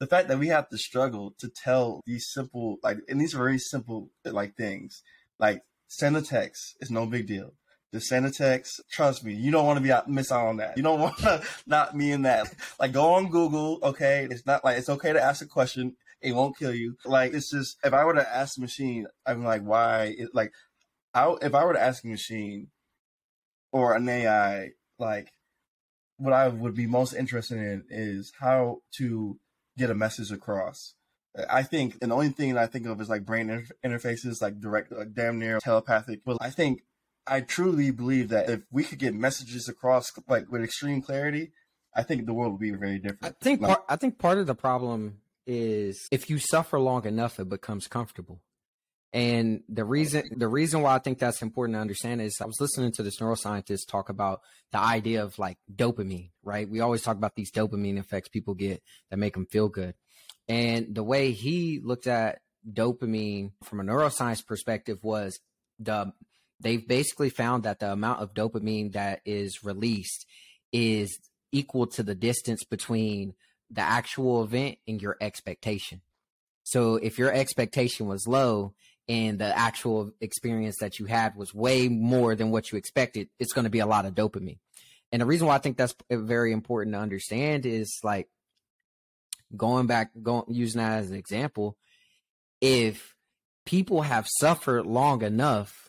the 0.00 0.06
fact 0.06 0.28
that 0.28 0.38
we 0.38 0.48
have 0.48 0.68
to 0.68 0.78
struggle 0.78 1.34
to 1.38 1.48
tell 1.48 2.02
these 2.06 2.26
simple 2.30 2.76
like 2.82 2.98
and 3.08 3.20
these 3.20 3.32
very 3.32 3.58
simple 3.58 4.10
like 4.24 4.56
things 4.56 5.02
like 5.38 5.62
send 5.88 6.16
a 6.16 6.22
text 6.22 6.76
is 6.80 6.90
no 6.90 7.06
big 7.06 7.26
deal 7.26 7.54
the 8.00 8.34
text. 8.36 8.80
Trust 8.90 9.24
me, 9.24 9.34
you 9.34 9.50
don't 9.50 9.66
want 9.66 9.76
to 9.76 9.82
be 9.82 9.92
out, 9.92 10.08
miss 10.08 10.32
out 10.32 10.46
on 10.46 10.56
that. 10.58 10.76
You 10.76 10.82
don't 10.82 11.00
want 11.06 11.18
to 11.18 11.42
not 11.66 11.96
be 11.96 12.10
in 12.10 12.22
that. 12.22 12.52
Like 12.78 12.92
go 12.92 13.14
on 13.14 13.30
Google. 13.30 13.78
Okay, 13.82 14.26
it's 14.30 14.46
not 14.46 14.64
like 14.64 14.78
it's 14.78 14.88
okay 14.88 15.12
to 15.12 15.22
ask 15.22 15.42
a 15.42 15.46
question. 15.46 15.96
It 16.20 16.32
won't 16.32 16.56
kill 16.56 16.74
you. 16.74 16.96
Like 17.04 17.34
it's 17.34 17.50
just 17.50 17.78
if 17.84 17.92
I 17.92 18.04
were 18.04 18.14
to 18.14 18.36
ask 18.36 18.56
the 18.56 18.62
machine, 18.62 19.06
I'm 19.26 19.44
like, 19.44 19.62
why? 19.62 20.14
It, 20.16 20.30
like, 20.32 20.52
I 21.12 21.34
if 21.42 21.54
I 21.54 21.64
were 21.64 21.74
to 21.74 21.82
ask 21.82 22.04
a 22.04 22.08
machine, 22.08 22.68
or 23.72 23.94
an 23.94 24.08
AI, 24.08 24.70
like 24.98 25.32
what 26.16 26.32
I 26.32 26.48
would 26.48 26.74
be 26.74 26.86
most 26.86 27.12
interested 27.12 27.58
in 27.58 27.84
is 27.90 28.32
how 28.38 28.78
to 28.98 29.38
get 29.76 29.90
a 29.90 29.94
message 29.94 30.30
across. 30.30 30.94
I 31.50 31.64
think, 31.64 31.96
and 32.00 32.12
the 32.12 32.14
only 32.14 32.28
thing 32.28 32.56
I 32.56 32.66
think 32.66 32.86
of 32.86 33.00
is 33.00 33.08
like 33.08 33.26
brain 33.26 33.50
inter- 33.50 33.74
interfaces, 33.84 34.40
like 34.40 34.60
direct, 34.60 34.92
like 34.92 35.12
damn 35.12 35.40
near 35.40 35.58
telepathic. 35.58 36.20
But 36.24 36.38
I 36.40 36.50
think, 36.50 36.82
I 37.26 37.40
truly 37.40 37.90
believe 37.90 38.28
that 38.28 38.50
if 38.50 38.62
we 38.70 38.84
could 38.84 38.98
get 38.98 39.14
messages 39.14 39.68
across 39.68 40.12
like 40.28 40.50
with 40.50 40.62
extreme 40.62 41.02
clarity, 41.02 41.52
I 41.94 42.02
think 42.02 42.26
the 42.26 42.34
world 42.34 42.52
would 42.52 42.60
be 42.60 42.72
very 42.72 42.98
different. 42.98 43.24
I 43.24 43.44
think 43.44 43.60
like, 43.60 43.76
part, 43.76 43.84
I 43.88 43.96
think 43.96 44.18
part 44.18 44.38
of 44.38 44.46
the 44.46 44.54
problem 44.54 45.20
is 45.46 46.06
if 46.10 46.28
you 46.28 46.38
suffer 46.38 46.78
long 46.78 47.06
enough, 47.06 47.38
it 47.38 47.48
becomes 47.48 47.86
comfortable. 47.86 48.40
And 49.12 49.62
the 49.68 49.84
reason 49.84 50.24
the 50.34 50.48
reason 50.48 50.82
why 50.82 50.96
I 50.96 50.98
think 50.98 51.20
that's 51.20 51.40
important 51.40 51.76
to 51.76 51.80
understand 51.80 52.20
is 52.20 52.36
I 52.40 52.46
was 52.46 52.60
listening 52.60 52.90
to 52.92 53.04
this 53.04 53.20
neuroscientist 53.20 53.86
talk 53.86 54.08
about 54.08 54.40
the 54.72 54.80
idea 54.80 55.22
of 55.22 55.38
like 55.38 55.56
dopamine, 55.72 56.30
right? 56.42 56.68
We 56.68 56.80
always 56.80 57.02
talk 57.02 57.16
about 57.16 57.36
these 57.36 57.52
dopamine 57.52 57.98
effects 57.98 58.28
people 58.28 58.54
get 58.54 58.82
that 59.10 59.18
make 59.18 59.34
them 59.34 59.46
feel 59.46 59.68
good. 59.68 59.94
And 60.48 60.94
the 60.94 61.04
way 61.04 61.30
he 61.30 61.80
looked 61.82 62.08
at 62.08 62.40
dopamine 62.68 63.52
from 63.62 63.78
a 63.78 63.84
neuroscience 63.84 64.44
perspective 64.44 64.98
was 65.04 65.38
the 65.78 66.12
they've 66.60 66.86
basically 66.86 67.30
found 67.30 67.64
that 67.64 67.80
the 67.80 67.92
amount 67.92 68.20
of 68.20 68.34
dopamine 68.34 68.92
that 68.92 69.20
is 69.24 69.64
released 69.64 70.26
is 70.72 71.18
equal 71.52 71.86
to 71.86 72.02
the 72.02 72.14
distance 72.14 72.64
between 72.64 73.34
the 73.70 73.80
actual 73.80 74.42
event 74.42 74.78
and 74.86 75.00
your 75.00 75.16
expectation. 75.20 76.00
So 76.64 76.96
if 76.96 77.18
your 77.18 77.32
expectation 77.32 78.06
was 78.06 78.26
low 78.26 78.74
and 79.08 79.38
the 79.38 79.56
actual 79.56 80.12
experience 80.20 80.76
that 80.80 80.98
you 80.98 81.06
had 81.06 81.36
was 81.36 81.54
way 81.54 81.88
more 81.88 82.34
than 82.34 82.50
what 82.50 82.72
you 82.72 82.78
expected, 82.78 83.28
it's 83.38 83.52
going 83.52 83.64
to 83.64 83.70
be 83.70 83.80
a 83.80 83.86
lot 83.86 84.06
of 84.06 84.14
dopamine. 84.14 84.58
And 85.12 85.20
the 85.20 85.26
reason 85.26 85.46
why 85.46 85.54
I 85.54 85.58
think 85.58 85.76
that's 85.76 85.94
very 86.10 86.52
important 86.52 86.94
to 86.94 87.00
understand 87.00 87.66
is 87.66 88.00
like 88.02 88.28
going 89.56 89.86
back, 89.86 90.10
going 90.20 90.44
using 90.48 90.80
that 90.80 90.98
as 90.98 91.10
an 91.10 91.16
example, 91.16 91.76
if 92.60 93.14
people 93.66 94.02
have 94.02 94.26
suffered 94.40 94.86
long 94.86 95.22
enough, 95.22 95.83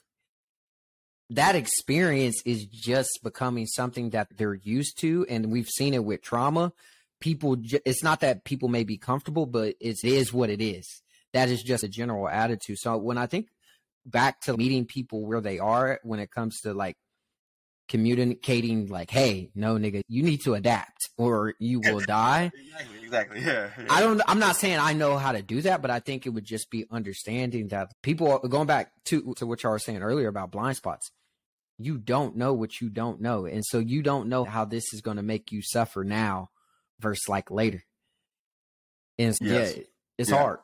that 1.31 1.55
experience 1.55 2.41
is 2.45 2.65
just 2.65 3.19
becoming 3.23 3.65
something 3.65 4.11
that 4.11 4.27
they're 4.37 4.53
used 4.53 4.99
to, 4.99 5.25
and 5.27 5.51
we've 5.51 5.67
seen 5.67 5.93
it 5.93 6.03
with 6.03 6.21
trauma. 6.21 6.71
People, 7.19 7.57
it's 7.85 8.03
not 8.03 8.19
that 8.19 8.43
people 8.43 8.69
may 8.69 8.83
be 8.83 8.97
comfortable, 8.97 9.45
but 9.45 9.75
it 9.79 9.97
is 10.03 10.31
what 10.31 10.49
it 10.49 10.61
is. 10.61 11.01
That 11.33 11.49
is 11.49 11.63
just 11.63 11.83
a 11.83 11.87
general 11.87 12.29
attitude. 12.29 12.77
So 12.79 12.97
when 12.97 13.17
I 13.17 13.25
think 13.25 13.47
back 14.05 14.41
to 14.41 14.55
meeting 14.55 14.85
people 14.85 15.25
where 15.25 15.41
they 15.41 15.59
are 15.59 15.99
when 16.03 16.19
it 16.19 16.29
comes 16.29 16.59
to 16.61 16.73
like 16.73 16.97
communicating 17.87 18.87
like, 18.87 19.11
hey, 19.11 19.51
no 19.55 19.75
nigga, 19.75 20.01
you 20.07 20.23
need 20.23 20.41
to 20.43 20.53
adapt 20.55 21.09
or 21.17 21.53
you 21.59 21.79
will 21.79 21.99
die. 21.99 22.51
exactly, 22.55 22.97
exactly. 23.03 23.41
Yeah, 23.41 23.69
yeah, 23.77 23.85
I 23.89 24.01
don't 24.01 24.21
I'm 24.27 24.39
not 24.39 24.55
saying 24.55 24.79
I 24.79 24.93
know 24.93 25.17
how 25.17 25.31
to 25.31 25.41
do 25.41 25.61
that, 25.61 25.81
but 25.81 25.91
I 25.91 25.99
think 25.99 26.25
it 26.25 26.29
would 26.29 26.45
just 26.45 26.69
be 26.69 26.85
understanding 26.91 27.69
that 27.69 27.91
people 28.01 28.31
are 28.31 28.47
going 28.47 28.67
back 28.67 28.91
to 29.05 29.33
to 29.35 29.45
what 29.45 29.63
y'all 29.63 29.71
were 29.71 29.79
saying 29.79 30.01
earlier 30.01 30.27
about 30.27 30.51
blind 30.51 30.77
spots. 30.77 31.11
You 31.77 31.97
don't 31.97 32.37
know 32.37 32.53
what 32.53 32.79
you 32.79 32.89
don't 32.89 33.19
know. 33.21 33.45
And 33.45 33.63
so 33.65 33.79
you 33.79 34.01
don't 34.01 34.29
know 34.29 34.45
how 34.45 34.63
this 34.63 34.93
is 34.93 35.01
going 35.01 35.17
to 35.17 35.23
make 35.23 35.51
you 35.51 35.61
suffer 35.61 36.05
now 36.05 36.49
versus 37.01 37.27
like 37.27 37.51
later. 37.51 37.83
And 39.19 39.35
yes. 39.41 39.75
yeah, 39.75 39.83
it's 40.17 40.29
yeah. 40.29 40.37
hard. 40.37 40.59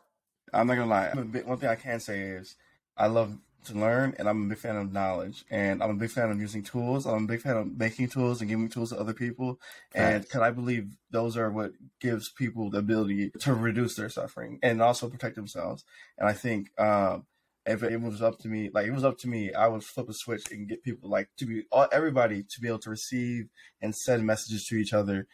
I'm 0.53 0.67
not 0.67 0.76
gonna 0.76 0.89
lie. 0.89 1.11
One 1.13 1.57
thing 1.57 1.69
I 1.69 1.76
can 1.76 1.99
say 1.99 2.19
is 2.19 2.55
I 2.97 3.07
love 3.07 3.38
to 3.66 3.74
learn, 3.78 4.16
and 4.18 4.28
I'm 4.28 4.45
a 4.45 4.49
big 4.49 4.57
fan 4.57 4.76
of 4.76 4.91
knowledge, 4.91 5.43
and 5.49 5.82
I'm 5.82 5.91
a 5.91 5.95
big 5.95 6.12
fan 6.12 6.32
of 6.32 6.39
using 6.39 6.64
tools. 6.64 7.05
I'm 7.05 7.26
a 7.26 7.28
big 7.28 7.41
fan 7.41 7.57
of 7.57 7.78
making 7.78 8.09
tools 8.09 8.41
and 8.41 8.49
giving 8.49 8.70
tools 8.70 8.89
to 8.89 8.99
other 8.99 9.14
people, 9.14 9.59
and 9.93 10.24
because 10.24 10.41
I 10.41 10.51
believe 10.51 10.97
those 11.12 11.38
are 11.38 11.49
what 11.51 11.72
gives 11.99 12.30
people 12.30 12.70
the 12.70 12.80
ability 12.80 13.32
to 13.41 13.53
reduce 13.53 13.95
their 13.95 14.09
suffering 14.09 14.59
and 14.64 14.82
also 14.82 15.09
protect 15.09 15.36
themselves. 15.36 15.84
And 16.18 16.28
I 16.28 16.34
think 16.34 16.72
um, 16.80 17.26
if 17.66 17.84
it 17.84 18.01
was 18.01 18.22
up 18.22 18.39
to 18.39 18.47
me, 18.47 18.70
like 18.74 18.88
it 18.88 18.93
was 18.93 19.03
up 19.03 19.18
to 19.20 19.28
me, 19.28 19.53
I 19.53 19.68
would 19.68 19.84
flip 19.84 20.09
a 20.09 20.14
switch 20.14 20.51
and 20.51 20.68
get 20.68 20.84
people 20.84 21.09
like 21.09 21.30
to 21.38 21.45
be 21.45 21.64
all, 21.72 21.88
everybody 21.91 22.43
to 22.43 22.62
be 22.62 22.68
able 22.68 22.80
to 22.80 22.89
receive 22.89 23.49
and 23.82 23.95
send 23.95 24.26
messages 24.26 24.66
to 24.68 24.76
each 24.76 24.93
other. 24.93 25.28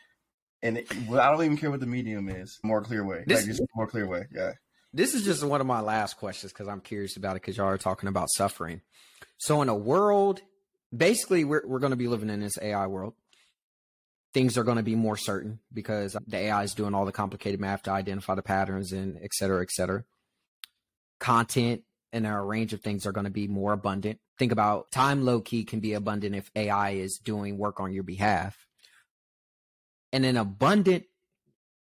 And 0.61 0.79
it, 0.79 0.87
I 0.91 1.31
don't 1.31 1.43
even 1.43 1.57
care 1.57 1.69
what 1.71 1.79
the 1.79 1.85
medium 1.85 2.29
is, 2.29 2.59
more 2.63 2.81
clear 2.81 3.05
way, 3.05 3.23
this, 3.27 3.41
like 3.41 3.45
just 3.45 3.61
more 3.75 3.87
clear 3.87 4.07
way, 4.07 4.25
yeah. 4.33 4.53
This 4.93 5.13
is 5.13 5.23
just 5.23 5.43
one 5.43 5.61
of 5.61 5.67
my 5.67 5.81
last 5.81 6.17
questions 6.17 6.51
because 6.51 6.67
I'm 6.67 6.81
curious 6.81 7.17
about 7.17 7.35
it 7.35 7.41
because 7.41 7.57
y'all 7.57 7.67
are 7.67 7.77
talking 7.77 8.09
about 8.09 8.29
suffering. 8.31 8.81
So 9.37 9.61
in 9.61 9.69
a 9.69 9.75
world, 9.75 10.41
basically, 10.95 11.43
we're 11.43 11.65
we're 11.65 11.79
going 11.79 11.91
to 11.91 11.97
be 11.97 12.07
living 12.07 12.29
in 12.29 12.39
this 12.39 12.57
AI 12.61 12.87
world. 12.87 13.13
Things 14.33 14.57
are 14.57 14.63
going 14.63 14.77
to 14.77 14.83
be 14.83 14.95
more 14.95 15.17
certain 15.17 15.59
because 15.73 16.15
the 16.27 16.37
AI 16.37 16.63
is 16.63 16.73
doing 16.73 16.93
all 16.93 17.05
the 17.05 17.11
complicated 17.11 17.59
math 17.59 17.83
to 17.83 17.91
identify 17.91 18.35
the 18.35 18.41
patterns 18.41 18.91
and 18.91 19.17
et 19.21 19.33
cetera, 19.33 19.61
et 19.61 19.71
cetera. 19.71 20.03
Content 21.19 21.83
and 22.13 22.25
a 22.25 22.39
range 22.39 22.73
of 22.73 22.81
things 22.81 23.05
are 23.05 23.11
going 23.11 23.25
to 23.25 23.31
be 23.31 23.47
more 23.47 23.73
abundant. 23.73 24.19
Think 24.37 24.51
about 24.51 24.91
time 24.91 25.25
low 25.25 25.41
key 25.41 25.63
can 25.63 25.79
be 25.79 25.93
abundant 25.93 26.35
if 26.35 26.51
AI 26.55 26.91
is 26.91 27.17
doing 27.17 27.57
work 27.57 27.79
on 27.79 27.93
your 27.93 28.03
behalf. 28.03 28.67
And 30.13 30.25
an 30.25 30.37
abundant 30.37 31.05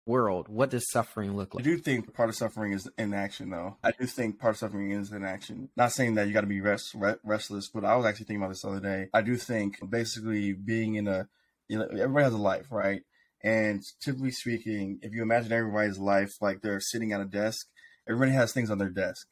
world, 0.05 0.47
what 0.47 0.69
does 0.69 0.89
suffering 0.91 1.35
look 1.35 1.53
like? 1.53 1.63
I 1.63 1.69
do 1.69 1.77
think 1.77 2.13
part 2.13 2.29
of 2.29 2.35
suffering 2.35 2.73
is 2.73 2.89
inaction, 2.97 3.49
though. 3.49 3.77
I 3.83 3.91
do 3.91 4.05
think 4.05 4.39
part 4.39 4.55
of 4.55 4.59
suffering 4.59 4.91
is 4.91 5.11
inaction. 5.11 5.69
Not 5.75 5.91
saying 5.91 6.15
that 6.15 6.27
you 6.27 6.33
got 6.33 6.41
to 6.41 6.47
be 6.47 6.61
rest, 6.61 6.95
restless, 7.23 7.69
but 7.69 7.85
I 7.85 7.95
was 7.95 8.05
actually 8.05 8.25
thinking 8.25 8.43
about 8.43 8.49
this 8.49 8.61
the 8.61 8.69
other 8.69 8.79
day. 8.79 9.09
I 9.13 9.21
do 9.21 9.35
think 9.37 9.77
basically 9.87 10.53
being 10.53 10.95
in 10.95 11.07
a, 11.07 11.27
you 11.67 11.77
know, 11.77 11.85
everybody 11.85 12.23
has 12.23 12.33
a 12.33 12.37
life, 12.37 12.67
right? 12.71 13.03
And 13.43 13.83
typically 13.99 14.31
speaking, 14.31 14.99
if 15.01 15.13
you 15.13 15.21
imagine 15.21 15.51
everybody's 15.51 15.97
life 15.97 16.33
like 16.41 16.61
they're 16.61 16.79
sitting 16.79 17.11
at 17.11 17.21
a 17.21 17.25
desk, 17.25 17.67
everybody 18.07 18.31
has 18.31 18.53
things 18.53 18.69
on 18.69 18.77
their 18.77 18.89
desk. 18.89 19.27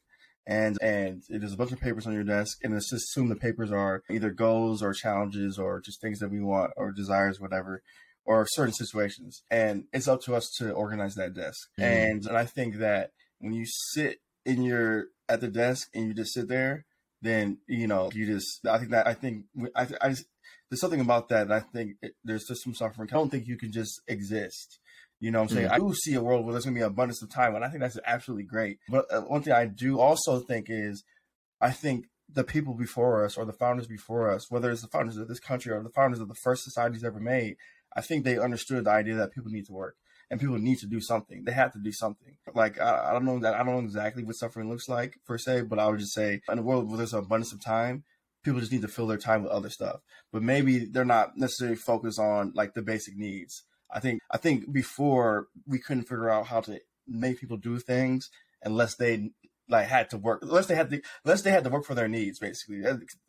And 0.46 0.78
and 0.82 1.22
there's 1.28 1.52
a 1.52 1.56
bunch 1.56 1.70
of 1.70 1.80
papers 1.80 2.06
on 2.06 2.14
your 2.14 2.24
desk, 2.24 2.58
and 2.64 2.72
let's 2.72 2.90
just 2.90 3.10
assume 3.10 3.28
the 3.28 3.36
papers 3.36 3.70
are 3.70 4.02
either 4.10 4.30
goals 4.30 4.82
or 4.82 4.94
challenges 4.94 5.58
or 5.58 5.80
just 5.80 6.00
things 6.00 6.18
that 6.18 6.30
we 6.30 6.40
want 6.40 6.72
or 6.76 6.90
desires, 6.90 7.38
whatever 7.38 7.82
or 8.30 8.46
certain 8.46 8.72
situations. 8.72 9.42
And 9.50 9.86
it's 9.92 10.06
up 10.06 10.22
to 10.22 10.36
us 10.36 10.48
to 10.58 10.70
organize 10.70 11.16
that 11.16 11.34
desk. 11.34 11.68
Mm-hmm. 11.78 11.82
And, 11.82 12.26
and 12.26 12.36
I 12.36 12.44
think 12.44 12.76
that 12.76 13.10
when 13.40 13.52
you 13.52 13.64
sit 13.66 14.20
in 14.46 14.62
your 14.62 15.06
at 15.28 15.40
the 15.40 15.48
desk 15.48 15.88
and 15.94 16.06
you 16.06 16.14
just 16.14 16.34
sit 16.34 16.46
there, 16.46 16.86
then 17.20 17.58
you 17.66 17.88
know 17.88 18.08
you 18.14 18.26
just. 18.26 18.64
I 18.64 18.78
think 18.78 18.92
that 18.92 19.08
I 19.08 19.14
think 19.14 19.46
I, 19.74 19.88
I 20.00 20.10
just, 20.10 20.26
there's 20.68 20.80
something 20.80 21.00
about 21.00 21.28
that. 21.30 21.48
that 21.48 21.56
I 21.56 21.60
think 21.60 21.96
it, 22.02 22.14
there's 22.22 22.44
just 22.44 22.62
some 22.62 22.72
suffering. 22.72 23.08
I 23.10 23.14
don't 23.16 23.30
think 23.30 23.48
you 23.48 23.58
can 23.58 23.72
just 23.72 24.00
exist. 24.06 24.78
You 25.18 25.32
know 25.32 25.40
what 25.40 25.50
I'm 25.50 25.56
saying? 25.56 25.66
Mm-hmm. 25.66 25.86
I 25.86 25.88
do 25.88 25.94
see 25.94 26.14
a 26.14 26.22
world 26.22 26.44
where 26.44 26.52
there's 26.52 26.64
going 26.64 26.76
to 26.76 26.78
be 26.78 26.84
abundance 26.84 27.22
of 27.22 27.30
time, 27.30 27.56
and 27.56 27.64
I 27.64 27.68
think 27.68 27.80
that's 27.80 27.98
absolutely 28.06 28.44
great. 28.44 28.78
But 28.88 29.06
uh, 29.12 29.22
one 29.22 29.42
thing 29.42 29.54
I 29.54 29.66
do 29.66 29.98
also 29.98 30.38
think 30.38 30.66
is, 30.68 31.02
I 31.60 31.72
think 31.72 32.06
the 32.32 32.44
people 32.44 32.74
before 32.74 33.24
us 33.24 33.36
or 33.36 33.44
the 33.44 33.52
founders 33.52 33.88
before 33.88 34.30
us, 34.30 34.50
whether 34.50 34.70
it's 34.70 34.82
the 34.82 34.88
founders 34.88 35.16
of 35.16 35.26
this 35.26 35.40
country 35.40 35.72
or 35.72 35.82
the 35.82 35.90
founders 35.90 36.20
of 36.20 36.28
the 36.28 36.40
first 36.44 36.62
societies 36.62 37.02
ever 37.02 37.18
made, 37.18 37.56
I 37.94 38.00
think 38.00 38.24
they 38.24 38.38
understood 38.38 38.84
the 38.84 38.90
idea 38.90 39.16
that 39.16 39.32
people 39.32 39.50
need 39.50 39.66
to 39.66 39.72
work 39.72 39.96
and 40.30 40.40
people 40.40 40.58
need 40.58 40.78
to 40.78 40.86
do 40.86 41.00
something. 41.00 41.44
They 41.44 41.52
have 41.52 41.72
to 41.72 41.78
do 41.78 41.92
something. 41.92 42.36
Like 42.54 42.80
I, 42.80 43.10
I 43.10 43.12
don't 43.12 43.24
know 43.24 43.38
that 43.40 43.54
I 43.54 43.58
don't 43.58 43.74
know 43.74 43.80
exactly 43.80 44.22
what 44.22 44.36
suffering 44.36 44.68
looks 44.68 44.88
like 44.88 45.18
per 45.26 45.38
se, 45.38 45.62
but 45.62 45.78
I 45.78 45.88
would 45.88 45.98
just 45.98 46.14
say 46.14 46.40
in 46.50 46.58
a 46.58 46.62
world 46.62 46.88
where 46.88 46.98
there's 46.98 47.12
an 47.12 47.18
abundance 47.18 47.52
of 47.52 47.62
time, 47.62 48.04
people 48.44 48.60
just 48.60 48.72
need 48.72 48.82
to 48.82 48.88
fill 48.88 49.08
their 49.08 49.18
time 49.18 49.42
with 49.42 49.52
other 49.52 49.70
stuff. 49.70 50.00
But 50.32 50.42
maybe 50.42 50.86
they're 50.86 51.04
not 51.04 51.36
necessarily 51.36 51.76
focused 51.76 52.20
on 52.20 52.52
like 52.54 52.74
the 52.74 52.82
basic 52.82 53.16
needs. 53.16 53.64
I 53.92 53.98
think 53.98 54.20
I 54.30 54.36
think 54.36 54.72
before 54.72 55.48
we 55.66 55.80
couldn't 55.80 56.04
figure 56.04 56.30
out 56.30 56.46
how 56.46 56.60
to 56.62 56.80
make 57.08 57.40
people 57.40 57.56
do 57.56 57.78
things 57.80 58.30
unless 58.62 58.94
they 58.94 59.30
like 59.68 59.88
had 59.88 60.10
to 60.10 60.18
work 60.18 60.42
unless 60.42 60.66
they 60.66 60.74
had 60.74 60.90
to 60.90 61.00
unless 61.24 61.42
they 61.42 61.50
had 61.50 61.64
to 61.64 61.70
work 61.70 61.84
for 61.84 61.94
their 61.94 62.08
needs 62.08 62.38
basically. 62.38 62.82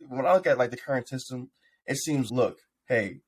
When 0.07 0.25
I 0.25 0.33
look 0.33 0.45
at 0.45 0.59
like 0.59 0.71
the 0.71 0.77
current 0.77 1.07
system, 1.07 1.49
it 1.87 1.97
seems 1.97 2.31
look, 2.31 2.59
hey, 2.87 3.21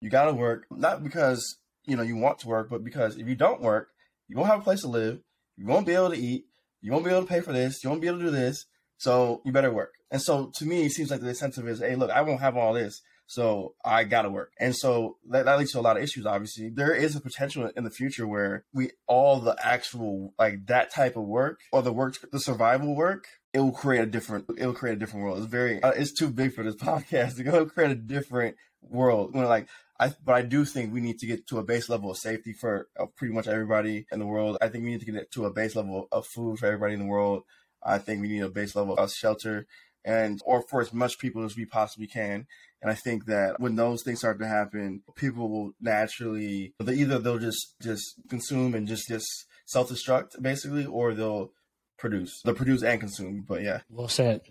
you 0.00 0.10
got 0.10 0.26
to 0.26 0.34
work, 0.34 0.66
not 0.70 1.02
because, 1.02 1.58
you 1.86 1.96
know, 1.96 2.02
you 2.02 2.16
want 2.16 2.38
to 2.40 2.48
work, 2.48 2.68
but 2.70 2.84
because 2.84 3.16
if 3.16 3.26
you 3.28 3.34
don't 3.34 3.60
work, 3.60 3.88
you 4.28 4.36
won't 4.36 4.50
have 4.50 4.60
a 4.60 4.64
place 4.64 4.82
to 4.82 4.88
live. 4.88 5.20
You 5.56 5.66
won't 5.66 5.86
be 5.86 5.94
able 5.94 6.10
to 6.10 6.18
eat. 6.18 6.44
You 6.80 6.92
won't 6.92 7.04
be 7.04 7.10
able 7.10 7.22
to 7.22 7.28
pay 7.28 7.40
for 7.40 7.52
this. 7.52 7.82
You 7.82 7.90
won't 7.90 8.02
be 8.02 8.08
able 8.08 8.18
to 8.18 8.26
do 8.26 8.30
this. 8.30 8.66
So 8.98 9.42
you 9.44 9.52
better 9.52 9.72
work. 9.72 9.94
And 10.10 10.20
so 10.20 10.50
to 10.56 10.64
me, 10.64 10.86
it 10.86 10.92
seems 10.92 11.10
like 11.10 11.20
the 11.20 11.28
incentive 11.28 11.68
is, 11.68 11.80
hey, 11.80 11.94
look, 11.94 12.10
I 12.10 12.22
won't 12.22 12.40
have 12.40 12.56
all 12.56 12.74
this. 12.74 13.00
So 13.26 13.74
I 13.84 14.04
gotta 14.04 14.30
work. 14.30 14.52
And 14.58 14.74
so 14.74 15.18
that, 15.28 15.44
that 15.44 15.58
leads 15.58 15.72
to 15.72 15.80
a 15.80 15.82
lot 15.82 15.98
of 15.98 16.02
issues, 16.02 16.24
obviously. 16.24 16.70
There 16.70 16.94
is 16.94 17.14
a 17.14 17.20
potential 17.20 17.70
in 17.76 17.84
the 17.84 17.90
future 17.90 18.26
where 18.26 18.64
we 18.72 18.92
all 19.06 19.38
the 19.38 19.54
actual 19.62 20.32
like 20.38 20.66
that 20.66 20.90
type 20.90 21.14
of 21.14 21.24
work 21.24 21.60
or 21.70 21.82
the 21.82 21.92
work 21.92 22.16
the 22.32 22.40
survival 22.40 22.96
work, 22.96 23.26
it 23.52 23.60
will 23.60 23.72
create 23.72 24.00
a 24.00 24.06
different 24.06 24.46
it 24.56 24.64
will 24.64 24.72
create 24.72 24.94
a 24.94 24.98
different 24.98 25.24
world. 25.24 25.38
It's 25.38 25.46
very 25.46 25.82
uh, 25.82 25.90
it's 25.90 26.18
too 26.18 26.30
big 26.30 26.54
for 26.54 26.64
this 26.64 26.74
podcast 26.76 27.36
to 27.36 27.44
go 27.44 27.66
create 27.66 27.90
a 27.90 27.96
different 27.96 28.56
world. 28.80 29.34
When 29.34 29.44
like 29.44 29.68
I, 30.00 30.12
but 30.24 30.34
I 30.34 30.42
do 30.42 30.64
think 30.64 30.92
we 30.92 31.00
need 31.00 31.18
to 31.18 31.26
get 31.26 31.46
to 31.48 31.58
a 31.58 31.64
base 31.64 31.88
level 31.88 32.10
of 32.10 32.18
safety 32.18 32.52
for 32.52 32.88
pretty 33.16 33.34
much 33.34 33.48
everybody 33.48 34.06
in 34.12 34.20
the 34.20 34.26
world. 34.26 34.56
I 34.60 34.68
think 34.68 34.84
we 34.84 34.90
need 34.90 35.00
to 35.00 35.10
get 35.10 35.30
to 35.32 35.46
a 35.46 35.52
base 35.52 35.74
level 35.74 36.08
of 36.12 36.26
food 36.26 36.58
for 36.58 36.66
everybody 36.66 36.94
in 36.94 37.00
the 37.00 37.06
world. 37.06 37.42
I 37.82 37.98
think 37.98 38.20
we 38.20 38.28
need 38.28 38.42
a 38.42 38.48
base 38.48 38.76
level 38.76 38.96
of 38.96 39.10
shelter 39.10 39.66
and 40.04 40.40
or 40.44 40.62
for 40.62 40.80
as 40.80 40.92
much 40.92 41.18
people 41.18 41.44
as 41.44 41.56
we 41.56 41.64
possibly 41.64 42.06
can. 42.06 42.46
And 42.80 42.90
I 42.90 42.94
think 42.94 43.26
that 43.26 43.58
when 43.58 43.74
those 43.74 44.02
things 44.04 44.20
start 44.20 44.38
to 44.38 44.46
happen, 44.46 45.02
people 45.16 45.48
will 45.48 45.72
naturally 45.80 46.74
they 46.78 46.94
either 46.94 47.18
they'll 47.18 47.38
just 47.38 47.74
just 47.82 48.14
consume 48.28 48.74
and 48.74 48.86
just 48.86 49.08
just 49.08 49.26
self 49.66 49.90
destruct 49.90 50.40
basically, 50.40 50.86
or 50.86 51.14
they'll 51.14 51.52
produce. 51.98 52.40
They'll 52.42 52.54
produce 52.54 52.82
and 52.82 53.00
consume. 53.00 53.44
But 53.46 53.62
yeah. 53.62 53.80
Well 53.90 54.08
said. 54.08 54.42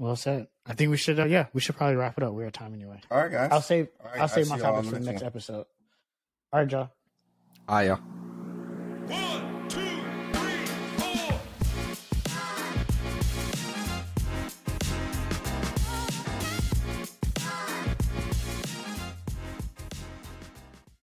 Well 0.00 0.16
said. 0.16 0.46
I 0.64 0.72
think 0.72 0.90
we 0.90 0.96
should. 0.96 1.20
Uh, 1.20 1.26
yeah, 1.26 1.48
we 1.52 1.60
should 1.60 1.76
probably 1.76 1.96
wrap 1.96 2.16
it 2.16 2.24
up. 2.24 2.32
We're 2.32 2.46
at 2.46 2.54
time 2.54 2.72
anyway. 2.72 3.02
All 3.10 3.18
right, 3.18 3.30
guys. 3.30 3.50
I'll 3.52 3.60
save. 3.60 3.88
All 4.02 4.10
right, 4.10 4.22
I'll 4.22 4.28
save 4.28 4.46
I'll 4.46 4.50
my 4.52 4.56
see 4.56 4.62
topics 4.62 4.88
for 4.88 4.94
the 4.94 5.00
the 5.00 5.04
next 5.04 5.20
next 5.20 5.26
episode. 5.26 5.66
All 6.54 6.60
right, 6.60 6.70
y'all. 6.72 6.90
Ah, 7.68 7.80
yeah. 7.80 7.96